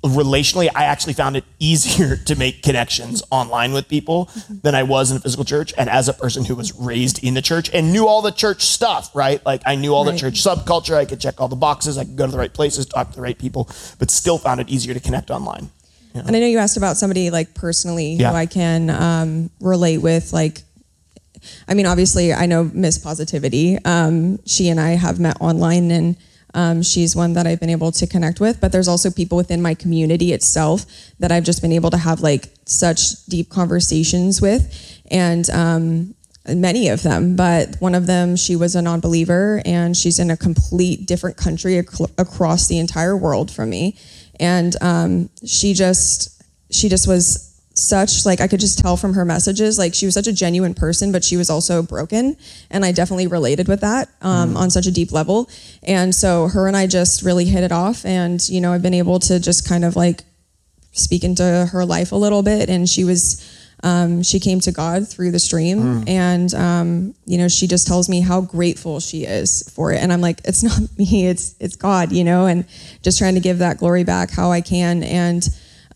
relationally, 0.05 0.69
I 0.75 0.85
actually 0.85 1.13
found 1.13 1.37
it 1.37 1.45
easier 1.59 2.17
to 2.27 2.35
make 2.37 2.63
connections 2.63 3.23
online 3.31 3.73
with 3.73 3.89
people 3.89 4.31
than 4.49 4.75
I 4.75 4.83
was 4.83 5.11
in 5.11 5.17
a 5.17 5.21
physical 5.21 5.45
church. 5.45 5.73
And 5.79 5.89
as 5.89 6.09
a 6.09 6.13
person 6.13 6.45
who 6.45 6.55
was 6.57 6.75
raised 6.75 7.23
in 7.23 7.35
the 7.35 7.43
church 7.43 7.71
and 7.73 7.93
knew 7.93 8.07
all 8.07 8.21
the 8.23 8.33
church 8.33 8.63
stuff, 8.63 9.15
right, 9.15 9.45
like 9.47 9.63
I 9.65 9.77
knew 9.77 9.95
all 9.95 10.05
the 10.05 10.17
church 10.17 10.43
subculture, 10.43 10.97
I 10.97 11.05
could 11.05 11.21
check 11.21 11.41
all 11.41 11.49
the 11.49 11.57
boxes, 11.57 11.99
I 11.99 12.05
could 12.05 12.17
go 12.17 12.27
to 12.27 12.33
the 12.33 12.39
right 12.39 12.53
places, 12.53 12.87
talk 12.87 13.11
to 13.11 13.17
the 13.17 13.23
right 13.23 13.39
people, 13.39 13.69
but 13.99 14.11
still 14.11 14.39
found 14.39 14.61
it 14.61 14.69
easier 14.69 14.93
to 14.95 15.01
connect 15.01 15.31
online. 15.31 15.71
And 16.15 16.37
I 16.37 16.41
know 16.41 16.47
you 16.47 16.59
asked 16.59 16.77
about 16.77 16.97
somebody 16.97 17.31
like 17.31 17.55
personally 17.55 18.15
Yeah. 18.15 18.31
who 18.31 18.37
I 18.37 18.47
can 18.47 18.91
um, 18.91 19.51
relate 19.61 19.99
with. 19.99 20.33
Like, 20.33 20.63
I 21.67 21.75
mean, 21.75 21.87
obviously, 21.87 22.35
I 22.35 22.47
know 22.47 22.65
Miss 22.75 22.99
Positivity. 22.99 23.79
Um, 23.85 24.39
she 24.45 24.69
and 24.69 24.79
I 24.79 24.91
have 24.91 25.19
met 25.19 25.39
online, 25.41 25.91
and 25.91 26.17
um, 26.55 26.83
she's 26.83 27.17
one 27.17 27.33
that 27.35 27.47
I've 27.47 27.61
been 27.61 27.71
able 27.71 27.93
to 27.93 28.07
connect 28.07 28.41
with. 28.41 28.61
But 28.61 28.73
there's 28.73 28.89
also 28.89 29.11
people 29.11 29.37
within 29.37 29.63
my 29.63 29.75
community 29.75 30.33
itself 30.33 30.87
that 31.19 31.33
I've 31.33 31.45
just 31.45 31.63
been 31.63 31.73
able 31.73 31.91
to 31.91 31.97
have 31.97 32.21
like 32.21 32.49
such 32.65 33.25
deep 33.27 33.51
conversations 33.51 34.41
with, 34.41 35.01
and 35.11 35.49
um, 35.51 36.15
many 36.49 36.89
of 36.89 37.03
them. 37.03 37.37
But 37.37 37.77
one 37.81 37.95
of 37.95 38.07
them, 38.07 38.37
she 38.37 38.57
was 38.57 38.75
a 38.75 38.83
non-believer, 38.83 39.63
and 39.65 39.97
she's 39.97 40.19
in 40.19 40.31
a 40.31 40.37
complete 40.37 41.07
different 41.07 41.37
country 41.37 41.79
ac- 41.79 42.05
across 42.19 42.69
the 42.69 42.79
entire 42.79 43.17
world 43.17 43.51
from 43.51 43.71
me, 43.71 43.99
and 44.39 44.75
um, 44.81 45.31
she 45.45 45.75
just 45.75 46.43
she 46.71 46.89
just 46.89 47.07
was 47.07 47.52
such 47.83 48.25
like 48.25 48.41
I 48.41 48.49
could 48.49 48.61
just 48.61 48.79
tell 48.79 48.97
from 48.97 49.15
her 49.15 49.25
messages 49.25 49.79
like 49.79 49.95
she 49.95 50.07
was 50.07 50.15
such 50.15 50.27
a 50.27 50.33
genuine 50.33 50.75
person 50.75 51.13
but 51.13 51.25
she 51.25 51.37
was 51.37 51.51
also 51.51 51.83
broken 51.83 52.37
and 52.71 52.85
I 52.85 52.93
definitely 52.93 53.27
related 53.27 53.69
with 53.69 53.81
that 53.81 54.09
um, 54.21 54.57
on 54.57 54.71
such 54.71 54.87
a 54.87 54.93
deep 54.93 55.13
level 55.13 55.49
and 55.83 56.15
so 56.15 56.49
her 56.49 56.67
and 56.69 56.77
I 56.77 56.87
just 56.87 57.23
really 57.23 57.45
hit 57.45 57.65
it 57.65 57.73
off 57.73 58.05
and 58.05 58.47
you 58.49 58.61
know 58.61 58.73
I've 58.73 58.83
been 58.83 58.95
able 58.95 59.19
to 59.21 59.41
just 59.41 59.69
kind 59.69 59.85
of 59.85 59.97
like 59.97 60.23
speak 60.93 61.25
into 61.25 61.69
her 61.73 61.85
life 61.85 62.13
a 62.13 62.17
little 62.17 62.43
bit, 62.43 62.69
and 62.69 62.89
she 62.89 63.05
was. 63.05 63.59
Um, 63.85 64.23
she 64.23 64.39
came 64.39 64.61
to 64.61 64.71
God 64.71 65.09
through 65.09 65.33
the 65.33 65.41
stream, 65.41 66.05
and 66.07 66.55
um, 66.55 67.15
you 67.27 67.37
know, 67.37 67.49
she 67.49 67.67
just 67.67 67.89
tells 67.89 68.09
me 68.09 68.21
how 68.21 68.41
grateful 68.41 69.01
she 69.01 69.25
is 69.25 69.69
for 69.75 69.91
it. 69.91 70.01
And 70.01 70.13
I'm 70.13 70.21
like, 70.21 70.41
it's 70.45 70.63
not 70.69 70.79
me, 70.97 71.27
it's 71.27 71.57
it's 71.59 71.75
God, 71.75 72.13
you 72.13 72.23
know, 72.23 72.47
and 72.47 72.65
just 73.03 73.19
trying 73.19 73.35
to 73.35 73.41
give 73.41 73.59
that 73.59 73.79
glory 73.79 74.05
back 74.05 74.31
how 74.31 74.53
I 74.53 74.61
can. 74.61 75.03
And 75.03 75.43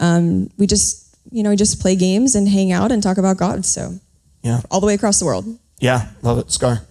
um, 0.00 0.50
we 0.58 0.66
just, 0.66 1.05
you 1.30 1.42
know, 1.42 1.54
just 1.56 1.80
play 1.80 1.96
games 1.96 2.34
and 2.34 2.48
hang 2.48 2.72
out 2.72 2.92
and 2.92 3.02
talk 3.02 3.18
about 3.18 3.36
God. 3.36 3.64
So 3.64 3.98
Yeah. 4.42 4.60
all 4.70 4.80
the 4.80 4.86
way 4.86 4.94
across 4.94 5.18
the 5.18 5.24
world. 5.26 5.46
Yeah. 5.80 6.06
Love 6.22 6.38
it. 6.38 6.48
Skar. 6.48 6.82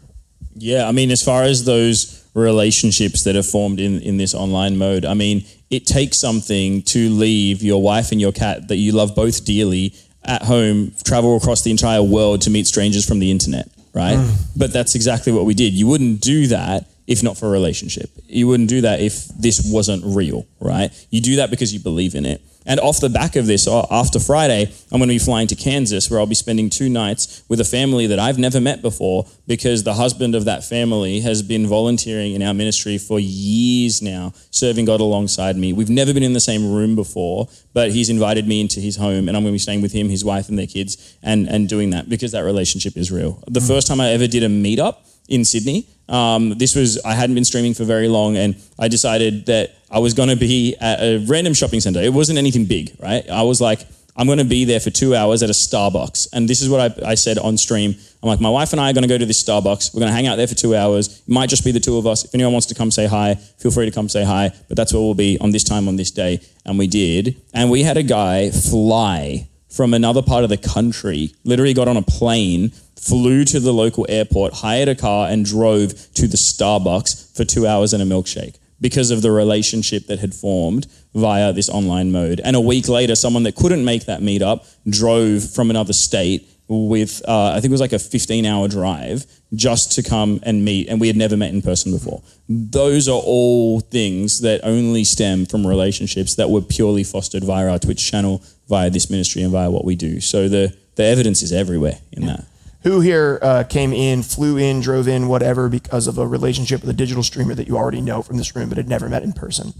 Yeah, 0.57 0.87
I 0.87 0.91
mean, 0.91 1.11
as 1.11 1.21
far 1.21 1.43
as 1.43 1.65
those 1.65 2.23
relationships 2.33 3.23
that 3.23 3.35
are 3.35 3.43
formed 3.43 3.79
in, 3.79 3.99
in 4.01 4.17
this 4.17 4.33
online 4.33 4.77
mode, 4.77 5.05
I 5.05 5.13
mean, 5.13 5.43
it 5.69 5.85
takes 5.85 6.17
something 6.17 6.81
to 6.83 7.09
leave 7.09 7.61
your 7.61 7.81
wife 7.81 8.11
and 8.11 8.21
your 8.21 8.31
cat 8.31 8.67
that 8.69 8.77
you 8.77 8.91
love 8.93 9.15
both 9.15 9.43
dearly 9.43 9.93
at 10.23 10.43
home, 10.43 10.93
travel 11.03 11.35
across 11.37 11.61
the 11.63 11.71
entire 11.71 12.01
world 12.01 12.41
to 12.43 12.49
meet 12.49 12.67
strangers 12.67 13.05
from 13.05 13.19
the 13.19 13.31
internet, 13.31 13.67
right? 13.93 14.17
Mm. 14.17 14.31
But 14.55 14.71
that's 14.73 14.95
exactly 14.95 15.31
what 15.33 15.45
we 15.45 15.53
did. 15.53 15.73
You 15.73 15.87
wouldn't 15.87 16.21
do 16.21 16.47
that 16.47 16.87
if 17.07 17.23
not 17.23 17.37
for 17.37 17.47
a 17.47 17.51
relationship. 17.51 18.09
You 18.25 18.47
wouldn't 18.47 18.69
do 18.69 18.81
that 18.81 18.99
if 18.99 19.27
this 19.29 19.61
wasn't 19.71 20.03
real, 20.05 20.47
right? 20.59 20.91
You 21.09 21.21
do 21.21 21.37
that 21.37 21.49
because 21.49 21.73
you 21.73 21.79
believe 21.79 22.15
in 22.15 22.25
it. 22.25 22.41
And 22.67 22.79
off 22.79 22.99
the 22.99 23.09
back 23.09 23.35
of 23.35 23.45
this, 23.45 23.67
uh, 23.67 23.85
after 23.91 24.19
Friday, 24.19 24.63
I'm 24.91 24.97
going 24.97 25.07
to 25.09 25.13
be 25.13 25.19
flying 25.19 25.47
to 25.47 25.55
Kansas 25.55 26.09
where 26.09 26.19
I'll 26.19 26.25
be 26.25 26.33
spending 26.33 26.71
two 26.71 26.89
nights 26.89 27.43
with 27.47 27.59
a 27.59 27.63
family 27.63 28.07
that 28.07 28.17
I've 28.17 28.39
never 28.39 28.59
met 28.59 28.81
before 28.81 29.27
because 29.45 29.83
the 29.83 29.93
husband 29.93 30.33
of 30.33 30.45
that 30.45 30.63
family 30.63 31.19
has 31.19 31.43
been 31.43 31.67
volunteering 31.67 32.33
in 32.33 32.41
our 32.41 32.55
ministry 32.55 32.97
for 32.97 33.19
years 33.19 34.01
now, 34.01 34.33
serving 34.49 34.85
God 34.85 34.99
alongside 34.99 35.57
me. 35.57 35.73
We've 35.73 35.91
never 35.91 36.11
been 36.11 36.23
in 36.23 36.33
the 36.33 36.39
same 36.39 36.73
room 36.73 36.95
before, 36.95 37.47
but 37.73 37.91
he's 37.91 38.09
invited 38.09 38.47
me 38.47 38.61
into 38.61 38.79
his 38.79 38.95
home 38.95 39.27
and 39.27 39.37
I'm 39.37 39.43
going 39.43 39.51
to 39.51 39.55
be 39.55 39.59
staying 39.59 39.83
with 39.83 39.93
him, 39.93 40.09
his 40.09 40.25
wife, 40.25 40.49
and 40.49 40.57
their 40.57 40.65
kids 40.65 41.17
and, 41.21 41.47
and 41.47 41.69
doing 41.69 41.91
that 41.91 42.09
because 42.09 42.31
that 42.31 42.43
relationship 42.43 42.97
is 42.97 43.11
real. 43.11 43.43
The 43.47 43.61
first 43.61 43.85
time 43.85 44.01
I 44.01 44.09
ever 44.09 44.25
did 44.25 44.41
a 44.41 44.47
meetup 44.47 44.97
in 45.27 45.45
Sydney, 45.45 45.87
um, 46.07 46.49
this 46.57 46.75
was 46.75 47.03
I 47.03 47.13
hadn't 47.13 47.35
been 47.35 47.45
streaming 47.45 47.73
for 47.73 47.83
very 47.83 48.07
long, 48.07 48.37
and 48.37 48.55
I 48.77 48.87
decided 48.87 49.47
that 49.47 49.75
I 49.89 49.99
was 49.99 50.13
going 50.13 50.29
to 50.29 50.35
be 50.35 50.75
at 50.79 50.99
a 51.01 51.25
random 51.27 51.53
shopping 51.53 51.81
center. 51.81 52.01
It 52.01 52.13
wasn't 52.13 52.37
anything 52.37 52.65
big, 52.65 52.95
right? 53.01 53.27
I 53.29 53.43
was 53.43 53.59
like, 53.61 53.79
I'm 54.17 54.27
going 54.27 54.39
to 54.39 54.45
be 54.45 54.63
there 54.63 54.79
for 54.79 54.91
two 54.91 55.13
hours 55.13 55.43
at 55.43 55.49
a 55.49 55.53
Starbucks, 55.53 56.29
and 56.31 56.47
this 56.47 56.61
is 56.61 56.69
what 56.69 56.79
I, 56.79 57.11
I 57.11 57.15
said 57.15 57.37
on 57.37 57.57
stream. 57.57 57.95
I'm 58.23 58.29
like, 58.29 58.39
my 58.39 58.49
wife 58.49 58.71
and 58.71 58.79
I 58.79 58.89
are 58.89 58.93
going 58.93 59.03
to 59.03 59.09
go 59.09 59.17
to 59.17 59.25
this 59.25 59.43
Starbucks. 59.43 59.93
We're 59.93 59.99
going 59.99 60.09
to 60.09 60.15
hang 60.15 60.27
out 60.27 60.37
there 60.37 60.47
for 60.47 60.55
two 60.55 60.75
hours. 60.75 61.19
It 61.19 61.29
might 61.29 61.49
just 61.49 61.65
be 61.65 61.71
the 61.71 61.79
two 61.79 61.97
of 61.97 62.07
us. 62.07 62.23
If 62.23 62.33
anyone 62.33 62.53
wants 62.53 62.67
to 62.67 62.75
come 62.75 62.91
say 62.91 63.07
hi, 63.07 63.35
feel 63.35 63.71
free 63.71 63.85
to 63.85 63.91
come 63.91 64.07
say 64.07 64.23
hi. 64.23 64.51
But 64.67 64.77
that's 64.77 64.93
where 64.93 65.01
we'll 65.01 65.15
be 65.15 65.37
on 65.39 65.51
this 65.51 65.63
time 65.63 65.87
on 65.87 65.95
this 65.95 66.11
day, 66.11 66.39
and 66.65 66.77
we 66.77 66.87
did. 66.87 67.41
And 67.53 67.69
we 67.69 67.83
had 67.83 67.97
a 67.97 68.03
guy 68.03 68.51
fly 68.51 69.49
from 69.69 69.93
another 69.93 70.21
part 70.21 70.43
of 70.45 70.49
the 70.49 70.57
country. 70.57 71.35
Literally 71.43 71.73
got 71.73 71.89
on 71.89 71.97
a 71.97 72.01
plane 72.01 72.71
flew 72.99 73.43
to 73.45 73.59
the 73.59 73.73
local 73.73 74.05
airport, 74.09 74.53
hired 74.53 74.89
a 74.89 74.95
car, 74.95 75.27
and 75.29 75.45
drove 75.45 75.89
to 76.13 76.27
the 76.27 76.37
Starbucks 76.37 77.35
for 77.35 77.43
two 77.43 77.67
hours 77.67 77.93
and 77.93 78.01
a 78.01 78.05
milkshake 78.05 78.55
because 78.81 79.11
of 79.11 79.21
the 79.21 79.31
relationship 79.31 80.07
that 80.07 80.19
had 80.19 80.33
formed 80.33 80.87
via 81.13 81.53
this 81.53 81.69
online 81.69 82.11
mode. 82.11 82.41
And 82.43 82.55
a 82.55 82.61
week 82.61 82.87
later, 82.89 83.15
someone 83.15 83.43
that 83.43 83.55
couldn't 83.55 83.85
make 83.85 84.05
that 84.05 84.19
meetup 84.21 84.67
drove 84.89 85.49
from 85.49 85.69
another 85.69 85.93
state 85.93 86.49
with, 86.67 87.21
uh, 87.27 87.51
I 87.51 87.55
think 87.55 87.65
it 87.65 87.71
was 87.71 87.81
like 87.81 87.93
a 87.93 87.99
15 87.99 88.45
hour 88.45 88.67
drive 88.67 89.25
just 89.53 89.93
to 89.93 90.03
come 90.03 90.39
and 90.43 90.65
meet. 90.65 90.89
And 90.89 90.99
we 90.99 91.07
had 91.07 91.15
never 91.15 91.37
met 91.37 91.53
in 91.53 91.61
person 91.61 91.91
before. 91.91 92.21
Those 92.49 93.07
are 93.07 93.21
all 93.23 93.79
things 93.79 94.41
that 94.41 94.61
only 94.63 95.03
stem 95.03 95.45
from 95.45 95.65
relationships 95.65 96.35
that 96.35 96.49
were 96.49 96.61
purely 96.61 97.03
fostered 97.03 97.43
via 97.43 97.69
our 97.69 97.79
Twitch 97.79 98.09
channel, 98.09 98.43
via 98.67 98.89
this 98.89 99.09
ministry, 99.09 99.43
and 99.43 99.51
via 99.51 99.69
what 99.69 99.85
we 99.85 99.95
do. 99.95 100.19
So 100.19 100.49
the, 100.49 100.75
the 100.95 101.03
evidence 101.03 101.43
is 101.43 101.53
everywhere 101.53 101.99
in 102.11 102.25
that. 102.25 102.45
Who 102.85 102.99
here 102.99 103.39
uh, 103.41 103.63
came 103.63 103.93
in, 103.93 104.21
flew 104.21 104.57
in, 104.57 104.79
drove 104.79 105.07
in, 105.07 105.27
whatever, 105.27 105.69
because 105.69 106.05
of 106.05 106.19
a 106.19 106.27
relationship 106.27 106.81
with 106.81 106.89
a 106.91 106.93
digital 106.93 107.23
streamer 107.23 107.55
that 107.55 107.67
you 107.67 107.77
already 107.77 107.99
know 107.99 108.21
from 108.21 108.37
this 108.37 108.55
room, 108.55 108.69
but 108.69 108.77
had 108.77 108.87
never 108.87 109.09
met 109.09 109.23
in 109.23 109.33
person? 109.33 109.73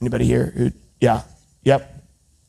Anybody 0.00 0.24
here? 0.24 0.46
Who? 0.56 0.72
Yeah. 0.98 1.24
Yep. 1.64 1.94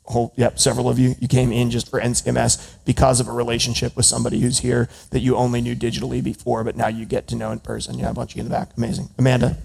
Whole. 0.06 0.34
Yep. 0.38 0.58
Several 0.58 0.88
of 0.88 1.00
you. 1.00 1.16
You 1.20 1.28
came 1.28 1.52
in 1.52 1.70
just 1.70 1.90
for 1.90 2.00
NCMS 2.00 2.76
because 2.86 3.20
of 3.20 3.28
a 3.28 3.34
relationship 3.34 3.94
with 3.98 4.06
somebody 4.06 4.40
who's 4.40 4.60
here 4.60 4.88
that 5.10 5.20
you 5.20 5.36
only 5.36 5.60
knew 5.60 5.76
digitally 5.76 6.24
before, 6.24 6.64
but 6.64 6.78
now 6.78 6.88
you 6.88 7.04
get 7.04 7.28
to 7.28 7.36
know 7.36 7.52
in 7.52 7.60
person. 7.60 8.00
Yeah, 8.00 8.12
a 8.12 8.14
bunch 8.14 8.32
of 8.32 8.38
you 8.38 8.44
in 8.44 8.50
the 8.50 8.56
back. 8.56 8.70
Amazing. 8.78 9.10
Amanda. 9.18 9.58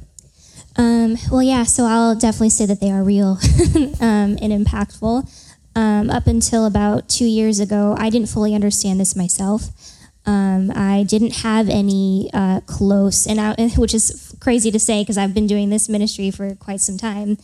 Um, 0.74 1.16
well, 1.31 1.44
yeah, 1.44 1.62
so 1.62 1.85
I'll 1.85 2.16
definitely 2.16 2.50
say 2.50 2.66
that 2.66 2.81
they 2.81 2.90
are 2.90 3.04
real 3.04 3.38
um, 4.00 4.37
and 4.42 4.66
impactful. 4.66 5.31
Um, 5.76 6.11
up 6.11 6.26
until 6.26 6.66
about 6.66 7.09
two 7.09 7.24
years 7.24 7.61
ago, 7.61 7.94
I 7.96 8.11
didn't 8.11 8.28
fully 8.28 8.52
understand 8.52 8.98
this 8.98 9.14
myself. 9.14 9.70
Um, 10.29 10.71
I 10.75 11.05
didn't 11.05 11.37
have 11.37 11.71
any 11.71 12.29
uh, 12.35 12.61
close, 12.67 13.27
and 13.27 13.41
I, 13.41 13.55
which 13.79 13.95
is 13.95 14.37
crazy 14.41 14.71
to 14.71 14.79
say 14.79 15.01
because 15.01 15.17
I've 15.17 15.33
been 15.33 15.47
doing 15.47 15.71
this 15.71 15.88
ministry 15.88 16.31
for 16.31 16.55
quite 16.55 16.83
some 16.83 16.99
time, 16.99 17.38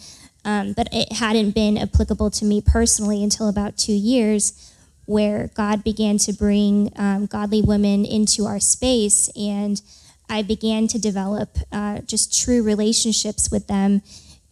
um, 0.45 0.75
but 0.75 0.89
it 0.93 1.15
hadn't 1.15 1.53
been 1.53 1.79
applicable 1.79 2.31
to 2.33 2.45
me 2.45 2.61
personally 2.61 3.25
until 3.25 3.49
about 3.49 3.79
two 3.79 3.95
years, 3.95 4.71
where 5.07 5.51
God 5.55 5.83
began 5.83 6.19
to 6.19 6.35
bring 6.35 6.93
um, 6.97 7.25
godly 7.25 7.63
women 7.63 8.05
into 8.05 8.45
our 8.45 8.61
space, 8.61 9.31
and 9.35 9.81
I 10.29 10.43
began 10.43 10.87
to 10.89 10.99
develop 10.99 11.57
uh, 11.73 12.01
just 12.01 12.39
true 12.39 12.63
relationships 12.63 13.51
with 13.51 13.67
them. 13.67 14.03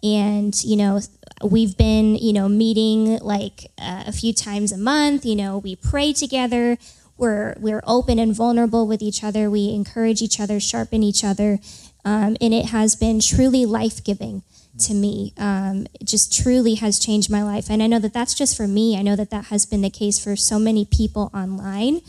And, 0.02 0.54
you 0.64 0.76
know, 0.76 1.00
we've 1.44 1.76
been, 1.76 2.16
you 2.16 2.32
know, 2.32 2.48
meeting 2.48 3.18
like 3.18 3.70
uh, 3.78 4.04
a 4.06 4.12
few 4.12 4.32
times 4.32 4.72
a 4.72 4.78
month. 4.78 5.24
You 5.24 5.36
know, 5.36 5.58
we 5.58 5.76
pray 5.76 6.12
together. 6.12 6.78
We're, 7.22 7.54
we're 7.60 7.84
open 7.86 8.18
and 8.18 8.34
vulnerable 8.34 8.84
with 8.88 9.00
each 9.00 9.22
other. 9.22 9.48
We 9.48 9.72
encourage 9.72 10.22
each 10.22 10.40
other, 10.40 10.58
sharpen 10.58 11.04
each 11.04 11.22
other. 11.22 11.60
Um, 12.04 12.36
and 12.40 12.52
it 12.52 12.70
has 12.70 12.96
been 12.96 13.20
truly 13.20 13.64
life 13.64 14.02
giving 14.02 14.42
to 14.80 14.92
me. 14.92 15.32
Um, 15.38 15.86
it 16.00 16.08
just 16.08 16.36
truly 16.36 16.74
has 16.74 16.98
changed 16.98 17.30
my 17.30 17.44
life. 17.44 17.70
And 17.70 17.80
I 17.80 17.86
know 17.86 18.00
that 18.00 18.12
that's 18.12 18.34
just 18.34 18.56
for 18.56 18.66
me. 18.66 18.98
I 18.98 19.02
know 19.02 19.14
that 19.14 19.30
that 19.30 19.44
has 19.46 19.66
been 19.66 19.82
the 19.82 19.88
case 19.88 20.18
for 20.18 20.34
so 20.34 20.58
many 20.58 20.84
people 20.84 21.30
online. 21.32 22.00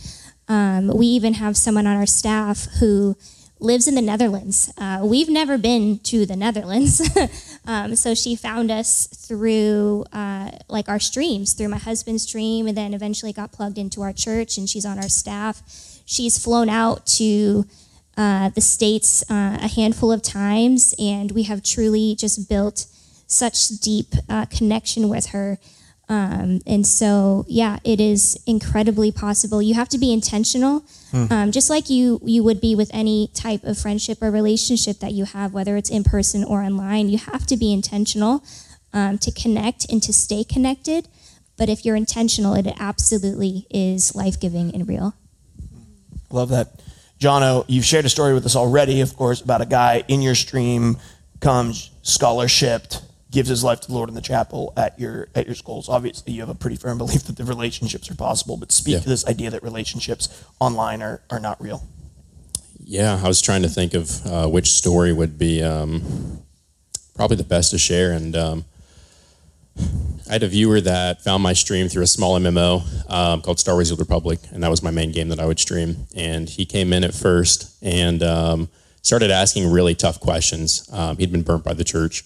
Um, 0.47 0.87
we 0.87 1.05
even 1.05 1.35
have 1.35 1.57
someone 1.57 1.85
on 1.85 1.95
our 1.95 2.07
staff 2.07 2.67
who 2.79 3.15
lives 3.59 3.87
in 3.87 3.95
the 3.95 4.01
Netherlands. 4.01 4.71
Uh, 4.77 5.01
we've 5.03 5.29
never 5.29 5.57
been 5.57 5.99
to 5.99 6.25
the 6.25 6.35
Netherlands. 6.35 7.01
um, 7.65 7.95
so 7.95 8.13
she 8.13 8.35
found 8.35 8.69
us 8.71 9.07
through 9.07 10.05
uh, 10.11 10.51
like 10.67 10.89
our 10.89 10.99
streams, 10.99 11.53
through 11.53 11.69
my 11.69 11.77
husband's 11.77 12.23
stream, 12.23 12.67
and 12.67 12.77
then 12.77 12.93
eventually 12.93 13.33
got 13.33 13.51
plugged 13.51 13.77
into 13.77 14.01
our 14.01 14.13
church, 14.13 14.57
and 14.57 14.69
she's 14.69 14.85
on 14.85 14.97
our 14.97 15.09
staff. 15.09 15.61
She's 16.05 16.37
flown 16.37 16.69
out 16.69 17.05
to 17.17 17.65
uh, 18.17 18.49
the 18.49 18.61
States 18.61 19.23
uh, 19.31 19.57
a 19.61 19.67
handful 19.67 20.11
of 20.11 20.21
times, 20.21 20.93
and 20.99 21.31
we 21.31 21.43
have 21.43 21.63
truly 21.63 22.15
just 22.15 22.49
built 22.49 22.85
such 23.27 23.69
deep 23.79 24.13
uh, 24.29 24.45
connection 24.45 25.09
with 25.09 25.27
her. 25.27 25.57
Um, 26.09 26.59
and 26.67 26.85
so, 26.85 27.45
yeah, 27.47 27.79
it 27.83 28.01
is 28.01 28.37
incredibly 28.45 29.11
possible. 29.11 29.61
You 29.61 29.73
have 29.75 29.89
to 29.89 29.97
be 29.97 30.11
intentional, 30.11 30.83
um, 31.31 31.51
just 31.51 31.69
like 31.69 31.89
you 31.89 32.19
you 32.23 32.43
would 32.43 32.59
be 32.59 32.75
with 32.75 32.89
any 32.93 33.29
type 33.33 33.63
of 33.63 33.77
friendship 33.77 34.21
or 34.21 34.29
relationship 34.29 34.99
that 34.99 35.13
you 35.13 35.25
have, 35.25 35.53
whether 35.53 35.77
it's 35.77 35.89
in 35.89 36.03
person 36.03 36.43
or 36.43 36.61
online. 36.61 37.09
You 37.09 37.19
have 37.19 37.45
to 37.47 37.57
be 37.57 37.71
intentional 37.71 38.43
um, 38.93 39.17
to 39.19 39.31
connect 39.31 39.89
and 39.91 40.03
to 40.03 40.11
stay 40.11 40.43
connected. 40.43 41.07
But 41.57 41.69
if 41.69 41.85
you're 41.85 41.95
intentional, 41.95 42.53
it 42.55 42.67
absolutely 42.79 43.67
is 43.69 44.15
life 44.15 44.39
giving 44.39 44.73
and 44.73 44.87
real. 44.87 45.15
Love 46.31 46.49
that. 46.49 46.81
Johno, 47.19 47.63
you've 47.67 47.85
shared 47.85 48.05
a 48.05 48.09
story 48.09 48.33
with 48.33 48.45
us 48.45 48.55
already, 48.55 49.01
of 49.01 49.15
course, 49.15 49.39
about 49.39 49.61
a 49.61 49.65
guy 49.65 50.03
in 50.07 50.21
your 50.21 50.35
stream 50.35 50.97
comes 51.39 51.91
scholarshiped, 52.03 53.01
gives 53.33 53.49
his 53.49 53.63
life 53.63 53.81
to 53.81 53.87
the 53.87 53.93
Lord 53.93 54.07
in 54.09 54.15
the 54.15 54.21
chapel 54.21 54.71
at 54.77 54.97
your 54.99 55.27
at 55.35 55.45
your 55.47 55.55
schools. 55.55 55.89
Obviously, 55.89 56.31
you 56.33 56.39
have 56.39 56.49
a 56.49 56.55
pretty 56.55 56.77
firm 56.77 56.97
belief 57.03 57.23
that 57.23 57.35
the 57.35 57.43
relationships 57.43 58.09
are 58.09 58.15
possible, 58.15 58.55
but 58.55 58.71
speak 58.71 58.93
Yeah. 58.93 58.99
to 59.01 59.09
this 59.09 59.25
idea 59.27 59.49
that 59.49 59.63
relationships 59.63 60.29
online 60.61 61.01
are, 61.01 61.21
are 61.29 61.39
not 61.39 61.61
real. 61.61 61.83
Yeah, 62.85 63.19
I 63.21 63.27
was 63.27 63.41
trying 63.41 63.63
to 63.63 63.69
think 63.69 63.93
of 63.93 64.25
uh, 64.25 64.47
which 64.47 64.71
story 64.71 65.11
would 65.13 65.37
be 65.37 65.63
um, 65.63 66.41
probably 67.15 67.37
the 67.37 67.43
best 67.43 67.71
to 67.71 67.77
share, 67.77 68.11
and 68.11 68.35
um, 68.35 68.65
I 70.29 70.33
had 70.33 70.43
a 70.43 70.47
viewer 70.47 70.79
that 70.81 71.21
found 71.21 71.41
my 71.43 71.53
stream 71.53 71.87
through 71.89 72.03
a 72.03 72.07
small 72.07 72.37
MMO 72.39 72.83
um, 73.09 73.41
called 73.41 73.59
Star 73.59 73.75
Wars: 73.75 73.89
The 73.89 73.93
Old 73.93 73.99
Republic, 73.99 74.39
and 74.51 74.61
that 74.63 74.69
was 74.69 74.83
my 74.83 74.91
main 74.91 75.11
game 75.11 75.29
that 75.29 75.39
I 75.39 75.45
would 75.45 75.59
stream. 75.59 76.07
And 76.15 76.47
he 76.49 76.65
came 76.65 76.93
in 76.93 77.03
at 77.03 77.13
first 77.13 77.73
and 77.81 78.21
um, 78.21 78.69
started 79.01 79.31
asking 79.31 79.71
really 79.71 79.95
tough 79.95 80.19
questions. 80.19 80.87
Um, 80.91 81.17
he'd 81.17 81.31
been 81.31 81.41
burnt 81.43 81.63
by 81.63 81.73
the 81.73 81.83
church 81.83 82.23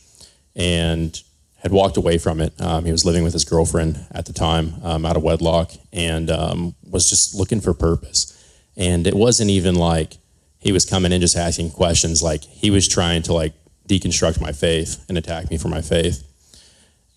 and 0.57 1.21
had 1.57 1.71
walked 1.71 1.97
away 1.97 2.17
from 2.17 2.41
it. 2.41 2.59
Um, 2.59 2.83
he 2.85 2.91
was 2.91 3.05
living 3.05 3.23
with 3.23 3.33
his 3.33 3.45
girlfriend 3.45 4.05
at 4.11 4.25
the 4.25 4.33
time, 4.33 4.73
um, 4.83 5.05
out 5.05 5.15
of 5.15 5.23
wedlock, 5.23 5.71
and 5.93 6.29
um, 6.29 6.75
was 6.89 7.09
just 7.09 7.35
looking 7.35 7.61
for 7.61 7.73
purpose. 7.73 8.33
And 8.75 9.07
it 9.07 9.13
wasn't 9.13 9.49
even 9.49 9.75
like 9.75 10.17
he 10.59 10.71
was 10.71 10.85
coming 10.85 11.11
in 11.11 11.21
just 11.21 11.37
asking 11.37 11.71
questions. 11.71 12.21
Like 12.21 12.43
he 12.43 12.69
was 12.69 12.87
trying 12.87 13.21
to 13.23 13.33
like 13.33 13.53
deconstruct 13.87 14.41
my 14.41 14.51
faith 14.51 15.05
and 15.07 15.17
attack 15.17 15.49
me 15.49 15.57
for 15.57 15.67
my 15.67 15.81
faith. 15.81 16.23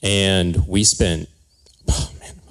And 0.02 0.66
we 0.66 0.84
spent 0.84 1.28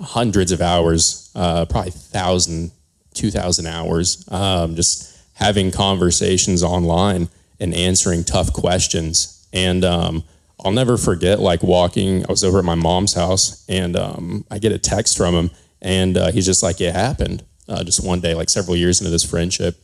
hundreds 0.01 0.51
of 0.51 0.61
hours, 0.61 1.31
uh, 1.35 1.65
probably 1.65 1.91
thousand, 1.91 2.71
two 3.13 3.31
thousand 3.31 3.67
hours, 3.67 4.25
um, 4.31 4.75
just 4.75 5.17
having 5.33 5.71
conversations 5.71 6.63
online 6.63 7.29
and 7.59 7.73
answering 7.73 8.23
tough 8.23 8.53
questions. 8.53 9.47
And 9.51 9.83
um, 9.83 10.23
I'll 10.63 10.71
never 10.71 10.97
forget, 10.97 11.39
like 11.39 11.63
walking. 11.63 12.25
I 12.25 12.31
was 12.31 12.43
over 12.43 12.59
at 12.59 12.65
my 12.65 12.75
mom's 12.75 13.13
house, 13.13 13.65
and 13.69 13.95
um, 13.95 14.45
I 14.51 14.59
get 14.59 14.71
a 14.71 14.77
text 14.77 15.17
from 15.17 15.33
him, 15.33 15.51
and 15.81 16.17
uh, 16.17 16.31
he's 16.31 16.45
just 16.45 16.63
like, 16.63 16.81
"It 16.81 16.93
happened." 16.93 17.43
Uh, 17.67 17.83
just 17.83 18.03
one 18.03 18.19
day, 18.19 18.33
like 18.33 18.49
several 18.49 18.75
years 18.75 18.99
into 18.99 19.11
this 19.11 19.23
friendship, 19.23 19.77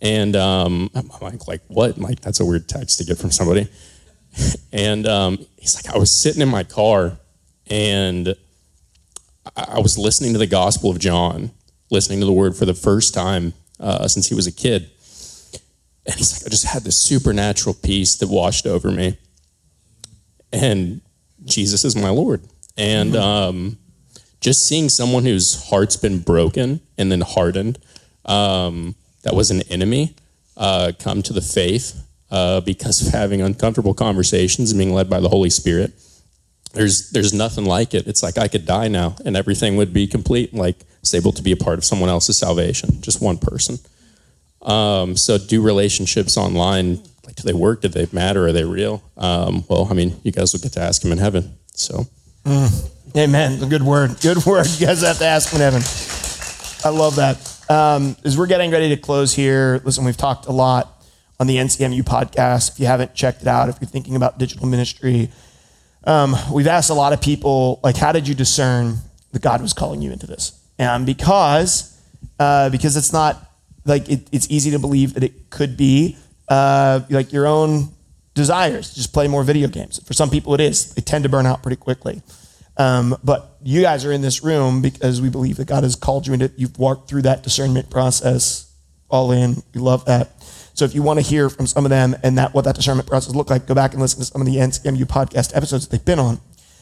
and 0.00 0.34
um, 0.36 0.90
I'm 0.94 1.10
like, 1.20 1.46
like 1.46 1.62
what? 1.68 1.98
Like 1.98 2.20
that's 2.20 2.40
a 2.40 2.44
weird 2.44 2.68
text 2.68 2.98
to 2.98 3.04
get 3.04 3.18
from 3.18 3.30
somebody. 3.30 3.68
and 4.72 5.06
um, 5.06 5.46
he's 5.56 5.76
like, 5.76 5.94
I 5.94 5.98
was 5.98 6.14
sitting 6.14 6.40
in 6.40 6.48
my 6.48 6.64
car, 6.64 7.18
and 7.68 8.34
I, 9.56 9.64
I 9.74 9.78
was 9.80 9.98
listening 9.98 10.32
to 10.32 10.38
the 10.38 10.46
Gospel 10.46 10.90
of 10.90 10.98
John, 10.98 11.50
listening 11.90 12.20
to 12.20 12.26
the 12.26 12.32
Word 12.32 12.56
for 12.56 12.64
the 12.64 12.74
first 12.74 13.14
time 13.14 13.52
uh, 13.78 14.08
since 14.08 14.28
he 14.28 14.34
was 14.34 14.46
a 14.46 14.52
kid. 14.52 14.90
And 16.06 16.16
he's 16.16 16.32
like, 16.32 16.46
I 16.46 16.50
just 16.50 16.66
had 16.66 16.82
this 16.82 16.96
supernatural 16.96 17.74
peace 17.74 18.16
that 18.16 18.28
washed 18.28 18.66
over 18.66 18.90
me. 18.90 19.16
And 20.54 21.00
Jesus 21.44 21.84
is 21.84 21.96
my 21.96 22.10
Lord. 22.10 22.42
And 22.76 23.16
um, 23.16 23.78
just 24.40 24.66
seeing 24.66 24.88
someone 24.88 25.24
whose 25.24 25.68
heart's 25.68 25.96
been 25.96 26.20
broken 26.20 26.80
and 26.96 27.10
then 27.10 27.20
hardened, 27.20 27.78
um, 28.24 28.94
that 29.22 29.34
was 29.34 29.50
an 29.50 29.62
enemy, 29.62 30.14
uh, 30.56 30.92
come 30.98 31.22
to 31.22 31.32
the 31.32 31.40
faith 31.40 32.02
uh, 32.30 32.60
because 32.60 33.06
of 33.06 33.12
having 33.12 33.42
uncomfortable 33.42 33.94
conversations 33.94 34.70
and 34.70 34.78
being 34.78 34.92
led 34.92 35.10
by 35.10 35.20
the 35.20 35.28
Holy 35.28 35.50
Spirit. 35.50 35.92
There's 36.72 37.10
there's 37.10 37.32
nothing 37.32 37.64
like 37.64 37.94
it. 37.94 38.08
It's 38.08 38.22
like 38.22 38.36
I 38.36 38.48
could 38.48 38.66
die 38.66 38.88
now 38.88 39.14
and 39.24 39.36
everything 39.36 39.76
would 39.76 39.92
be 39.92 40.08
complete. 40.08 40.52
Like 40.52 40.76
it's 41.00 41.14
able 41.14 41.32
to 41.32 41.42
be 41.42 41.52
a 41.52 41.56
part 41.56 41.78
of 41.78 41.84
someone 41.84 42.08
else's 42.10 42.36
salvation, 42.36 43.00
just 43.00 43.22
one 43.22 43.38
person. 43.38 43.78
Um, 44.62 45.16
so 45.16 45.38
do 45.38 45.62
relationships 45.62 46.36
online 46.36 47.00
like 47.26 47.36
do 47.36 47.42
they 47.42 47.52
work? 47.52 47.82
Do 47.82 47.88
they 47.88 48.06
matter? 48.12 48.46
Are 48.46 48.52
they 48.52 48.64
real? 48.64 49.02
Um, 49.16 49.64
well, 49.68 49.88
I 49.90 49.94
mean, 49.94 50.20
you 50.22 50.32
guys 50.32 50.52
will 50.52 50.60
get 50.60 50.72
to 50.72 50.80
ask 50.80 51.04
him 51.04 51.12
in 51.12 51.18
heaven. 51.18 51.56
So. 51.74 52.06
Amen. 53.16 53.62
A 53.62 53.66
good 53.66 53.82
word. 53.82 54.16
Good 54.22 54.44
word. 54.44 54.66
You 54.78 54.86
guys 54.86 55.02
have 55.02 55.18
to 55.18 55.24
ask 55.24 55.52
in 55.54 55.60
heaven. 55.60 55.82
I 56.84 56.88
love 56.88 57.16
that. 57.16 57.70
Um, 57.70 58.16
as 58.24 58.36
we're 58.36 58.48
getting 58.48 58.70
ready 58.70 58.88
to 58.90 58.96
close 58.96 59.32
here, 59.32 59.80
listen, 59.84 60.04
we've 60.04 60.16
talked 60.16 60.46
a 60.46 60.52
lot 60.52 61.02
on 61.38 61.46
the 61.46 61.56
NCMU 61.56 62.02
podcast. 62.02 62.72
If 62.72 62.80
you 62.80 62.86
haven't 62.86 63.14
checked 63.14 63.42
it 63.42 63.48
out, 63.48 63.68
if 63.68 63.78
you're 63.80 63.88
thinking 63.88 64.16
about 64.16 64.38
digital 64.38 64.66
ministry, 64.66 65.30
um, 66.04 66.36
we've 66.52 66.66
asked 66.66 66.90
a 66.90 66.94
lot 66.94 67.12
of 67.12 67.20
people, 67.20 67.80
like, 67.82 67.96
how 67.96 68.12
did 68.12 68.28
you 68.28 68.34
discern 68.34 68.96
that 69.32 69.40
God 69.40 69.62
was 69.62 69.72
calling 69.72 70.02
you 70.02 70.12
into 70.12 70.26
this? 70.26 70.60
And 70.78 71.06
because, 71.06 71.98
uh, 72.38 72.68
because 72.68 72.96
it's 72.96 73.12
not 73.12 73.50
like 73.84 74.08
it, 74.08 74.28
it's 74.32 74.50
easy 74.50 74.72
to 74.72 74.78
believe 74.78 75.14
that 75.14 75.22
it 75.22 75.50
could 75.50 75.76
be 75.76 76.16
uh, 76.48 77.00
like 77.10 77.32
your 77.32 77.46
own 77.46 77.88
desires. 78.34 78.94
Just 78.94 79.12
play 79.12 79.28
more 79.28 79.42
video 79.42 79.68
games. 79.68 80.00
For 80.04 80.12
some 80.12 80.30
people, 80.30 80.54
it 80.54 80.60
is. 80.60 80.94
They 80.94 81.02
tend 81.02 81.24
to 81.24 81.30
burn 81.30 81.46
out 81.46 81.62
pretty 81.62 81.76
quickly. 81.76 82.22
Um, 82.76 83.16
but 83.22 83.56
you 83.62 83.82
guys 83.82 84.04
are 84.04 84.12
in 84.12 84.20
this 84.20 84.42
room 84.42 84.82
because 84.82 85.22
we 85.22 85.28
believe 85.28 85.56
that 85.56 85.66
God 85.66 85.84
has 85.84 85.94
called 85.94 86.26
you 86.26 86.34
into. 86.34 86.50
You've 86.56 86.78
walked 86.78 87.08
through 87.08 87.22
that 87.22 87.42
discernment 87.42 87.88
process, 87.88 88.70
all 89.08 89.30
in. 89.30 89.62
We 89.74 89.80
love 89.80 90.04
that. 90.06 90.30
So 90.74 90.84
if 90.84 90.94
you 90.94 91.02
want 91.02 91.20
to 91.20 91.26
hear 91.26 91.48
from 91.48 91.68
some 91.68 91.86
of 91.86 91.90
them 91.90 92.16
and 92.24 92.36
that 92.36 92.52
what 92.52 92.64
that 92.64 92.74
discernment 92.74 93.08
process 93.08 93.32
looked 93.34 93.50
like, 93.50 93.66
go 93.66 93.74
back 93.74 93.92
and 93.92 94.02
listen 94.02 94.18
to 94.18 94.24
some 94.24 94.40
of 94.40 94.46
the 94.46 94.56
NCMU 94.56 95.04
podcast 95.04 95.56
episodes 95.56 95.86
that 95.86 95.96
they've 95.96 96.04
been 96.04 96.18
on. 96.18 96.40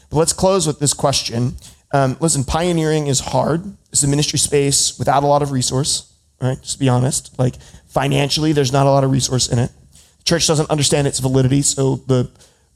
But 0.08 0.16
let's 0.16 0.32
close 0.32 0.66
with 0.66 0.78
this 0.78 0.94
question. 0.94 1.56
Um, 1.92 2.16
listen, 2.20 2.42
pioneering 2.44 3.06
is 3.06 3.20
hard. 3.20 3.62
It's 3.92 4.02
a 4.02 4.08
ministry 4.08 4.38
space 4.38 4.98
without 4.98 5.24
a 5.24 5.26
lot 5.26 5.42
of 5.42 5.52
resource, 5.52 6.10
right? 6.40 6.60
Just 6.62 6.80
be 6.80 6.88
honest. 6.88 7.38
Like 7.38 7.56
financially, 7.92 8.52
there's 8.52 8.72
not 8.72 8.86
a 8.86 8.90
lot 8.90 9.04
of 9.04 9.10
resource 9.10 9.48
in 9.48 9.58
it. 9.58 9.70
The 10.18 10.24
church 10.24 10.46
doesn't 10.46 10.70
understand 10.70 11.06
its 11.06 11.18
validity, 11.18 11.62
so 11.62 11.96
the 12.06 12.30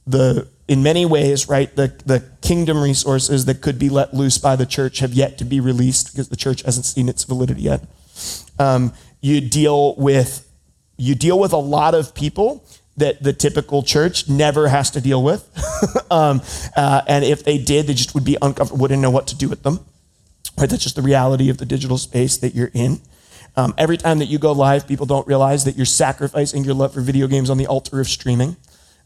the 0.05 0.47
in 0.67 0.83
many 0.83 1.05
ways, 1.05 1.47
right, 1.47 1.73
the, 1.75 1.87
the 2.05 2.23
kingdom 2.41 2.81
resources 2.81 3.45
that 3.45 3.61
could 3.61 3.79
be 3.79 3.89
let 3.89 4.13
loose 4.13 4.37
by 4.37 4.55
the 4.55 4.65
church 4.65 4.99
have 4.99 5.13
yet 5.13 5.37
to 5.37 5.45
be 5.45 5.59
released 5.61 6.11
because 6.11 6.27
the 6.27 6.35
church 6.35 6.61
hasn't 6.63 6.85
seen 6.85 7.07
its 7.07 7.23
validity 7.23 7.61
yet. 7.61 7.85
Um, 8.59 8.93
you 9.21 9.41
deal 9.41 9.95
with 9.95 10.43
you 10.97 11.13
deal 11.13 11.39
with 11.39 11.53
a 11.53 11.57
lot 11.57 11.93
of 11.93 12.15
people 12.15 12.65
that 12.97 13.21
the 13.21 13.31
typical 13.31 13.83
church 13.83 14.27
never 14.27 14.67
has 14.67 14.89
to 14.91 15.01
deal 15.01 15.21
with, 15.21 15.47
um, 16.11 16.41
uh, 16.75 17.01
and 17.07 17.23
if 17.23 17.43
they 17.43 17.57
did, 17.57 17.87
they 17.87 17.93
just 17.93 18.15
would 18.15 18.25
be 18.25 18.37
uncomfortable, 18.41 18.81
wouldn't 18.81 19.01
know 19.01 19.11
what 19.11 19.27
to 19.27 19.35
do 19.35 19.47
with 19.47 19.63
them. 19.63 19.79
Right, 20.57 20.67
that's 20.67 20.81
just 20.81 20.95
the 20.95 21.03
reality 21.03 21.49
of 21.49 21.59
the 21.59 21.65
digital 21.65 21.99
space 21.99 22.37
that 22.37 22.55
you're 22.55 22.71
in. 22.73 22.99
Um, 23.57 23.73
every 23.77 23.97
time 23.97 24.19
that 24.19 24.27
you 24.27 24.37
go 24.37 24.51
live, 24.51 24.87
people 24.87 25.07
don't 25.07 25.27
realize 25.27 25.65
that 25.65 25.75
you're 25.75 25.85
sacrificing 25.85 26.63
your 26.63 26.75
love 26.75 26.93
for 26.93 27.01
video 27.01 27.25
games 27.27 27.49
on 27.49 27.57
the 27.57 27.65
altar 27.65 27.99
of 27.99 28.07
streaming 28.07 28.55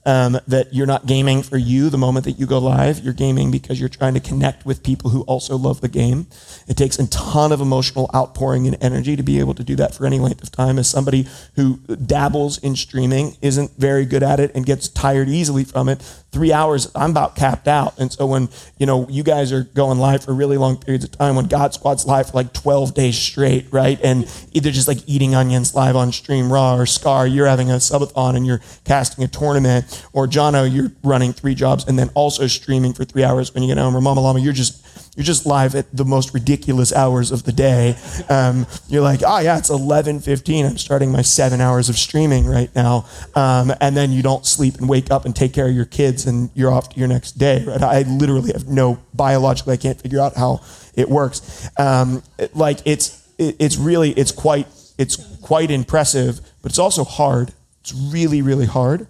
um, 0.06 0.40
that 0.48 0.74
you're 0.74 0.88
not 0.88 1.06
gaming 1.06 1.44
for 1.44 1.58
you 1.58 1.90
the 1.90 1.98
moment 1.98 2.26
that 2.26 2.34
you 2.34 2.46
go 2.46 2.58
live. 2.58 3.00
You're 3.00 3.14
gaming 3.14 3.52
because 3.52 3.80
you're 3.80 3.90
trying 3.90 4.14
to 4.16 4.20
connect 4.20 4.66
with 4.66 4.84
people 4.84 5.12
who 5.12 5.22
also 5.24 5.56
love 5.58 5.82
the 5.82 5.88
game. 5.88 6.28
It 6.68 6.76
takes 6.76 6.98
a 6.98 7.08
ton 7.08 7.52
of 7.52 7.62
emotional 7.62 8.10
outpouring 8.16 8.66
and 8.68 8.78
energy 8.82 9.16
to 9.16 9.24
be 9.24 9.40
able 9.40 9.54
to 9.54 9.64
do 9.64 9.76
that 9.76 9.94
for 9.94 10.06
any 10.06 10.20
length 10.20 10.42
of 10.42 10.52
time. 10.52 10.80
As 10.80 10.90
somebody 10.90 11.28
who 11.56 11.78
dabbles 11.78 12.58
in 12.60 12.76
streaming, 12.76 13.38
isn't 13.42 13.72
very 13.78 14.06
good 14.06 14.24
at 14.24 14.40
it, 14.40 14.52
and 14.56 14.66
gets 14.66 14.88
tired 14.88 15.30
easily 15.30 15.64
from 15.64 15.88
it, 15.88 16.02
three 16.32 16.54
hours, 16.54 16.90
I'm 16.96 17.12
about 17.12 17.36
capped 17.36 17.68
out. 17.68 18.00
And 18.00 18.12
so 18.12 18.26
when, 18.26 18.50
you 18.78 18.86
know, 18.86 19.06
you 19.10 19.22
guys 19.22 19.52
are 19.52 19.64
going 19.64 20.00
live 20.00 20.24
for 20.24 20.34
really 20.34 20.58
long 20.58 20.78
periods 20.78 21.04
of 21.04 21.12
time, 21.12 21.36
when 21.36 21.46
God 21.46 21.74
Squad's 21.74 22.06
live 22.06 22.30
for 22.30 22.38
like 22.38 22.54
12 22.54 22.94
days 22.94 23.18
straight, 23.18 23.68
right? 23.72 24.00
And 24.02 24.26
either 24.54 24.72
just 24.72 24.88
like 24.88 25.00
eating 25.08 25.36
onions 25.36 25.76
live 25.76 25.96
on 25.96 26.12
stream 26.14 26.52
raw 26.52 26.76
or 26.76 26.86
Skar, 26.86 27.34
you're 27.34 27.48
having 27.48 27.70
a 27.70 27.76
subathon 27.76 28.36
and 28.36 28.48
you're 28.48 28.62
casting 28.86 29.24
a 29.24 29.28
tournament 29.28 30.06
or 30.14 30.26
Johno, 30.26 30.74
you're 30.74 30.92
running 31.04 31.34
three 31.34 31.56
jobs 31.56 31.86
and 31.86 32.00
then 32.00 32.10
also 32.14 32.48
streaming 32.48 32.94
for 32.94 33.04
three 33.04 33.24
hours 33.24 33.54
when 33.54 33.64
you 33.64 33.68
get 33.68 33.78
home 33.78 33.96
or 33.96 34.02
Mama 34.02 34.22
Llama, 34.22 34.40
you're 34.40 34.54
just, 34.54 34.81
you're 35.16 35.26
just 35.26 35.46
live 35.46 35.76
at 35.76 35.86
the 35.96 36.06
most 36.06 36.34
ridiculous 36.34 36.94
hours 36.94 37.32
of 37.32 37.44
the 37.44 37.52
day. 37.52 37.96
Um, 38.30 38.66
you're 38.88 39.02
like, 39.02 39.22
oh 39.26 39.40
yeah, 39.40 39.58
it's 39.58 39.70
11:15. 39.70 40.66
I'm 40.70 40.78
starting 40.78 41.12
my 41.12 41.22
seven 41.22 41.60
hours 41.60 41.90
of 41.90 41.98
streaming 41.98 42.46
right 42.48 42.74
now, 42.76 43.06
um, 43.36 43.74
and 43.82 43.96
then 43.98 44.12
you 44.12 44.22
don't 44.22 44.46
sleep 44.46 44.76
and 44.78 44.88
wake 44.88 45.12
up 45.12 45.26
and 45.26 45.36
take 45.36 45.54
care 45.54 45.68
of 45.68 45.76
your 45.76 45.86
kids, 45.86 46.26
and 46.28 46.50
you're 46.54 46.72
off 46.72 46.90
to 46.90 47.00
your 47.00 47.10
next 47.10 47.34
day. 47.34 47.64
Right? 47.66 47.82
I 47.82 48.02
literally 48.04 48.54
have 48.54 48.68
no 48.70 49.00
biologically, 49.14 49.74
I 49.74 49.78
can't 49.78 50.00
figure 50.02 50.22
out 50.22 50.36
how 50.36 50.62
it 50.96 51.10
works. 51.10 51.70
Um, 51.78 52.24
it- 52.38 52.56
like 52.56 52.80
it's, 52.86 53.28
it, 53.38 53.58
it's 53.60 53.76
really, 53.78 54.12
it's 54.12 54.32
quite, 54.32 54.68
it's 54.98 55.18
quite 55.42 55.72
impressive, 55.72 56.40
but 56.62 56.72
it's 56.72 56.80
also 56.80 57.04
hard. 57.04 57.54
It's 57.82 57.94
really, 57.94 58.42
really 58.42 58.66
hard, 58.68 59.08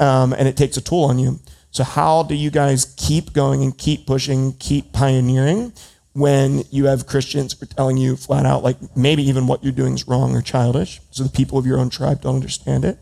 um, 0.00 0.32
and 0.32 0.48
it 0.48 0.56
takes 0.56 0.76
a 0.76 0.80
toll 0.80 1.04
on 1.04 1.18
you. 1.18 1.38
So, 1.74 1.82
how 1.82 2.22
do 2.22 2.36
you 2.36 2.52
guys 2.52 2.94
keep 2.96 3.32
going 3.32 3.64
and 3.64 3.76
keep 3.76 4.06
pushing, 4.06 4.52
keep 4.60 4.92
pioneering 4.92 5.72
when 6.12 6.62
you 6.70 6.86
have 6.86 7.08
Christians 7.08 7.52
who 7.52 7.64
are 7.64 7.66
telling 7.66 7.96
you 7.96 8.14
flat 8.14 8.46
out, 8.46 8.62
like 8.62 8.76
maybe 8.96 9.24
even 9.24 9.48
what 9.48 9.64
you're 9.64 9.72
doing 9.72 9.94
is 9.94 10.06
wrong 10.06 10.36
or 10.36 10.40
childish? 10.40 11.00
So, 11.10 11.24
the 11.24 11.30
people 11.30 11.58
of 11.58 11.66
your 11.66 11.80
own 11.80 11.90
tribe 11.90 12.20
don't 12.20 12.36
understand 12.36 12.84
it. 12.84 12.98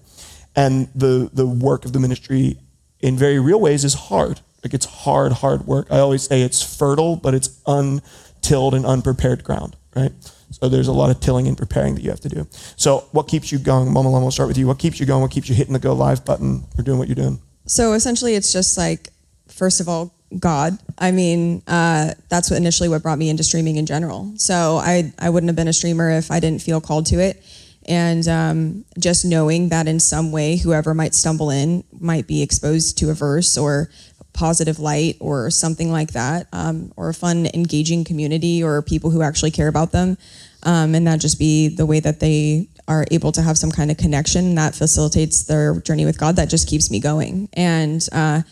And 0.57 0.89
the, 0.95 1.29
the 1.35 1.47
work 1.47 1.85
of 1.85 1.93
the 1.93 2.01
ministry 2.01 2.57
in 3.01 3.19
very 3.19 3.39
real 3.39 3.61
ways 3.61 3.85
is 3.85 3.93
hard. 3.93 4.41
Like, 4.65 4.73
it's 4.73 4.87
hard, 4.87 5.33
hard 5.33 5.67
work. 5.67 5.89
I 5.91 5.99
always 5.99 6.23
say 6.23 6.41
it's 6.41 6.63
fertile, 6.63 7.17
but 7.17 7.35
it's 7.35 7.61
untilled 7.67 8.75
and 8.75 8.87
unprepared 8.87 9.45
ground, 9.45 9.77
right? 9.95 10.13
So, 10.51 10.71
there's 10.71 10.89
a 10.89 10.93
lot 10.93 11.11
of 11.11 11.21
tilling 11.21 11.47
and 11.47 11.59
preparing 11.59 11.95
that 11.97 12.01
you 12.01 12.09
have 12.09 12.21
to 12.21 12.31
do. 12.31 12.47
So, 12.77 13.05
what 13.13 13.29
keeps 13.29 13.53
you 13.53 13.59
going? 13.59 13.93
Mama 13.93 14.09
Llama, 14.09 14.25
we'll 14.25 14.31
start 14.31 14.49
with 14.49 14.57
you. 14.57 14.67
What 14.67 14.79
keeps 14.79 14.99
you 14.99 15.05
going? 15.05 15.21
What 15.21 15.31
keeps 15.31 15.51
you 15.51 15.55
hitting 15.55 15.75
the 15.75 15.79
go 15.79 15.93
live 15.93 16.25
button 16.25 16.65
or 16.79 16.83
doing 16.83 16.99
what 16.99 17.09
you're 17.09 17.15
doing? 17.17 17.39
So 17.73 17.95
essentially, 17.95 18.35
it's 18.35 18.53
just 18.53 18.77
like, 18.77 19.09
first 19.49 19.81
of 19.81 19.89
all, 19.89 20.13
God. 20.39 20.77
I 20.99 21.11
mean, 21.11 21.63
uh, 21.67 22.13
that's 22.29 22.51
what 22.51 22.59
initially 22.59 22.91
what 22.91 23.03
brought 23.03 23.17
me 23.17 23.31
into 23.31 23.43
streaming 23.43 23.77
in 23.77 23.87
general. 23.87 24.31
So 24.37 24.77
I 24.77 25.11
I 25.19 25.31
wouldn't 25.31 25.49
have 25.49 25.57
been 25.57 25.69
a 25.69 25.73
streamer 25.73 26.11
if 26.11 26.31
I 26.31 26.39
didn't 26.39 26.61
feel 26.61 26.83
called 26.83 27.07
to 27.07 27.19
it. 27.19 27.43
And 27.89 28.29
um, 28.29 28.85
just 28.99 29.25
knowing 29.25 29.71
that 29.71 29.89
in 29.89 30.01
some 30.01 30.33
way, 30.33 30.59
whoever 30.59 30.93
might 30.93 31.15
stumble 31.15 31.49
in 31.49 31.83
might 31.99 32.27
be 32.27 32.43
exposed 32.43 32.99
to 32.99 33.09
a 33.09 33.15
verse 33.15 33.57
or 33.57 33.89
positive 34.35 34.79
light 34.79 35.17
or 35.19 35.51
something 35.51 35.91
like 35.91 36.13
that, 36.13 36.49
um, 36.53 36.93
or 36.97 37.09
a 37.09 37.15
fun, 37.15 37.47
engaging 37.55 38.05
community 38.05 38.63
or 38.63 38.83
people 38.83 39.09
who 39.09 39.23
actually 39.23 39.51
care 39.51 39.69
about 39.69 39.93
them. 39.93 40.19
Um, 40.63 40.95
and 40.95 41.07
that 41.07 41.21
just 41.21 41.39
be 41.39 41.69
the 41.69 41.87
way 41.87 42.01
that 42.01 42.21
they 42.21 42.69
are 42.89 43.07
able 43.11 43.33
to 43.33 43.43
have 43.43 43.57
some 43.57 43.71
kind 43.71 43.91
of 43.91 43.97
connection 43.97 44.55
that 44.57 44.75
facilitates 44.75 45.45
their 45.45 45.81
journey 45.81 46.05
with 46.05 46.19
God. 46.19 46.37
That 46.37 46.49
just 46.49 46.69
keeps 46.69 46.91
me 46.91 47.01
going. 47.01 47.49
And, 47.55 48.07
uh, 48.13 48.43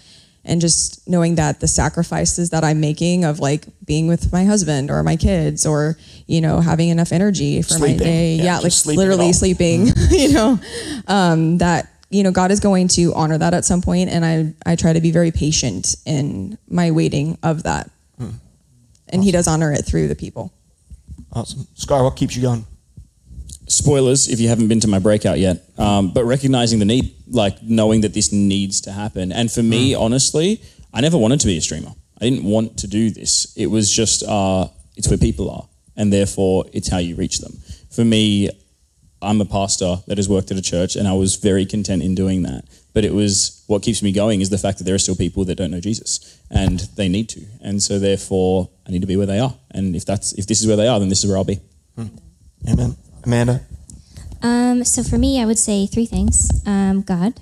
and 0.45 0.61
just 0.61 1.07
knowing 1.09 1.35
that 1.35 1.61
the 1.61 1.69
sacrifices 1.69 2.51
that 2.51 2.65
I'm 2.65 2.81
making 2.81 3.25
of 3.25 3.41
like 3.41 3.67
being 3.85 4.09
with 4.09 4.33
my 4.33 4.45
husband 4.45 4.91
or 4.91 5.03
my 5.03 5.17
kids 5.17 5.67
or 5.67 5.99
you 6.27 6.41
know 6.41 6.61
having 6.61 6.89
enough 6.89 7.13
energy 7.13 7.61
for 7.61 7.75
Sleeping. 7.75 7.99
my 7.99 8.05
day, 8.05 8.35
Yeah, 8.37 8.45
yeah, 8.45 8.59
like 8.61 8.73
sleeping 8.73 8.99
literally 8.99 9.33
sleeping, 9.35 9.89
you 10.11 10.33
know, 10.33 10.59
um, 11.09 11.59
that 11.59 11.93
you 12.09 12.23
know 12.23 12.31
God 12.31 12.51
is 12.51 12.61
going 12.61 12.89
to 12.89 13.13
honor 13.15 13.37
that 13.37 13.53
at 13.53 13.67
some 13.67 13.83
point, 13.83 14.09
and 14.09 14.25
I 14.25 14.55
I 14.65 14.77
try 14.77 14.95
to 14.95 15.01
be 15.03 15.11
very 15.11 15.31
patient 15.31 15.95
in 16.07 16.57
my 16.69 16.91
waiting 16.91 17.37
of 17.43 17.65
that. 17.65 17.91
and 19.09 19.23
He 19.23 19.33
does 19.33 19.47
honor 19.47 19.73
it 19.73 19.83
through 19.85 20.09
the 20.09 20.15
people. 20.17 20.53
Awesome. 21.33 21.67
Skar, 21.77 22.03
what 22.03 22.17
keeps 22.17 22.35
you 22.35 22.43
going? 22.43 22.65
Spoilers 23.71 24.29
if 24.29 24.41
you 24.41 24.49
haven't 24.49 24.69
been 24.69 24.81
to 24.81 24.89
my 24.89 24.99
breakout 24.99 25.39
yet 25.39 25.63
um, 25.79 26.13
but 26.13 26.25
recognizing 26.25 26.79
the 26.79 26.85
need 26.85 27.15
like 27.29 27.63
knowing 27.63 28.01
that 28.01 28.13
this 28.13 28.33
needs 28.33 28.81
to 28.83 28.93
happen. 28.93 29.33
And 29.33 29.51
for 29.51 29.63
me 29.63 29.95
honestly 29.95 30.61
i 30.93 31.01
never 31.01 31.17
wanted 31.17 31.41
to 31.41 31.47
be 31.47 31.57
a 31.57 31.61
streamer. 31.61 31.93
I 32.21 32.25
didn't 32.25 32.45
want 32.45 32.79
to 32.79 32.87
do 32.87 33.11
this. 33.11 33.57
It 33.57 33.67
was 33.67 33.91
just 33.91 34.23
uh, 34.25 34.67
it's 34.97 35.09
where 35.09 35.19
people 35.19 35.51
are 35.51 35.69
and 35.97 36.13
therefore 36.13 36.65
it's 36.73 36.89
how 36.89 36.99
you 36.99 37.15
reach 37.15 37.39
them. 37.39 37.53
For 37.91 38.05
me 38.05 38.51
i'm 39.23 39.41
a 39.41 39.45
pastor 39.45 39.97
that 40.07 40.17
has 40.17 40.29
worked 40.29 40.51
at 40.51 40.57
a 40.57 40.63
church 40.63 40.97
and 40.97 41.07
i 41.07 41.13
was 41.13 41.37
very 41.37 41.65
content 41.67 42.03
in 42.03 42.15
doing 42.15 42.43
that. 42.43 42.65
But 42.93 43.05
it 43.05 43.15
was 43.15 43.63
what 43.69 43.83
keeps 43.83 44.03
me 44.03 44.11
going 44.11 44.41
is 44.41 44.51
the 44.51 44.59
fact 44.59 44.79
that 44.79 44.85
there 44.85 44.97
are 44.97 45.05
still 45.07 45.15
people 45.15 45.45
that 45.45 45.55
don't 45.55 45.71
know 45.71 45.81
jesus 45.81 46.41
and 46.51 46.81
they 46.97 47.09
need 47.09 47.29
to. 47.29 47.43
And 47.63 47.81
so 47.81 48.01
therefore 48.01 48.69
i 48.87 48.91
need 48.91 49.03
to 49.03 49.07
be 49.07 49.17
where 49.17 49.27
they 49.27 49.39
are. 49.39 49.55
And 49.71 49.95
if 49.95 50.05
that's 50.05 50.33
if 50.33 50.47
this 50.49 50.61
is 50.61 50.67
where 50.67 50.77
they 50.77 50.89
are 50.89 50.99
then 50.99 51.09
this 51.09 51.23
is 51.23 51.31
where 51.31 51.39
i'll 51.39 51.45
be. 51.45 51.61
Amen. 52.69 52.97
Amanda? 53.25 53.63
Um, 54.43 54.85
so 54.85 55.03
for 55.03 55.19
me, 55.19 55.41
I 55.41 55.45
would 55.45 55.59
say 55.59 55.87
three 55.87 56.07
things. 56.07 56.51
Um, 56.67 57.03
God, 57.03 57.35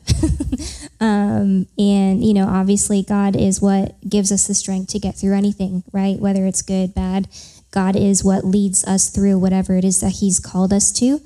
um, 1.00 1.66
and 1.78 2.24
you 2.24 2.34
know, 2.34 2.48
obviously, 2.48 3.02
God 3.02 3.36
is 3.36 3.60
what 3.60 3.94
gives 4.08 4.32
us 4.32 4.46
the 4.46 4.54
strength 4.54 4.90
to 4.90 4.98
get 4.98 5.16
through 5.16 5.34
anything, 5.34 5.84
right? 5.92 6.18
Whether 6.18 6.44
it's 6.46 6.62
good, 6.62 6.94
bad. 6.94 7.28
God 7.70 7.96
is 7.96 8.24
what 8.24 8.44
leads 8.44 8.84
us 8.84 9.10
through 9.10 9.38
whatever 9.38 9.76
it 9.76 9.84
is 9.84 10.00
that 10.00 10.16
He's 10.20 10.40
called 10.40 10.72
us 10.72 10.90
to. 10.92 11.20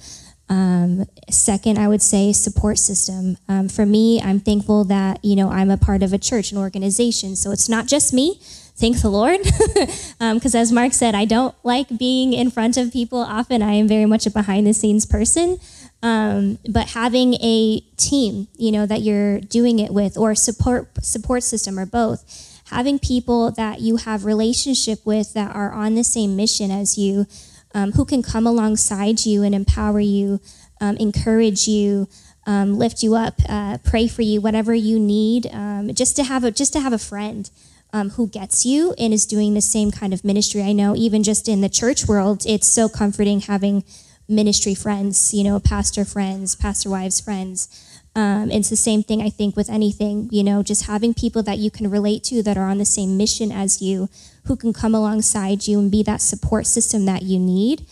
Um, 0.48 1.06
second, 1.30 1.78
I 1.78 1.88
would 1.88 2.02
say 2.02 2.32
support 2.34 2.78
system. 2.78 3.38
Um, 3.48 3.68
for 3.68 3.86
me, 3.86 4.20
I'm 4.20 4.40
thankful 4.40 4.84
that 4.84 5.24
you 5.24 5.36
know 5.36 5.48
I'm 5.48 5.70
a 5.70 5.78
part 5.78 6.02
of 6.02 6.12
a 6.12 6.18
church, 6.18 6.52
an 6.52 6.58
organization, 6.58 7.34
so 7.36 7.50
it's 7.50 7.68
not 7.68 7.86
just 7.86 8.12
me. 8.12 8.40
Thank 8.74 9.00
the 9.02 9.10
Lord, 9.10 9.40
because 10.18 10.54
as 10.54 10.72
Mark 10.72 10.92
said, 10.92 11.14
I 11.14 11.24
don't 11.24 11.54
like 11.62 11.98
being 11.98 12.32
in 12.32 12.50
front 12.50 12.76
of 12.76 12.92
people 12.92 13.18
often. 13.18 13.62
I 13.62 13.74
am 13.74 13.86
very 13.86 14.06
much 14.06 14.26
a 14.26 14.30
behind 14.30 14.66
the 14.66 14.72
scenes 14.72 15.04
person. 15.06 15.58
Um, 16.02 16.58
but 16.68 16.88
having 16.88 17.34
a 17.34 17.80
team, 17.96 18.48
you 18.56 18.72
know, 18.72 18.86
that 18.86 19.02
you're 19.02 19.40
doing 19.40 19.78
it 19.78 19.92
with, 19.92 20.18
or 20.18 20.34
support 20.34 20.88
support 21.04 21.44
system, 21.44 21.78
or 21.78 21.86
both, 21.86 22.60
having 22.70 22.98
people 22.98 23.52
that 23.52 23.80
you 23.80 23.96
have 23.96 24.24
relationship 24.24 24.98
with 25.04 25.34
that 25.34 25.54
are 25.54 25.70
on 25.70 25.94
the 25.94 26.02
same 26.02 26.34
mission 26.34 26.70
as 26.70 26.98
you, 26.98 27.26
um, 27.74 27.92
who 27.92 28.04
can 28.04 28.22
come 28.22 28.46
alongside 28.46 29.24
you 29.24 29.42
and 29.44 29.54
empower 29.54 30.00
you, 30.00 30.40
um, 30.80 30.96
encourage 30.96 31.68
you, 31.68 32.08
um, 32.46 32.76
lift 32.78 33.02
you 33.02 33.14
up, 33.14 33.34
uh, 33.48 33.78
pray 33.84 34.08
for 34.08 34.22
you, 34.22 34.40
whatever 34.40 34.74
you 34.74 34.98
need, 34.98 35.46
um, 35.52 35.94
just 35.94 36.16
to 36.16 36.24
have 36.24 36.42
a 36.42 36.50
just 36.50 36.72
to 36.72 36.80
have 36.80 36.92
a 36.92 36.98
friend. 36.98 37.48
Um, 37.94 38.10
who 38.10 38.26
gets 38.26 38.64
you 38.64 38.94
and 38.96 39.12
is 39.12 39.26
doing 39.26 39.52
the 39.52 39.60
same 39.60 39.90
kind 39.90 40.14
of 40.14 40.24
ministry. 40.24 40.62
I 40.62 40.72
know 40.72 40.96
even 40.96 41.22
just 41.22 41.46
in 41.46 41.60
the 41.60 41.68
church 41.68 42.06
world, 42.06 42.42
it's 42.46 42.66
so 42.66 42.88
comforting 42.88 43.40
having 43.40 43.84
ministry 44.28 44.74
friends, 44.74 45.34
you 45.34 45.44
know, 45.44 45.60
pastor 45.60 46.04
friends, 46.04 46.56
pastor 46.56 46.90
wives 46.90 47.20
friends. 47.20 47.68
Um, 48.14 48.50
it's 48.50 48.68
the 48.68 48.76
same 48.76 49.02
thing, 49.02 49.22
I 49.22 49.30
think, 49.30 49.56
with 49.56 49.70
anything, 49.70 50.28
you 50.30 50.44
know, 50.44 50.62
just 50.62 50.86
having 50.86 51.14
people 51.14 51.42
that 51.44 51.58
you 51.58 51.70
can 51.70 51.90
relate 51.90 52.24
to 52.24 52.42
that 52.42 52.58
are 52.58 52.68
on 52.68 52.78
the 52.78 52.84
same 52.84 53.16
mission 53.16 53.50
as 53.50 53.80
you, 53.80 54.08
who 54.44 54.56
can 54.56 54.72
come 54.72 54.94
alongside 54.94 55.66
you 55.66 55.78
and 55.78 55.90
be 55.90 56.02
that 56.02 56.20
support 56.20 56.66
system 56.66 57.06
that 57.06 57.22
you 57.22 57.38
need. 57.38 57.86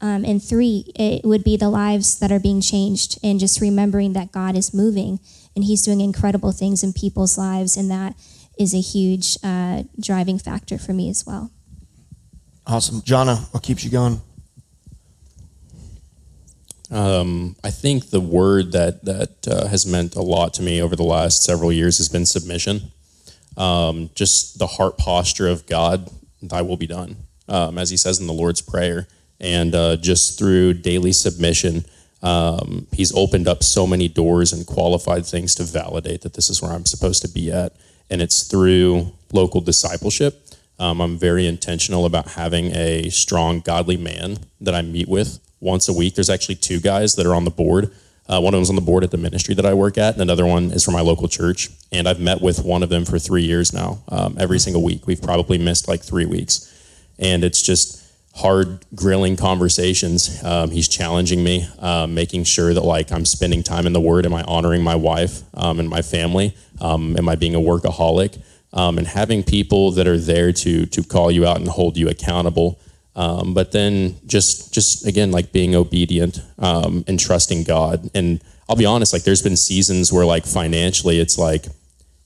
Um, 0.00 0.24
and 0.24 0.42
three, 0.42 0.92
it 0.94 1.24
would 1.24 1.44
be 1.44 1.56
the 1.56 1.68
lives 1.68 2.18
that 2.20 2.32
are 2.32 2.40
being 2.40 2.60
changed 2.60 3.18
and 3.22 3.40
just 3.40 3.60
remembering 3.60 4.12
that 4.14 4.32
God 4.32 4.56
is 4.56 4.74
moving 4.74 5.20
and 5.54 5.64
He's 5.64 5.82
doing 5.82 6.00
incredible 6.00 6.52
things 6.52 6.82
in 6.82 6.92
people's 6.92 7.36
lives. 7.36 7.76
And 7.76 7.90
that 7.90 8.14
is 8.58 8.74
a 8.74 8.80
huge 8.80 9.36
uh, 9.42 9.84
driving 10.00 10.38
factor 10.38 10.78
for 10.78 10.92
me 10.92 11.10
as 11.10 11.24
well. 11.26 11.50
Awesome. 12.66 13.00
Johno, 13.02 13.36
what 13.52 13.62
keeps 13.62 13.84
you 13.84 13.90
going? 13.90 14.20
Um, 16.90 17.56
I 17.64 17.70
think 17.70 18.10
the 18.10 18.20
word 18.20 18.72
that 18.72 19.04
that 19.04 19.48
uh, 19.48 19.66
has 19.66 19.86
meant 19.86 20.14
a 20.14 20.22
lot 20.22 20.54
to 20.54 20.62
me 20.62 20.80
over 20.80 20.94
the 20.94 21.02
last 21.02 21.42
several 21.42 21.72
years 21.72 21.98
has 21.98 22.08
been 22.08 22.26
submission. 22.26 22.92
Um, 23.56 24.10
just 24.14 24.58
the 24.58 24.66
heart 24.66 24.96
posture 24.96 25.48
of 25.48 25.66
God, 25.66 26.10
"Thy 26.42 26.62
will 26.62 26.76
be 26.76 26.86
done," 26.86 27.16
um, 27.48 27.78
as 27.78 27.90
He 27.90 27.96
says 27.96 28.20
in 28.20 28.26
the 28.26 28.32
Lord's 28.32 28.60
Prayer, 28.60 29.08
and 29.40 29.74
uh, 29.74 29.96
just 29.96 30.38
through 30.38 30.74
daily 30.74 31.12
submission, 31.12 31.84
um, 32.22 32.86
He's 32.92 33.14
opened 33.14 33.48
up 33.48 33.64
so 33.64 33.86
many 33.86 34.08
doors 34.08 34.52
and 34.52 34.64
qualified 34.64 35.26
things 35.26 35.56
to 35.56 35.64
validate 35.64 36.20
that 36.20 36.34
this 36.34 36.48
is 36.48 36.62
where 36.62 36.70
I'm 36.70 36.86
supposed 36.86 37.22
to 37.22 37.28
be 37.28 37.50
at, 37.50 37.72
and 38.10 38.22
it's 38.22 38.44
through 38.44 39.12
local 39.32 39.60
discipleship. 39.60 40.42
Um, 40.78 41.00
I'm 41.00 41.18
very 41.18 41.46
intentional 41.46 42.04
about 42.04 42.28
having 42.28 42.74
a 42.76 43.08
strong, 43.10 43.60
godly 43.60 43.96
man 43.96 44.38
that 44.60 44.74
I 44.74 44.82
meet 44.82 45.08
with 45.08 45.40
once 45.60 45.88
a 45.88 45.92
week. 45.92 46.14
There's 46.14 46.30
actually 46.30 46.56
two 46.56 46.80
guys 46.80 47.14
that 47.16 47.26
are 47.26 47.34
on 47.34 47.44
the 47.44 47.50
board. 47.50 47.90
Uh, 48.28 48.40
one 48.40 48.52
of 48.52 48.58
them's 48.58 48.70
on 48.70 48.76
the 48.76 48.82
board 48.82 49.04
at 49.04 49.10
the 49.10 49.16
ministry 49.16 49.54
that 49.54 49.64
I 49.64 49.72
work 49.72 49.96
at, 49.96 50.14
and 50.14 50.22
another 50.22 50.44
one 50.44 50.72
is 50.72 50.84
from 50.84 50.94
my 50.94 51.00
local 51.00 51.28
church. 51.28 51.70
And 51.92 52.08
I've 52.08 52.20
met 52.20 52.40
with 52.40 52.64
one 52.64 52.82
of 52.82 52.88
them 52.88 53.04
for 53.04 53.18
three 53.18 53.44
years 53.44 53.72
now, 53.72 54.02
um, 54.08 54.36
every 54.38 54.58
single 54.58 54.82
week. 54.82 55.06
We've 55.06 55.22
probably 55.22 55.58
missed 55.58 55.86
like 55.88 56.02
three 56.02 56.26
weeks. 56.26 56.72
And 57.18 57.44
it's 57.44 57.62
just 57.62 58.02
hard 58.36 58.84
grilling 58.94 59.34
conversations. 59.34 60.42
Um, 60.44 60.70
he's 60.70 60.88
challenging 60.88 61.42
me, 61.42 61.66
um, 61.78 62.14
making 62.14 62.44
sure 62.44 62.74
that 62.74 62.84
like 62.84 63.10
I'm 63.10 63.24
spending 63.24 63.62
time 63.62 63.86
in 63.86 63.92
the 63.92 64.00
Word. 64.00 64.26
Am 64.26 64.34
I 64.34 64.42
honoring 64.42 64.82
my 64.82 64.94
wife 64.94 65.42
um, 65.54 65.80
and 65.80 65.88
my 65.88 66.02
family? 66.02 66.54
Um, 66.80 67.16
am 67.16 67.28
I 67.28 67.34
being 67.34 67.54
a 67.54 67.60
workaholic? 67.60 68.40
Um, 68.72 68.98
and 68.98 69.06
having 69.06 69.42
people 69.42 69.92
that 69.92 70.06
are 70.06 70.18
there 70.18 70.52
to 70.52 70.86
to 70.86 71.02
call 71.02 71.30
you 71.30 71.46
out 71.46 71.56
and 71.56 71.68
hold 71.68 71.96
you 71.96 72.08
accountable. 72.08 72.78
Um, 73.14 73.54
but 73.54 73.72
then 73.72 74.16
just 74.26 74.74
just 74.74 75.06
again 75.06 75.30
like 75.30 75.50
being 75.50 75.74
obedient 75.74 76.40
and 76.58 77.18
trusting 77.18 77.64
God. 77.64 78.10
And 78.14 78.42
I'll 78.68 78.76
be 78.76 78.84
honest, 78.84 79.12
like 79.12 79.22
there's 79.22 79.42
been 79.42 79.56
seasons 79.56 80.12
where 80.12 80.26
like 80.26 80.44
financially 80.44 81.18
it's 81.20 81.38
like, 81.38 81.66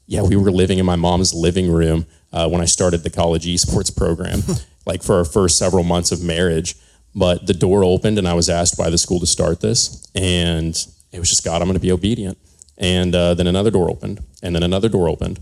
yeah, 0.06 0.22
we 0.22 0.34
were 0.36 0.50
living 0.50 0.78
in 0.78 0.86
my 0.86 0.96
mom's 0.96 1.32
living 1.34 1.70
room 1.70 2.06
uh, 2.32 2.48
when 2.48 2.60
I 2.60 2.64
started 2.64 3.02
the 3.02 3.10
college 3.10 3.46
esports 3.46 3.94
program, 3.94 4.42
like 4.90 5.02
for 5.04 5.14
our 5.16 5.24
first 5.24 5.56
several 5.56 5.84
months 5.84 6.10
of 6.10 6.22
marriage. 6.22 6.74
But 7.14 7.46
the 7.46 7.54
door 7.54 7.84
opened 7.84 8.18
and 8.18 8.26
I 8.26 8.34
was 8.34 8.48
asked 8.48 8.76
by 8.76 8.90
the 8.90 8.98
school 8.98 9.20
to 9.20 9.26
start 9.26 9.60
this, 9.60 10.06
and 10.14 10.74
it 11.12 11.18
was 11.18 11.28
just 11.28 11.44
God, 11.44 11.62
I'm 11.62 11.68
going 11.68 11.74
to 11.74 11.80
be 11.80 11.92
obedient. 11.92 12.38
And 12.76 13.14
uh, 13.14 13.34
then 13.34 13.46
another 13.46 13.70
door 13.70 13.90
opened, 13.90 14.20
and 14.42 14.54
then 14.54 14.62
another 14.62 14.88
door 14.88 15.08
opened, 15.08 15.38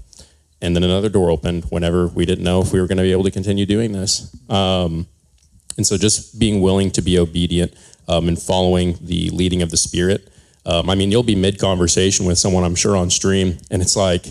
and 0.61 0.75
then 0.75 0.83
another 0.83 1.09
door 1.09 1.31
opened 1.31 1.65
whenever 1.71 2.09
we 2.09 2.27
didn't 2.27 2.45
know 2.45 2.61
if 2.61 2.73
we 2.73 2.81
were 2.81 2.87
going 2.87 2.99
to 2.99 3.05
be 3.05 3.13
able 3.13 3.25
to 3.25 3.31
continue 3.31 3.65
doing 3.65 3.93
this. 3.93 4.35
Um, 4.51 5.07
and 5.77 5.87
so 5.87 5.97
just 5.97 6.39
being 6.39 6.61
willing 6.61 6.91
to 6.93 7.03
be 7.03 7.19
obedient 7.19 7.73
um, 8.09 8.29
and 8.29 8.41
following 8.41 8.99
the 9.01 9.31
leading 9.31 9.63
of 9.63 9.71
the 9.71 9.77
Spirit. 9.77 10.29
Um, 10.67 10.91
I 10.91 10.95
mean, 10.97 11.13
you'll 11.13 11.23
be 11.23 11.37
mid 11.37 11.59
conversation 11.59 12.27
with 12.27 12.39
someone, 12.39 12.65
I'm 12.65 12.75
sure, 12.75 12.97
on 12.97 13.09
stream, 13.11 13.59
and 13.71 13.81
it's 13.81 13.97
like, 13.97 14.27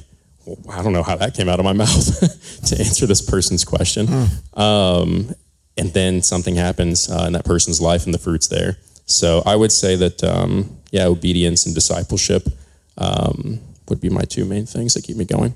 I 0.70 0.82
don't 0.82 0.94
know 0.94 1.04
how 1.04 1.16
that 1.18 1.34
came 1.34 1.50
out 1.50 1.60
of 1.60 1.66
my 1.66 1.74
mouth 1.84 2.66
to 2.68 2.78
answer 2.78 3.06
this 3.06 3.22
person's 3.22 3.66
question. 3.66 4.08
Um, 4.54 5.34
and 5.78 5.94
then 5.94 6.22
something 6.22 6.56
happens 6.56 7.10
uh, 7.10 7.26
in 7.28 7.34
that 7.34 7.46
person's 7.46 7.80
life, 7.80 8.06
and 8.06 8.14
the 8.14 8.20
fruit's 8.20 8.48
there. 8.48 8.78
So 9.06 9.44
I 9.46 9.56
would 9.56 9.72
say 9.72 9.96
that, 9.96 10.24
um, 10.24 10.78
yeah, 10.92 11.06
obedience 11.06 11.66
and 11.66 11.76
discipleship 11.76 12.48
um, 12.98 13.60
would 13.90 14.02
be 14.02 14.10
my 14.10 14.24
two 14.24 14.46
main 14.46 14.66
things 14.66 14.94
that 14.96 15.04
keep 15.04 15.18
me 15.18 15.26
going. 15.26 15.54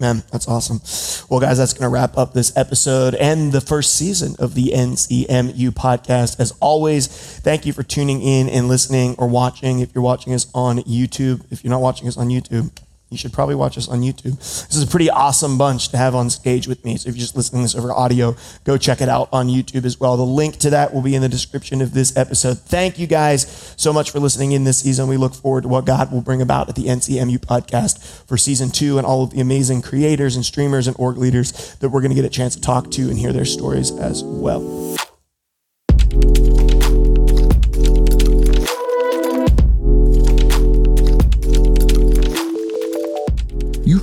Man, 0.00 0.22
that's 0.30 0.46
awesome. 0.46 0.80
Well, 1.28 1.40
guys, 1.40 1.58
that's 1.58 1.72
going 1.72 1.82
to 1.82 1.88
wrap 1.88 2.16
up 2.16 2.32
this 2.32 2.56
episode 2.56 3.16
and 3.16 3.50
the 3.50 3.60
first 3.60 3.94
season 3.94 4.36
of 4.38 4.54
the 4.54 4.70
NCMU 4.72 5.70
podcast. 5.70 6.38
As 6.38 6.52
always, 6.60 7.08
thank 7.08 7.66
you 7.66 7.72
for 7.72 7.82
tuning 7.82 8.22
in 8.22 8.48
and 8.48 8.68
listening 8.68 9.16
or 9.18 9.26
watching. 9.28 9.80
If 9.80 9.92
you're 9.94 10.04
watching 10.04 10.34
us 10.34 10.46
on 10.54 10.78
YouTube, 10.78 11.44
if 11.50 11.64
you're 11.64 11.72
not 11.72 11.80
watching 11.80 12.06
us 12.06 12.16
on 12.16 12.28
YouTube, 12.28 12.70
you 13.10 13.16
should 13.16 13.32
probably 13.32 13.54
watch 13.54 13.78
us 13.78 13.88
on 13.88 14.00
YouTube. 14.00 14.36
This 14.38 14.76
is 14.76 14.82
a 14.82 14.86
pretty 14.86 15.08
awesome 15.08 15.56
bunch 15.56 15.88
to 15.88 15.96
have 15.96 16.14
on 16.14 16.28
stage 16.28 16.68
with 16.68 16.84
me. 16.84 16.96
So 16.98 17.08
if 17.08 17.16
you're 17.16 17.20
just 17.20 17.36
listening 17.36 17.62
to 17.62 17.64
this 17.64 17.74
over 17.74 17.90
audio, 17.90 18.36
go 18.64 18.76
check 18.76 19.00
it 19.00 19.08
out 19.08 19.30
on 19.32 19.48
YouTube 19.48 19.86
as 19.86 19.98
well. 19.98 20.16
The 20.16 20.24
link 20.24 20.58
to 20.58 20.70
that 20.70 20.92
will 20.92 21.00
be 21.00 21.14
in 21.14 21.22
the 21.22 21.28
description 21.28 21.80
of 21.80 21.94
this 21.94 22.14
episode. 22.16 22.58
Thank 22.58 22.98
you 22.98 23.06
guys 23.06 23.74
so 23.78 23.94
much 23.94 24.10
for 24.10 24.20
listening 24.20 24.52
in 24.52 24.64
this 24.64 24.80
season. 24.80 25.08
We 25.08 25.16
look 25.16 25.34
forward 25.34 25.62
to 25.62 25.68
what 25.68 25.86
God 25.86 26.12
will 26.12 26.20
bring 26.20 26.42
about 26.42 26.68
at 26.68 26.74
the 26.74 26.84
NCMU 26.84 27.38
podcast 27.38 28.26
for 28.26 28.36
season 28.36 28.70
two 28.70 28.98
and 28.98 29.06
all 29.06 29.24
of 29.24 29.30
the 29.30 29.40
amazing 29.40 29.80
creators 29.80 30.36
and 30.36 30.44
streamers 30.44 30.86
and 30.86 30.96
org 30.98 31.16
leaders 31.16 31.76
that 31.76 31.88
we're 31.88 32.02
going 32.02 32.10
to 32.10 32.16
get 32.16 32.26
a 32.26 32.30
chance 32.30 32.54
to 32.56 32.60
talk 32.60 32.90
to 32.90 33.08
and 33.08 33.18
hear 33.18 33.32
their 33.32 33.46
stories 33.46 33.90
as 33.90 34.22
well. 34.22 34.98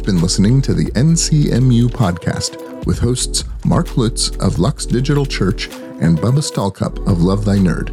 Been 0.06 0.22
listening 0.22 0.62
to 0.62 0.76
the 0.76 0.86
NCMU 0.92 1.88
podcast 1.88 2.86
with 2.86 3.00
hosts 3.00 3.44
Mark 3.66 3.98
Lutz 3.98 4.30
of 4.38 4.60
Lux 4.60 4.86
Digital 4.86 5.26
Church 5.26 5.68
and 6.00 6.20
Bubba 6.20 6.44
Stallcup 6.44 7.00
of 7.10 7.24
Love 7.24 7.44
Thy 7.44 7.56
Nerd. 7.56 7.90